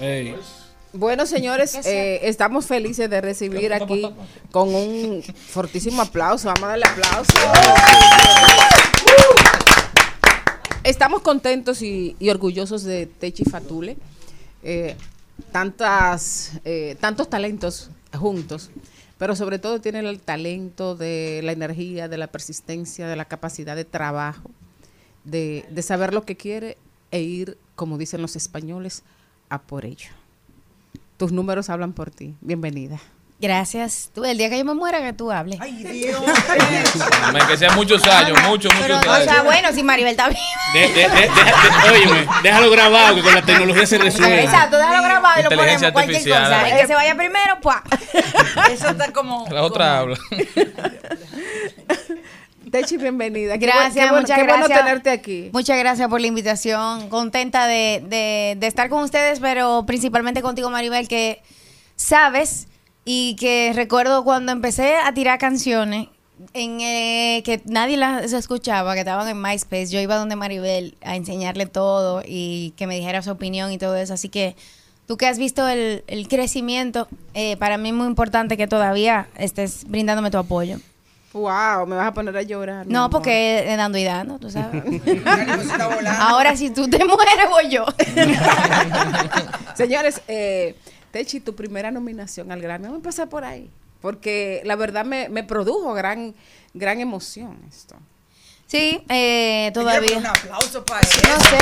[0.00, 0.36] Ey.
[0.92, 4.08] Bueno, señores, eh, estamos felices de recibir aquí
[4.52, 6.46] con un fortísimo aplauso.
[6.46, 7.32] Vamos a darle aplauso.
[10.84, 13.96] Estamos contentos y, y orgullosos de Techi Fatule.
[14.62, 14.94] Eh,
[15.50, 18.70] tantas, eh, tantos talentos juntos,
[19.18, 23.74] pero sobre todo tiene el talento de la energía, de la persistencia, de la capacidad
[23.74, 24.48] de trabajo,
[25.24, 26.78] de, de saber lo que quiere
[27.10, 29.02] e ir, como dicen los españoles,
[29.54, 30.08] a por ello.
[31.16, 32.34] tus números hablan por ti.
[32.40, 32.98] Bienvenida.
[33.40, 34.10] Gracias.
[34.14, 35.60] Tú, el día que yo me muera, que tú hables.
[35.60, 36.20] Ay, Dios.
[37.48, 39.24] Que sean muchos años, muchos, muchos o años.
[39.24, 40.40] sea, bueno, si Maribel está viva.
[40.72, 44.44] De- de- de- de- de- óyeme, déjalo grabado que con la tecnología se resuelve.
[44.44, 46.44] Exacto, déjalo grabado y lo Inteligencia ponemos cualquier artificial.
[46.62, 46.68] cosa.
[46.74, 47.76] El que se vaya primero, pues.
[48.72, 49.46] Eso está como.
[49.50, 50.16] La otra habla.
[52.74, 53.56] Techi, bienvenida.
[53.56, 54.84] Gracias, qué bueno, muchas qué bueno gracias.
[54.84, 55.50] tenerte aquí.
[55.52, 57.08] Muchas gracias por la invitación.
[57.08, 61.40] Contenta de, de- de estar con ustedes, pero principalmente contigo, Maribel, que
[61.94, 62.66] sabes
[63.04, 66.08] y que recuerdo cuando empecé a tirar canciones
[66.52, 69.86] en eh, que nadie las escuchaba, que estaban en MySpace.
[69.86, 73.94] Yo iba donde Maribel a enseñarle todo y que me dijera su opinión y todo
[73.94, 74.14] eso.
[74.14, 74.56] Así que
[75.06, 79.28] tú que has visto el, el crecimiento, eh, para mí es muy importante que todavía
[79.38, 80.78] estés brindándome tu apoyo.
[81.34, 82.86] Wow, me vas a poner a llorar.
[82.86, 84.84] No, porque es dando y dando, tú sabes.
[86.20, 87.84] Ahora si tú te mueres, voy yo.
[89.74, 90.76] Señores, eh,
[91.10, 93.68] Techi, tu primera nominación al Grammy, vamos a empezar por ahí.
[94.00, 96.34] Porque la verdad me, me produjo gran,
[96.72, 97.96] gran emoción esto.
[98.74, 100.18] Sí, eh, todavía.
[100.18, 101.58] Un aplauso para No sé.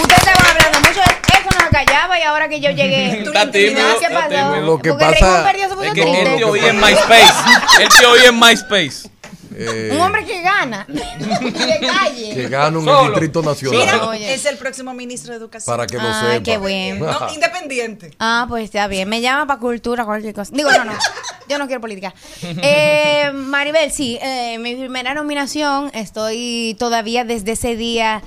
[0.00, 3.22] Ustedes estaban hablando mucho de eso, no se callaba y ahora que yo llegué.
[3.24, 4.28] Está tímido, ¿Qué está pasó?
[4.28, 4.60] tímido.
[4.60, 6.36] Lo que Porque pasa- Raymond perdió se puso Es que él triste.
[6.38, 7.32] te oía en MySpace.
[7.80, 9.10] Él te oía en MySpace.
[9.56, 10.84] Eh, Un hombre que gana.
[10.88, 12.34] de calle.
[12.34, 13.08] que en el Solo.
[13.10, 13.80] Distrito Nacional.
[13.80, 14.34] Mira, Oye.
[14.34, 15.72] es el próximo ministro de Educación.
[15.76, 16.42] Para que lo Ay, sepa.
[16.44, 16.98] qué bien.
[17.00, 18.10] No, independiente.
[18.18, 19.08] Ah, pues está bien.
[19.08, 20.50] Me llama para cultura, cualquier cosa.
[20.54, 20.92] Digo, no, no.
[21.48, 22.14] Yo no quiero política.
[22.42, 24.18] Eh, Maribel, sí.
[24.22, 25.90] eh, mi primera nominación.
[25.94, 28.22] Estoy todavía desde ese día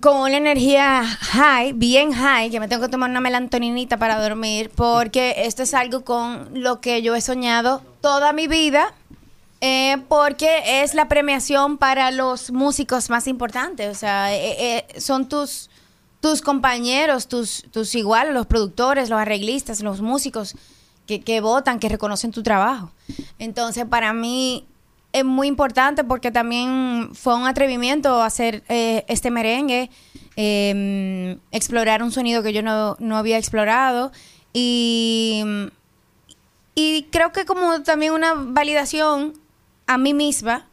[0.00, 4.70] con una energía high, bien high, que me tengo que tomar una melantoninita para dormir,
[4.74, 8.94] porque esto es algo con lo que yo he soñado toda mi vida.
[9.60, 13.90] Eh, porque es la premiación para los músicos más importantes.
[13.90, 15.70] O sea, eh, eh, son tus,
[16.20, 20.54] tus compañeros, tus, tus iguales, los productores, los arreglistas, los músicos
[21.06, 22.92] que, que votan, que reconocen tu trabajo.
[23.38, 24.66] Entonces, para mí
[25.12, 29.90] es muy importante porque también fue un atrevimiento hacer eh, este merengue,
[30.36, 34.12] eh, explorar un sonido que yo no, no había explorado
[34.52, 35.42] y,
[36.74, 39.34] y creo que como también una validación
[39.88, 40.66] a mí misma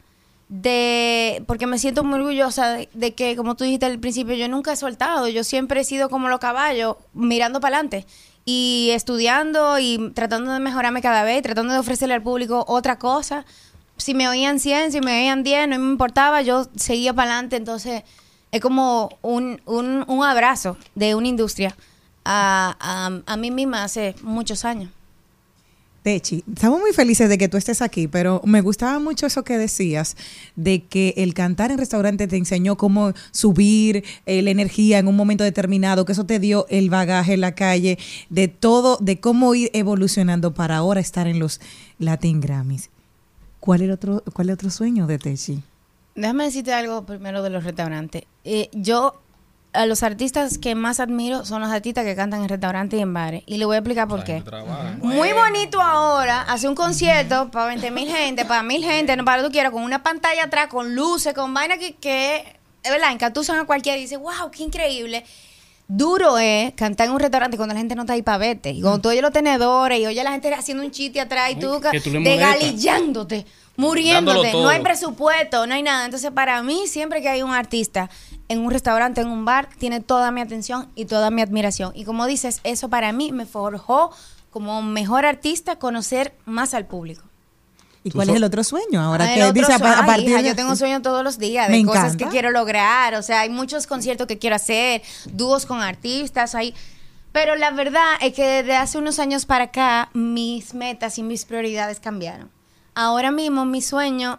[0.48, 4.72] de porque me siento muy orgullosa de, que como tú dijiste al principio yo nunca
[4.72, 8.06] he soltado yo siempre he sido como los caballos mirando para adelante
[8.44, 13.44] y estudiando y tratando de mejorarme cada vez tratando de ofrecerle al público otra cosa.
[13.96, 17.56] Si me oían 100 si me oían 10 no me importaba yo seguía para adelante.
[17.56, 18.04] Entonces
[18.52, 21.74] es como un, un, un abrazo de una industria
[22.24, 24.90] a, a, a mí misma hace muchos años
[26.06, 29.58] Techi, estamos muy felices de que tú estés aquí, pero me gustaba mucho eso que
[29.58, 30.16] decías,
[30.54, 35.16] de que el cantar en restaurante te enseñó cómo subir eh, la energía en un
[35.16, 37.98] momento determinado, que eso te dio el bagaje en la calle,
[38.30, 41.60] de todo, de cómo ir evolucionando para ahora estar en los
[41.98, 42.88] Latin Grammys.
[43.58, 45.60] ¿Cuál es el otro, cuál otro sueño de Techi?
[46.14, 48.22] Déjame decirte algo primero de los restaurantes.
[48.44, 49.20] Eh, yo,
[49.76, 53.12] a los artistas que más admiro son los artistas que cantan en restaurantes y en
[53.12, 53.42] bares.
[53.46, 54.42] Y le voy a explicar por qué.
[55.02, 59.38] Muy bonito ahora hacer un concierto para 20 mil gente, para mil gente, no para
[59.38, 62.90] lo que tú quieras, con una pantalla atrás, con luces, con vaina que, que es
[62.90, 65.24] verdad, encatusan a cualquiera y dice, wow, qué increíble.
[65.88, 68.70] Duro es cantar en un restaurante cuando la gente no está ahí para verte.
[68.70, 71.52] Y cuando tú oyes los tenedores y oyes a la gente haciendo un chiste atrás
[71.52, 73.46] y tú, tú degalillándote,
[73.76, 76.04] muriéndote, no hay presupuesto, no hay nada.
[76.04, 78.10] Entonces, para mí, siempre que hay un artista
[78.48, 81.92] en un restaurante, en un bar, tiene toda mi atención y toda mi admiración.
[81.94, 84.10] Y como dices, eso para mí me forjó
[84.50, 87.25] como mejor artista conocer más al público.
[88.06, 89.00] ¿Y cuál es el otro sueño?
[89.00, 91.68] Ahora Ah, que dice a, a partir hija, de yo tengo sueños todos los días
[91.68, 92.24] de Me cosas encanta.
[92.24, 93.14] que quiero lograr.
[93.16, 95.02] O sea, hay muchos conciertos que quiero hacer,
[95.32, 96.72] dúos con artistas, hay.
[97.32, 101.44] Pero la verdad es que desde hace unos años para acá, mis metas y mis
[101.44, 102.48] prioridades cambiaron.
[102.94, 104.38] Ahora mismo mi sueño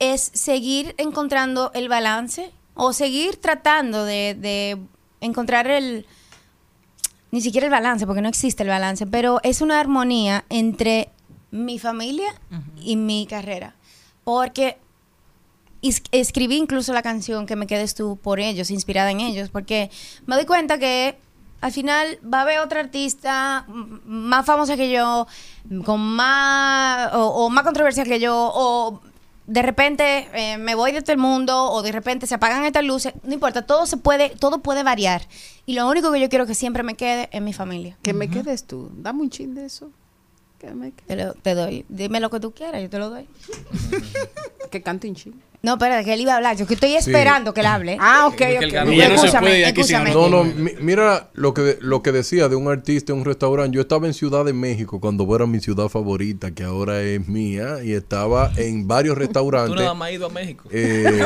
[0.00, 4.76] es seguir encontrando el balance o seguir tratando de, de
[5.20, 6.04] encontrar el,
[7.30, 11.10] ni siquiera el balance, porque no existe el balance, pero es una armonía entre
[11.50, 12.32] mi familia
[12.82, 13.74] y mi carrera.
[14.24, 14.78] Porque
[15.82, 19.90] es- escribí incluso la canción que me quedes tú por ellos, inspirada en ellos, porque
[20.26, 21.18] me doy cuenta que
[21.60, 25.26] al final va a haber otra artista más famosa que yo,
[25.84, 29.00] con más o, o más controversia que yo, o
[29.46, 32.84] de repente eh, me voy de todo el mundo, o de repente se apagan estas
[32.84, 35.22] luces, no importa, todo se puede, todo puede variar.
[35.66, 37.96] Y lo único que yo quiero que siempre me quede es mi familia.
[38.02, 38.90] Que me quedes tú.
[38.94, 39.90] Dame un chin de eso.
[41.06, 41.84] Te, lo- te doy.
[41.88, 43.26] Dime lo que tú quieras, yo te lo doy.
[44.70, 45.34] que cante un chin.
[45.62, 46.56] No, espérate, que él iba a hablar.
[46.56, 47.98] Yo que estoy esperando que él hable.
[48.00, 48.72] Ah, ok, que el ok.
[48.72, 48.92] ganó.
[48.92, 50.10] Y ya no Escúchame, escúchame.
[50.14, 53.74] No, no, mi- mira lo que, lo que decía de un artista en un restaurante.
[53.74, 57.84] Yo estaba en Ciudad de México cuando era mi ciudad favorita, que ahora es mía,
[57.84, 59.76] y estaba en varios Tú restaurantes.
[59.76, 60.64] nada más has ido a México.
[60.72, 61.04] Eh,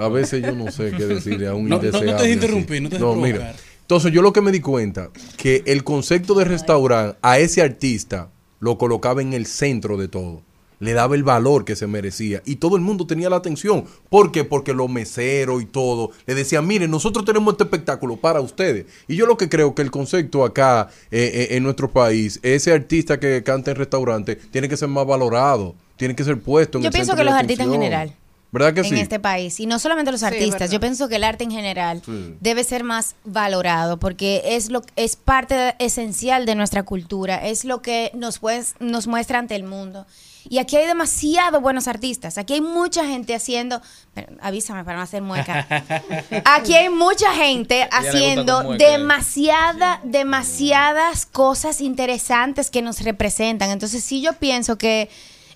[0.00, 2.88] a veces yo no sé qué decirle a un No, no, no te interrumpir, no
[2.88, 3.54] te mira.
[3.86, 8.30] Entonces yo lo que me di cuenta, que el concepto de restaurante a ese artista
[8.58, 10.42] lo colocaba en el centro de todo.
[10.80, 12.42] Le daba el valor que se merecía.
[12.44, 13.84] Y todo el mundo tenía la atención.
[14.10, 14.42] ¿Por qué?
[14.42, 18.86] Porque los meseros y todo le decían, miren, nosotros tenemos este espectáculo para ustedes.
[19.06, 22.72] Y yo lo que creo que el concepto acá eh, eh, en nuestro país, ese
[22.72, 25.76] artista que canta en restaurante, tiene que ser más valorado.
[25.96, 28.12] Tiene que ser puesto en Yo el pienso centro que de los artistas en general.
[28.52, 29.00] ¿Verdad que en sí?
[29.00, 29.60] este país.
[29.60, 32.34] Y no solamente los Sí, artistas, yo pienso que el arte en general Sí.
[32.40, 37.82] debe ser más valorado porque es lo es parte esencial de nuestra cultura, es lo
[37.82, 40.06] que nos pues, nos muestra ante el mundo.
[40.48, 42.38] Y aquí hay demasiado buenos artistas.
[42.38, 43.82] Aquí hay mucha gente haciendo,
[44.14, 45.66] pero avísame para no hacer mueca.
[46.44, 53.70] Aquí hay mucha gente haciendo mueca, demasiada, demasiadas cosas interesantes que nos representan.
[53.70, 55.10] Entonces sí yo pienso que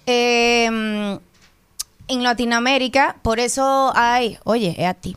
[0.06, 1.18] eh,
[2.10, 5.16] en Latinoamérica, por eso hay, oye, es a ti.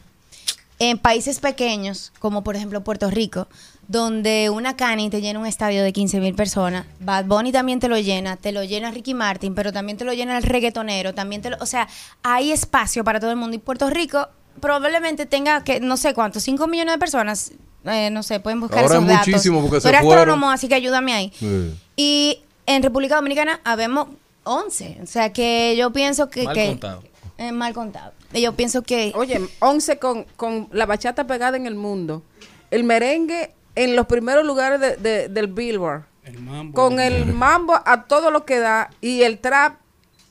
[0.80, 3.48] En países pequeños, como por ejemplo Puerto Rico,
[3.88, 7.88] donde una cani te llena un estadio de 15 mil personas, Bad Bunny también te
[7.88, 11.42] lo llena, te lo llena Ricky Martin, pero también te lo llena el reggaetonero, también
[11.42, 11.88] te lo, o sea,
[12.22, 14.28] hay espacio para todo el mundo y Puerto Rico
[14.60, 17.52] probablemente tenga que, no sé cuántos, 5 millones de personas,
[17.86, 19.28] eh, no sé, pueden buscar Ahora esos es datos.
[19.28, 21.34] muchísimo porque Tú se eres astrónomo, así que ayúdame ahí.
[21.38, 21.76] Sí.
[21.96, 24.08] Y en República Dominicana habemos
[24.44, 25.00] 11.
[25.04, 26.44] O sea que yo pienso que...
[26.44, 27.04] Mal que- contado.
[27.38, 28.14] eh, mal contado.
[28.34, 29.12] Y Yo pienso que...
[29.16, 32.24] Oye, 11 con, con la bachata pegada en el mundo.
[32.72, 36.04] El merengue en los primeros lugares de- de- del Billboard.
[36.24, 36.74] El mambo.
[36.74, 39.78] Con el mambo a todo lo que da y el trap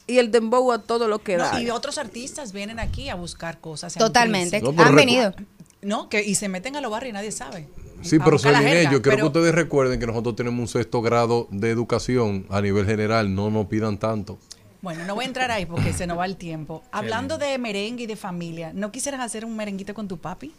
[0.07, 1.53] y el dembow a todo lo que da.
[1.53, 3.95] No, y otros artistas vienen aquí a buscar cosas.
[3.95, 4.63] Totalmente.
[4.79, 5.35] Han venido.
[5.83, 7.69] No, que y se meten a los barrios y nadie sabe.
[8.03, 11.49] Sí, pero Celine, yo quiero pero- que ustedes recuerden que nosotros tenemos un sexto grado
[11.51, 14.39] de educación a nivel general, no nos pidan tanto.
[14.81, 16.83] Bueno, no voy a entrar ahí porque se nos va el tiempo.
[16.91, 20.53] Hablando de merengue y de familia, ¿no quisieras hacer un merenguito con tu papi?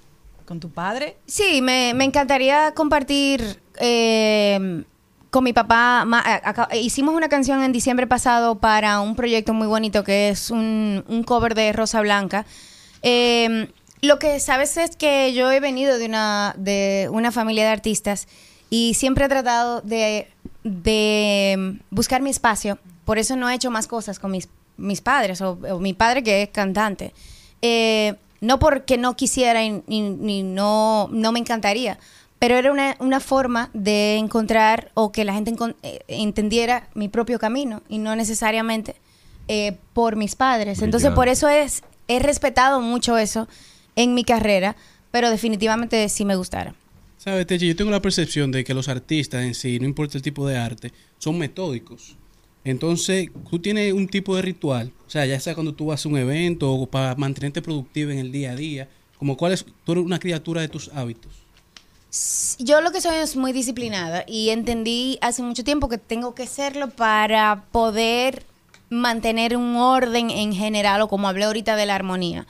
[0.46, 1.18] ¿Con tu padre?
[1.26, 4.84] Sí, me, me encantaría compartir eh,
[5.30, 6.04] con mi papá.
[6.06, 10.30] ma- a- aca- hicimos una canción en diciembre pasado para un proyecto muy bonito que
[10.30, 12.46] es un, un cover de Rosa Blanca.
[13.02, 13.70] Eh,
[14.04, 18.28] lo que sabes es que yo he venido de una, de una familia de artistas
[18.70, 20.28] y siempre he tratado de,
[20.64, 22.78] de buscar mi espacio.
[23.06, 24.48] Por eso no he hecho más cosas con mis,
[24.78, 27.14] mis padres o, o mi padre que es cantante.
[27.62, 31.98] Eh, no porque no quisiera y, y- ni no, no me encantaría,
[32.40, 35.54] pero era una, una forma de encontrar o que la gente
[35.84, 38.96] eh, entendiera mi propio camino y no necesariamente
[39.48, 40.82] eh, por mis padres.
[40.82, 43.48] Entonces, por eso es, he respetado mucho eso
[43.96, 44.76] en mi carrera,
[45.12, 46.76] pero definitivamente sí me gustara.
[47.18, 47.68] ¿Sabes, Techi?
[47.68, 50.58] Yo tengo la percepción de que los artistas en sí, no importa el tipo de
[50.58, 52.18] arte, son metódicos.
[52.66, 56.10] Entonces, tú tienes un tipo de ritual, o sea, ya sea cuando tú vas a
[56.10, 59.94] un evento o para mantenerte productivo en el día a día, como cuál es, tú
[59.94, 61.32] eres una criatura de tus hábitos.
[62.60, 66.46] Yo lo que soy es muy disciplinada y entendí hace mucho tiempo que tengo que
[66.46, 68.44] serlo para poder
[68.90, 72.46] mantener un orden en general o como hablé ahorita de la armonía.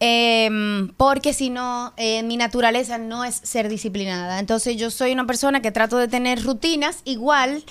[0.00, 4.38] Em, porque si no, eh, mi naturaleza no es ser disciplinada.
[4.38, 7.64] Entonces yo soy una persona que trato de tener rutinas igual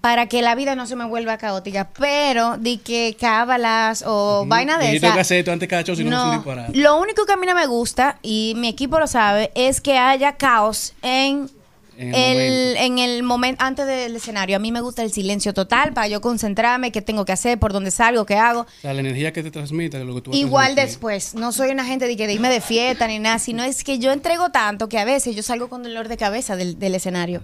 [0.00, 4.76] para que la vida no se me vuelva caótica, pero de que cábalas o vaina
[4.78, 5.00] de Y esa.
[5.00, 6.76] tengo que hacer esto antes de cada show, si no, disparate.
[6.78, 9.96] Lo único que a mí no me gusta, y mi equipo lo sabe, es que
[9.96, 11.50] haya caos en
[11.96, 14.56] En el el, en el momento antes del escenario.
[14.56, 17.72] A mí me gusta el silencio total para yo concentrarme, qué tengo que hacer, por
[17.72, 18.62] dónde salgo, qué hago.
[18.62, 21.52] O sea, la energía que te transmite, lo que tú vas a Igual después, no
[21.52, 24.12] soy una gente de que de irme de fiesta ni nada, sino es que yo
[24.12, 27.42] entrego tanto que a veces yo salgo con dolor de cabeza del, del escenario.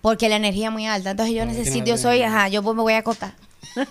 [0.00, 1.10] Porque la energía es muy alta.
[1.10, 3.34] Entonces yo necesito, yo soy, ajá, yo me voy a acotar.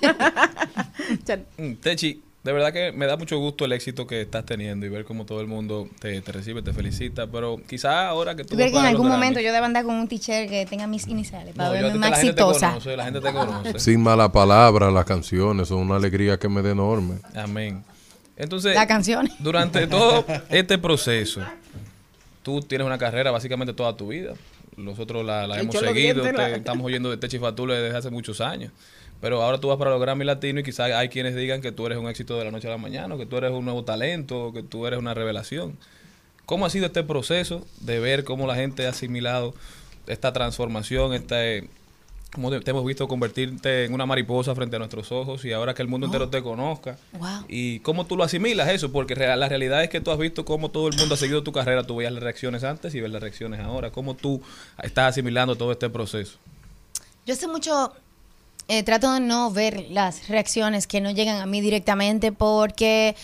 [1.81, 5.05] Techi, de verdad que me da mucho gusto el éxito que estás teniendo y ver
[5.05, 8.55] cómo todo el mundo te, te recibe, te felicita, pero quizá ahora que tú Tú
[8.55, 11.05] crees vas que en algún momento yo debo andar con un t-shirt que tenga mis
[11.07, 12.69] iniciales para No, yo- verme la más gente te exitosa.
[12.69, 13.73] conoce, la gente te conoce.
[13.79, 17.19] Sin mala palabra, las canciones son una alegría que me da enorme.
[17.35, 17.83] Amén.
[18.35, 19.29] Entonces, La canción.
[19.39, 21.41] durante todo este proceso,
[22.41, 24.33] tú tienes una carrera básicamente toda tu vida.
[24.75, 28.41] Nosotros la, la hemos seguido, te- la- estamos oyendo de Techi Fatule desde hace muchos
[28.41, 28.71] años.
[29.21, 31.85] Pero ahora tú vas para los Grammy Latinos y quizás hay quienes digan que tú
[31.85, 33.83] eres un éxito de la noche a la mañana, o que tú eres un nuevo
[33.83, 35.77] talento, o que tú eres una revelación.
[36.45, 39.53] ¿Cómo ha sido este proceso de ver cómo la gente ha asimilado
[40.07, 41.67] esta transformación, este,
[42.31, 45.73] Como te, te hemos visto convertirte en una mariposa frente a nuestros ojos y ahora
[45.73, 46.09] que el mundo Oh.
[46.09, 46.95] entero te conozca.
[47.13, 47.45] Wow.
[47.47, 48.91] ¿Y cómo tú lo asimilas eso?
[48.91, 51.51] Porque la realidad es que tú has visto cómo todo el mundo ha seguido tu
[51.51, 51.83] carrera.
[51.83, 53.89] Tú veías las reacciones antes y ves las reacciones ahora.
[53.91, 54.41] ¿Cómo tú
[54.81, 56.37] estás asimilando todo este proceso?
[57.25, 57.93] Yo hace mucho
[58.69, 63.15] eh, trato de no ver las reacciones que no llegan a mí directamente porque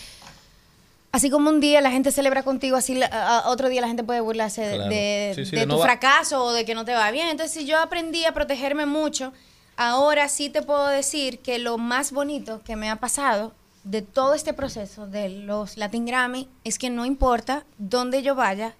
[1.12, 4.04] así como un día la gente celebra contigo, así la- a- otro día la gente
[4.04, 4.90] puede burlarse de- Claro.
[4.90, 7.28] de, Sí, sí, de de tu no fracaso o de que no te va bien.
[7.28, 9.32] Entonces, si yo aprendí a protegerme mucho,
[9.76, 13.52] ahora sí te puedo decir que lo más bonito que me ha pasado
[13.84, 18.74] de todo este proceso de los Latin Grammy es que no importa dónde yo vaya,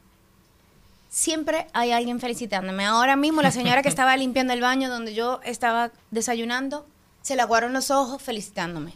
[1.16, 2.84] siempre hay alguien felicitándome.
[2.84, 6.86] Ahora mismo la señora que estaba limpiando el baño donde yo estaba desayunando,
[7.22, 8.92] se le aguaron los ojos felicitándome.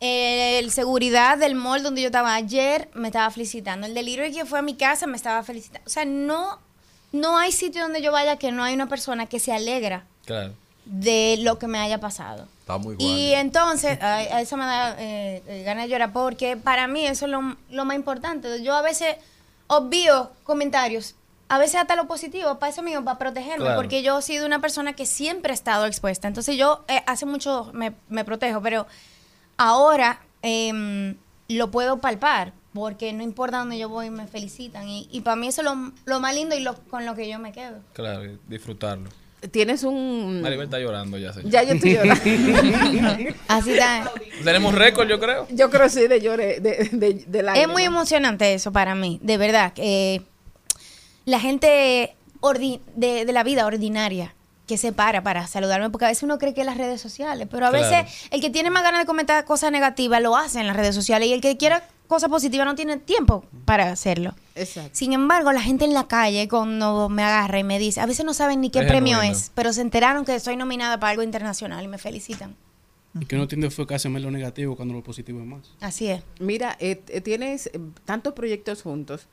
[0.00, 3.86] El seguridad del mall donde yo estaba ayer me estaba felicitando.
[3.86, 5.86] El delivery que fue a mi casa me estaba felicitando.
[5.86, 6.58] O sea, no,
[7.12, 10.54] no hay sitio donde yo vaya que no hay una persona que se alegra Claro.
[10.84, 12.48] de lo que me haya pasado.
[12.58, 16.56] Está muy Y entonces, a, a eso me da eh, eh, ganas de llorar, porque
[16.56, 18.60] para mí eso es lo, lo más importante.
[18.64, 19.14] Yo a veces
[19.68, 21.14] obvio comentarios,
[21.54, 23.76] a veces hasta lo positivo, para eso mismo, para protegerme, Claro.
[23.76, 26.26] porque yo he sido una persona que siempre he estado expuesta.
[26.26, 28.86] Entonces yo eh, hace mucho me, me protejo, pero
[29.58, 31.14] ahora em,
[31.48, 34.88] lo puedo palpar, porque no importa dónde yo voy, me felicitan.
[34.88, 37.28] Y, y para mí eso es lo, lo más lindo y lo, con lo que
[37.28, 37.80] yo me quedo.
[37.92, 39.10] Claro, disfrutarlo.
[39.50, 40.40] Tienes un...
[40.40, 41.50] Maribel está llorando ya, señor.
[41.50, 42.14] Ya yo estoy llorando.
[43.48, 44.10] Así está.
[44.42, 45.46] Tenemos récord, yo creo.
[45.50, 49.36] Yo creo sí de llore, de, de, de Es muy emocionante eso para mí, de
[49.38, 49.72] verdad.
[49.76, 50.22] Eh,
[51.24, 52.14] la gente
[52.96, 54.34] de, de la vida ordinaria
[54.66, 57.48] que se para para saludarme, porque a veces uno cree que es las redes sociales,
[57.50, 57.88] pero a Claro.
[57.90, 60.94] veces el que tiene más ganas de comentar cosas negativas lo hace en las redes
[60.94, 64.34] sociales y el que quiera cosas positivas no tiene tiempo para hacerlo.
[64.54, 64.90] Exacto.
[64.92, 68.24] Sin embargo, la gente en la calle cuando me agarra y me dice, a veces
[68.24, 69.36] no saben ni qué Es premio genuino.
[69.36, 72.54] es, pero se enteraron que soy nominada para algo internacional y me felicitan.
[73.20, 75.70] Y que no tiende a enfocarse más en lo negativo cuando lo positivo es más.
[75.80, 76.22] Así es.
[76.38, 79.26] Mira, eh, eh, tienes eh, tantos proyectos juntos.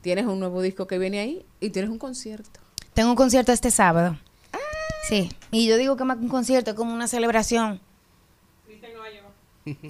[0.00, 2.60] Tienes un nuevo disco que viene ahí y tienes un concierto.
[2.94, 4.16] Tengo un concierto este sábado.
[5.08, 7.80] Sí, y yo digo que más que un concierto es como una celebración.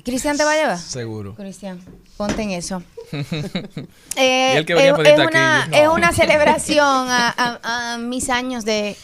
[0.04, 0.78] ¿Cristian te va a llevar?
[0.78, 1.34] Seguro.
[1.34, 1.80] Cristian,
[2.16, 2.82] ponte en eso.
[4.16, 5.70] Eh, Y el que venía es, una, aquí.
[5.76, 8.96] es una celebración a, a- a mis años de,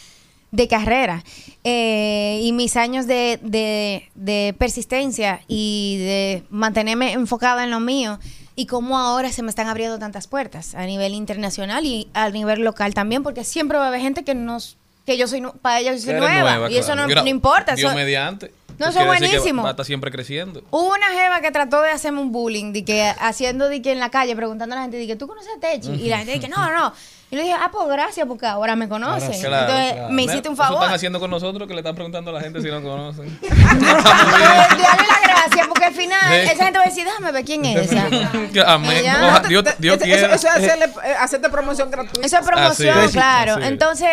[0.51, 1.23] de carrera
[1.63, 8.19] eh, y mis años de, de- de persistencia y de mantenerme enfocada en lo mío
[8.55, 12.61] y cómo ahora se me están abriendo tantas puertas a nivel internacional y a nivel
[12.61, 16.03] local también, porque siempre va a haber gente que nos que yo soy para ellos
[16.03, 17.75] yo soy nueva, y eso no, no importa.
[17.75, 18.51] Dios eso- mediante.
[18.77, 19.63] No, Eso es buenísimo.
[19.63, 20.61] Va a estar siempre creciendo.
[20.69, 24.01] Hubo una jeva que trató de hacerme un bullying, de que haciendo de que en
[24.01, 25.91] la calle, preguntando a la gente, de que tú conoces a Techi.
[25.93, 26.91] Y la gente dice que no, no.
[27.31, 29.39] Y le dije, ah, pues gracias, porque ahora me conocen.
[29.39, 30.09] Claro, Entonces claro.
[30.13, 30.81] me hiciste un favor.
[30.81, 33.39] están haciendo con nosotros que le están preguntando a la gente si nos conocen.
[33.49, 36.51] Dale la gracia, porque al final Sí.
[36.51, 38.05] esa gente va a decir, déjame ver quién es esa.
[38.73, 39.05] Amén.
[39.23, 42.25] Oja- Dios, Dios Eso, es hacerle, eh, hacerte promoción gratuita.
[42.25, 43.11] Eso es promoción, Así es.
[43.11, 43.57] claro.
[43.59, 43.67] Es.
[43.67, 44.09] Entonces,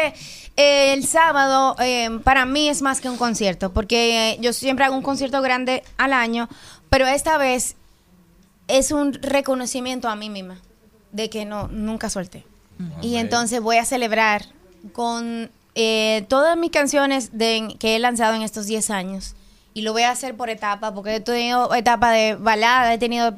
[0.57, 4.85] eh, el sábado eh, para mí es más que un concierto, porque eh, yo siempre
[4.85, 6.49] hago un concierto grande al año,
[6.91, 7.77] pero esta vez
[8.69, 10.59] es un reconocimiento a mí misma
[11.13, 12.45] de que no nunca solté.
[13.01, 14.47] Y entonces voy a celebrar
[14.93, 19.37] con eh, todas mis canciones de, que he lanzado en estos 10 años.
[19.75, 23.35] Y lo voy a hacer por etapa, porque he tenido etapa de balada, he tenido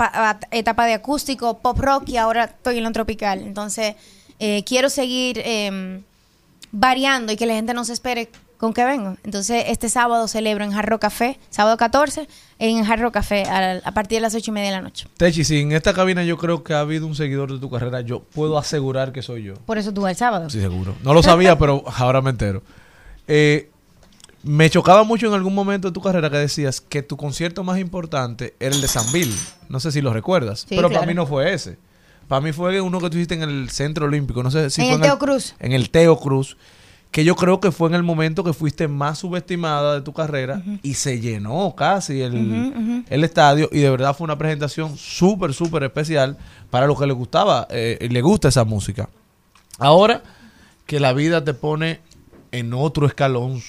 [0.50, 3.40] etapa de acústico, pop rock y ahora estoy en lo tropical.
[3.40, 3.94] Entonces,
[4.40, 6.00] eh, quiero seguir eh,
[6.72, 8.28] variando y que la gente no se espere
[8.58, 9.16] con qué vengo.
[9.24, 12.26] Entonces, este sábado celebro en Jarro Café, sábado 14,
[12.58, 15.06] en Jarro Café a, a partir de las 8 y media de la noche.
[15.16, 18.00] Techi, si en esta cabina yo creo que ha habido un seguidor de tu carrera,
[18.00, 19.54] yo puedo asegurar que soy yo.
[19.66, 20.50] Por eso tú vas el sábado.
[20.50, 20.94] Sí, seguro.
[21.02, 22.62] No lo sabía, pero ahora me entero.
[23.28, 23.70] Eh,
[24.44, 27.78] me chocaba mucho en algún momento de tu carrera que decías que tu concierto más
[27.78, 29.34] importante era el de San Bill.
[29.68, 30.66] No sé si lo recuerdas.
[30.68, 31.78] Sí, pero para mí no fue ese.
[32.28, 34.42] Para mí fue uno que tú hiciste en el Centro Olímpico.
[34.42, 35.54] No sé si En fue el Teo Cruz.
[35.58, 36.56] En el Teo Cruz.
[37.10, 40.62] Que yo creo que fue en el momento que fuiste más subestimada de tu carrera
[40.82, 45.84] y se llenó casi el, el estadio y de verdad fue una presentación súper, súper
[45.84, 46.36] especial
[46.70, 49.08] para los que les gustaba, eh, y le gusta esa música.
[49.78, 50.24] Ahora
[50.86, 52.00] que la vida te pone
[52.50, 53.62] en otro escalón,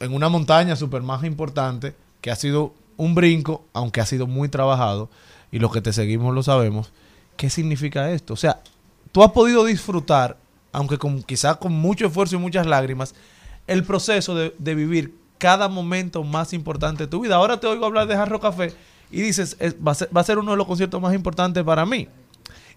[0.00, 4.48] en una montaña súper más importante, que ha sido un brinco, aunque ha sido muy
[4.48, 5.08] trabajado,
[5.52, 6.92] y los que te seguimos lo sabemos,
[7.36, 8.34] ¿qué significa esto?
[8.34, 8.60] O sea,
[9.12, 10.36] tú has podido disfrutar,
[10.72, 13.14] aunque con, quizás con mucho esfuerzo y muchas lágrimas,
[13.66, 17.36] el proceso de, de vivir cada momento más importante de tu vida.
[17.36, 18.74] Ahora te oigo hablar de Jarro Café
[19.10, 21.62] y dices, es- va, a ser, va a ser uno de los conciertos más importantes
[21.62, 22.08] para mí.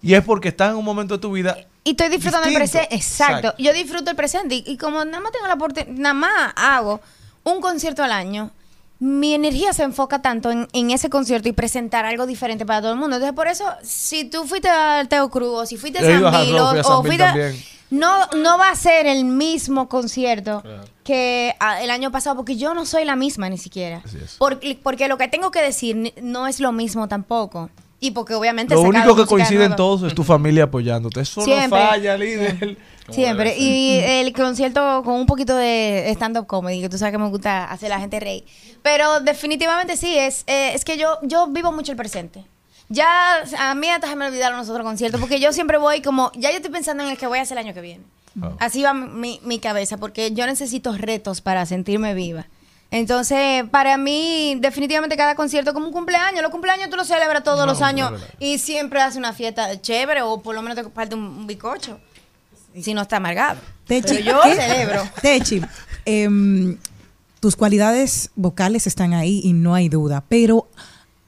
[0.02, 2.94] Y es porque estás en un momento de tu vida Y estoy disfrutando el presente.
[2.94, 3.36] Exacto.
[3.36, 3.62] Exacto.
[3.62, 4.56] Yo disfruto el presente.
[4.56, 7.00] Y, y como nada más tengo la oportunidad, nada más hago
[7.44, 8.50] un concierto al año,
[8.98, 12.92] mi energía se enfoca tanto en, en ese concierto y presentar algo diferente para todo
[12.92, 13.16] el mundo.
[13.16, 16.56] Entonces, por eso, si tú fuiste al Teo Cruz, o si fuiste a San Bill,
[16.58, 17.34] a o- San o Bill fuiste a-
[17.90, 20.62] no, no va a ser el mismo concierto
[21.04, 24.02] que ah, el año pasado, porque yo no soy la misma ni siquiera.
[24.38, 27.70] Porque, porque lo que tengo que decir no es lo mismo tampoco.
[28.02, 28.74] Y porque obviamente...
[28.74, 31.20] Lo único que coincide en todos es tu familia apoyándote.
[31.20, 31.78] Eso Siempre.
[31.78, 32.76] no falla, líder.
[33.08, 33.56] Siempre.
[33.56, 37.64] Y el concierto con un poquito de stand-up comedy, que tú sabes que me gusta
[37.64, 38.44] hacer la gente reír.
[38.82, 42.44] Pero definitivamente sí, es, eh, es que yo, yo vivo mucho el presente.
[42.88, 43.08] Ya
[43.56, 46.50] a mí hasta se me olvidaron los otros conciertos, porque yo siempre voy como, ya
[46.50, 48.02] yo estoy pensando en el que voy a hacer el año que viene.
[48.58, 52.48] Así va mi, mi cabeza, porque yo necesito retos para sentirme viva.
[52.92, 56.42] Entonces, para mí, definitivamente cada concierto es como un cumpleaños.
[56.42, 58.30] Los cumpleaños tú lo celebras todos No, los años no, no, no.
[58.38, 61.98] y siempre haces una fiesta chévere o por lo menos te parte un, un bizcocho.
[62.78, 63.58] Si no está amargado.
[63.86, 64.54] Techi, Pero yo ¿qué?
[64.54, 65.02] celebro.
[65.22, 65.62] Techi,
[66.04, 66.76] em,
[67.40, 70.68] tus cualidades vocales están ahí y no hay duda, pero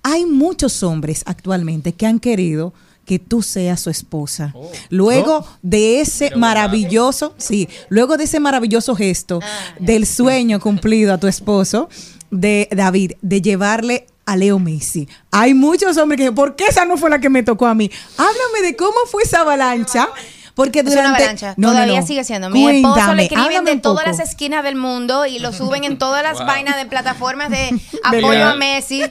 [0.02, 2.74] hay muchos hombres actualmente que han querido
[3.04, 4.52] que tú seas su esposa.
[4.54, 4.70] Oh.
[4.90, 11.18] Luego de ese maravilloso, sí, luego de ese maravilloso gesto Ah, del sueño cumplido a
[11.18, 11.88] tu esposo,
[12.30, 15.08] de David, de llevarle a Leo Messi.
[15.30, 17.74] Hay muchos hombres que dicen, ¿por qué esa no fue la que me tocó a
[17.74, 17.90] mí?
[18.16, 20.08] Háblame de cómo fue esa avalancha.
[20.54, 21.18] Porque Es una durante...
[21.22, 21.54] avalancha.
[21.56, 22.06] No, Todavía no.
[22.06, 22.48] sigue siendo.
[22.50, 24.16] Mi esposo Cuéntame, le escriben de todas poco.
[24.18, 26.46] las esquinas del mundo y lo suben en todas las Wow.
[26.46, 29.02] vainas de plataformas de apoyo a Messi.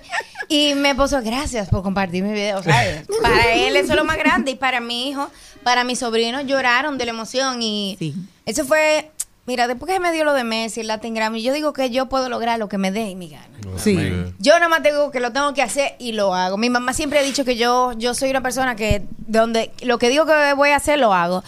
[0.48, 2.64] Y mi esposo, gracias por compartir mi video.
[2.64, 3.06] ¿sabes?
[3.22, 4.52] Para él eso es lo más grande.
[4.52, 5.30] Y para mi hijo,
[5.64, 7.62] para mis sobrinos, lloraron de la emoción.
[7.62, 7.98] Y
[8.46, 9.10] eso fue.
[9.46, 12.08] Mira, después que me dio lo de Messi, el Latin Grammy, yo digo que yo
[12.08, 13.46] puedo lograr lo que me dé y mi gana.
[13.78, 13.98] Sí.
[14.40, 16.58] Yo nada más tengo que lo tengo que hacer y lo hago.
[16.58, 20.08] Mi mamá siempre ha dicho que yo, yo soy una persona que donde lo que
[20.10, 21.44] digo que voy a hacer lo hago.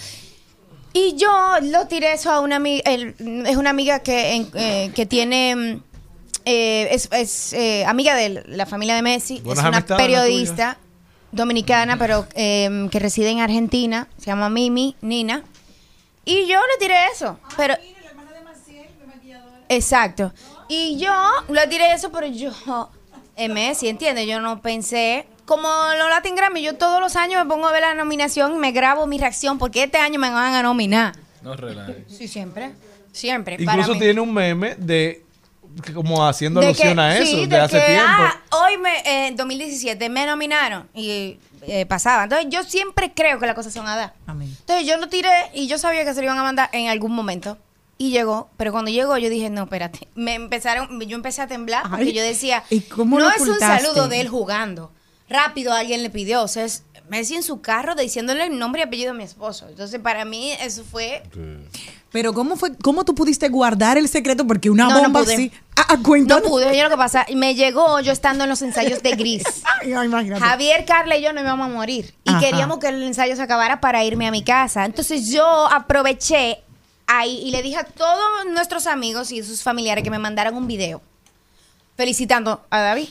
[0.92, 1.30] Y yo
[1.62, 3.16] lo tiré eso a una amiga, el-
[3.48, 5.82] es una amiga que, en- eh, que tiene, mm,
[6.46, 10.78] eh, es, es, eh, amiga de la familia de Messi, Buenas es una periodista
[11.32, 15.44] dominicana, pero eh, que reside en Argentina, se llama Mimi, Nina.
[16.26, 17.76] Y yo le tiré eso, pero...
[19.70, 20.34] Exacto.
[20.68, 21.14] Y yo
[21.50, 22.52] le tiré eso, pero yo,
[23.36, 24.28] en Messi, ¿entiendes?
[24.28, 27.82] Yo no pensé, como los Latin Grammy, yo todos los años me pongo a ver
[27.82, 31.16] la nominación y me grabo mi reacción, porque este año me van a nominar.
[31.42, 31.98] No relajes.
[32.08, 32.74] Sí, siempre.
[33.12, 33.58] Siempre.
[33.64, 34.00] para Incluso mí.
[34.00, 35.25] tiene un meme de
[35.94, 38.06] como haciendo De alusión que- a eso, sí, de, hace que, tiempo.
[38.08, 42.24] ah, hoy, me, eh, en 2017, me nominaron y eh, pasaba.
[42.24, 44.14] Entonces, yo siempre creo que las cosas son a dar.
[44.28, 47.12] Entonces, yo lo tiré y yo sabía que se lo iban a mandar en algún
[47.12, 47.58] momento.
[47.98, 50.08] Y llegó, pero cuando llegó yo dije, no, espérate.
[50.16, 53.40] Me empezaron, yo empecé a temblar porque Ay, yo decía, ¿y cómo no lo es
[53.42, 54.92] un saludo de él jugando.
[55.30, 58.84] Rápido alguien le pidió, o sea, es Messi en su carro diciéndole el nombre y
[58.84, 59.68] apellido de mi esposo.
[59.70, 61.24] Entonces, para mí eso fue
[62.16, 64.48] Pero ¿cómo fue, cómo tú pudiste guardar el secreto?
[64.48, 65.34] Porque una No, no bomba pude.
[65.34, 65.52] así.
[65.76, 65.98] Ah, ah.
[65.98, 69.44] No pude, yo lo que pasa, me llegó yo estando en los ensayos de Gris.
[69.82, 70.42] Ay, ay, imagínate.
[70.42, 72.16] Javier, Carla y yo nos íbamos a morir.
[72.24, 72.40] Y Ajá.
[72.40, 74.86] queríamos que el ensayo se acabara para irme a mi casa.
[74.86, 76.62] Entonces yo aproveché
[77.06, 80.68] ahí y le dije a todos nuestros amigos y sus familiares que me mandaran un
[80.68, 81.02] video
[81.98, 83.10] felicitando a David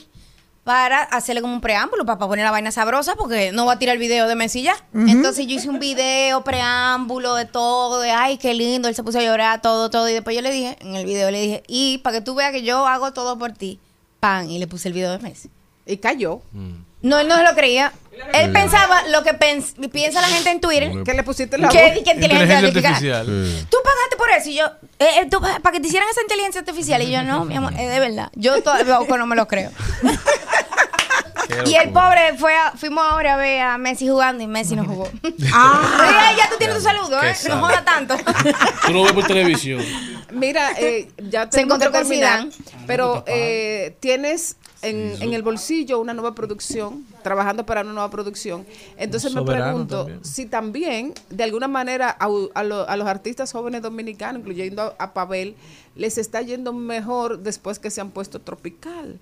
[0.65, 3.93] para hacerle como un preámbulo, para poner la vaina sabrosa, porque no va a tirar
[3.93, 4.75] el video de Messi ya.
[4.95, 9.19] Entonces yo hice un video, preámbulo de todo, de ay, qué lindo, él se puso
[9.19, 10.09] a llorar, todo, todo.
[10.09, 12.51] Y después yo le dije, en el video le dije, y para que tú veas
[12.51, 13.79] que yo hago todo por ti,
[14.19, 15.51] pan, y le puse el video de Messi.
[15.85, 16.41] Y cayó.
[17.03, 17.93] No, él no se lo creía.
[18.33, 20.91] Él pensaba lo que pens- piensa la gente en Twitter.
[21.03, 22.03] Que le pusiste la que, voz.
[22.03, 23.21] que inteligencia artificial.
[23.21, 23.67] artificial.
[23.69, 24.65] Tú pagaste por eso y yo,
[24.99, 27.01] eh, eh, tú, para que te hicieran esa inteligencia artificial.
[27.01, 28.29] Y yo, no, mi amor, es de verdad.
[28.35, 29.71] Yo todavía no me lo creo.
[31.65, 34.83] Y el pobre fue a- fuimos ahora a ver a Messi jugando y Messi no
[34.83, 35.09] jugó.
[35.53, 37.35] Ah, ya tú tienes tu saludo, ¿eh?
[37.47, 38.15] No joda tanto.
[38.85, 39.81] Tú lo ves por televisión.
[40.31, 42.49] Mira, eh, ya Se tenemos encontró que con Zidane.
[42.87, 44.57] pero eh, tienes
[44.87, 48.65] en, en el bolsillo una nueva producción, trabajando para una nueva producción.
[48.97, 50.23] Entonces me pregunto también.
[50.25, 54.95] si también, de alguna manera, a, a lo- a los artistas jóvenes dominicanos, incluyendo a,
[55.03, 55.55] a Pavel,
[55.95, 59.19] les está yendo mejor después que se han puesto tropical.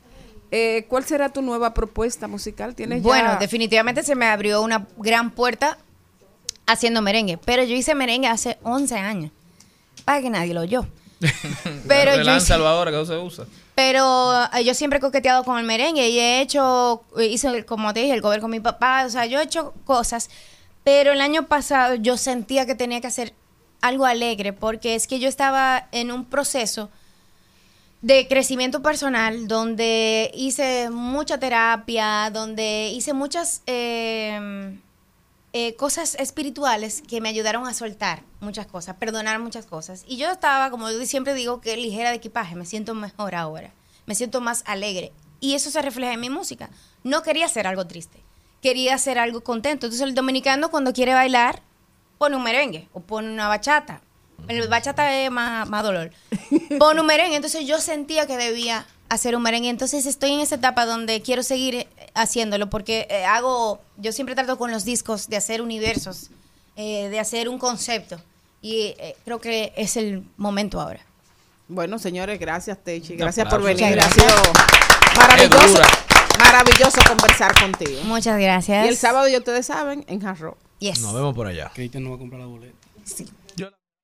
[0.52, 2.76] Eh, ¿Cuál será tu nueva propuesta musical?
[2.76, 5.78] ¿Tienes Bueno, ya- definitivamente se me abrió una gran puerta
[6.68, 7.38] haciendo merengue.
[7.44, 9.32] Pero yo hice merengue hace 11 años.
[10.06, 10.86] Para que nadie lo oyó.
[11.88, 13.46] Pero yo hice- ahora que no se usa.
[13.76, 17.94] Pero eh, yo siempre he coqueteado con el merengue y he hecho, hice, el- como
[17.94, 19.04] te dije, el cover con mi papá.
[19.06, 20.30] O sea, yo he hecho cosas.
[20.84, 23.34] Pero el año pasado yo sentía que tenía que hacer
[23.82, 26.90] algo alegre porque es que yo estaba en un proceso
[28.02, 33.62] de crecimiento personal donde hice mucha terapia, donde hice muchas...
[33.66, 34.78] eh,
[35.56, 40.04] eh, cosas espirituales que me ayudaron a soltar muchas cosas, perdonar muchas cosas.
[40.08, 43.72] Y yo estaba, como yo siempre digo, que ligera de equipaje, me siento mejor ahora,
[44.08, 45.14] me siento más alegre.
[45.40, 46.72] Y eso se refleja en mi música.
[47.04, 48.20] No quería hacer algo triste,
[48.64, 49.86] quería hacer algo contento.
[49.86, 51.62] Entonces el dominicano cuando quiere bailar,
[52.18, 54.02] pone un merengue o pone una bachata.
[54.48, 56.12] El bachata es más, más dolor.
[56.80, 57.36] Pone un merengue.
[57.36, 59.70] Entonces yo sentía que debía hacer un merengue.
[59.70, 64.58] Entonces estoy en esa etapa donde quiero seguir haciéndolo porque eh, hago, yo siempre trato
[64.58, 66.30] con los discos de hacer universos,
[66.76, 68.20] eh, de hacer un concepto.
[68.62, 71.02] Y eh, creo que es el momento ahora.
[71.68, 73.16] Bueno, señores, gracias, Techi.
[73.16, 73.92] Gracias por venir.
[73.92, 74.34] Gracias.
[75.18, 75.82] maravilloso,
[76.40, 78.02] maravilloso conversar contigo.
[78.04, 78.86] Muchas gracias.
[78.86, 80.58] Y el sábado, ya ustedes saben, en Hard Rock.
[80.80, 81.00] Yes.
[81.02, 81.72] Nos vemos por allá.
[81.74, 82.76] Cristian no va a comprar la boleta.
[83.04, 83.30] Sí.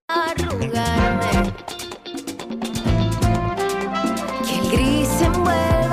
[0.07, 1.53] arrugarme.
[4.45, 5.88] Que el gris mi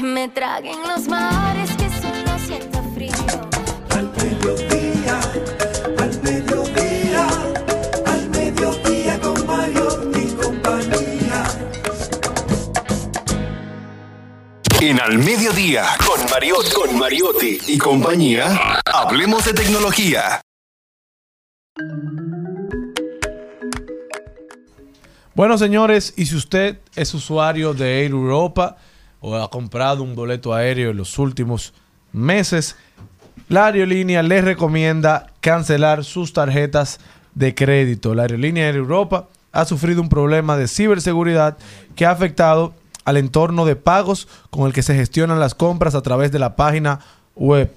[0.00, 3.12] Que me traguen los mares que solo siento frío.
[3.90, 5.20] Al mediodía,
[5.98, 7.28] al mediodía,
[8.06, 11.44] al mediodía con Mario y compañía.
[14.80, 20.40] En Al Mediodía, con Mariotti, con Mariotti y compañía, hablemos de tecnología.
[25.34, 28.78] Bueno, señores, y si usted es usuario de Air Europa
[29.20, 31.72] o ha comprado un boleto aéreo en los últimos
[32.12, 32.76] meses,
[33.48, 37.00] la aerolínea les recomienda cancelar sus tarjetas
[37.34, 38.14] de crédito.
[38.14, 41.58] La aerolínea Air Europa ha sufrido un problema de ciberseguridad
[41.96, 42.74] que ha afectado
[43.04, 46.56] al entorno de pagos con el que se gestionan las compras a través de la
[46.56, 47.00] página
[47.34, 47.72] web.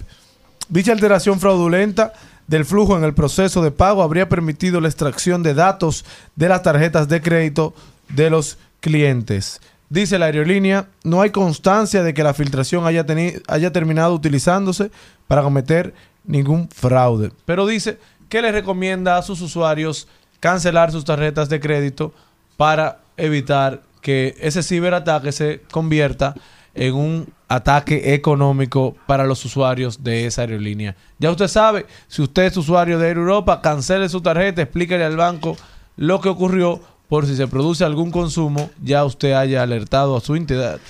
[0.68, 2.12] Dicha alteración fraudulenta
[2.46, 6.04] del flujo en el proceso de pago habría permitido la extracción de datos
[6.36, 7.74] de las tarjetas de crédito
[8.10, 9.60] de los clientes.
[9.94, 13.06] Dice la aerolínea, no hay constancia de que la filtración haya,
[13.46, 14.90] haya terminado utilizándose
[15.28, 15.94] para cometer
[16.24, 17.30] ningún fraude.
[17.44, 20.08] Pero dice que le recomienda a sus usuarios
[20.40, 22.12] cancelar sus tarjetas de crédito
[22.56, 26.34] para evitar que ese ciberataque se convierta
[26.74, 30.96] en un ataque económico para los usuarios de esa aerolínea.
[31.20, 35.16] Ya usted sabe, si usted es usuario de Air Europa, cancele su tarjeta, explíquele al
[35.16, 35.56] banco
[35.96, 36.80] lo que ocurrió
[37.14, 40.80] por si se produce algún consumo, ya usted haya alertado a su entidad,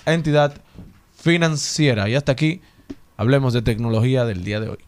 [1.19, 2.09] financiera.
[2.09, 2.63] Y hasta aquí
[3.19, 4.79] hablemos de tecnología del día de hoy.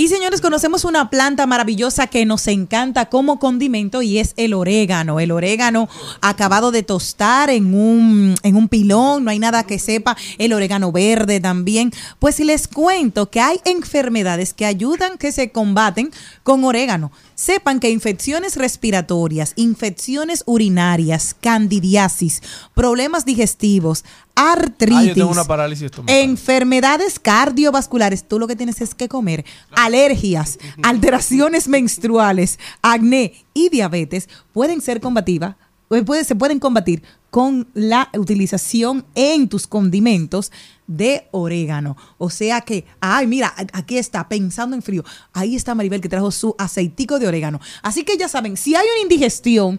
[0.00, 5.20] Y señores, conocemos una planta maravillosa que nos encanta como condimento y es el orégano.
[5.20, 5.90] El orégano
[6.22, 10.16] acabado de tostar en un, en un pilón, no hay nada que sepa.
[10.38, 11.92] El orégano verde también.
[12.18, 16.10] Pues les cuento que hay enfermedades que ayudan, que se combaten
[16.44, 17.12] con orégano.
[17.40, 22.42] Sepan que infecciones respiratorias, infecciones urinarias, candidiasis,
[22.74, 24.04] problemas digestivos,
[24.34, 26.14] artritis, Ah, yo tengo una parálisis estomacal.
[26.14, 34.28] enfermedades cardiovasculares, tú lo que tienes es que comer, alergias, alteraciones menstruales, acné y diabetes
[34.52, 35.56] pueden ser combativas,
[35.88, 40.50] eh, se pueden combatir con la utilización en tus condimentos
[40.90, 41.96] de orégano.
[42.18, 45.04] O sea que, ay, mira, aquí está, pensando en frío.
[45.32, 47.60] Ahí está Maribel que trajo su aceitico de orégano.
[47.82, 49.78] Así que ya saben, si hay una indigestión,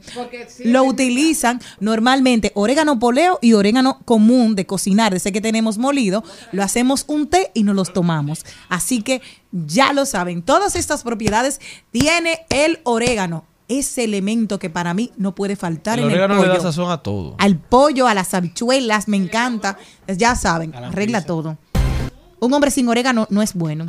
[0.64, 6.24] lo utilizan normalmente orégano poleo y orégano común de cocinar, de ese que tenemos molido,
[6.54, 8.46] lo hacemos un té y nos los tomamos.
[8.70, 9.22] Así que
[9.52, 11.60] ya lo saben, todas estas propiedades
[11.92, 16.36] tiene el orégano, ese elemento que para mí no puede faltar El en el orégano
[16.36, 16.54] le pollo.
[16.54, 17.36] da sazón a todo.
[17.38, 19.78] Al pollo, a las habichuelas, me encanta.
[20.08, 21.58] Ya saben, arregla todo.
[22.40, 23.86] Un hombre sin orégano no es bueno.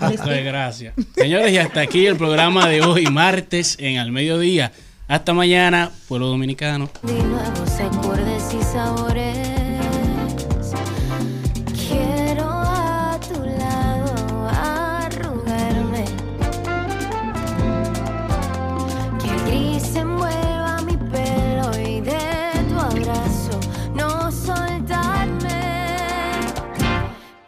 [0.00, 0.94] Pues gracias.
[1.14, 4.72] Señores, y hasta aquí el programa de hoy, martes en al mediodía.
[5.06, 6.88] Hasta mañana, pueblo dominicano.
[7.02, 9.13] De y sabores.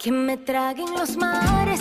[0.07, 1.81] Que me traguen los mares,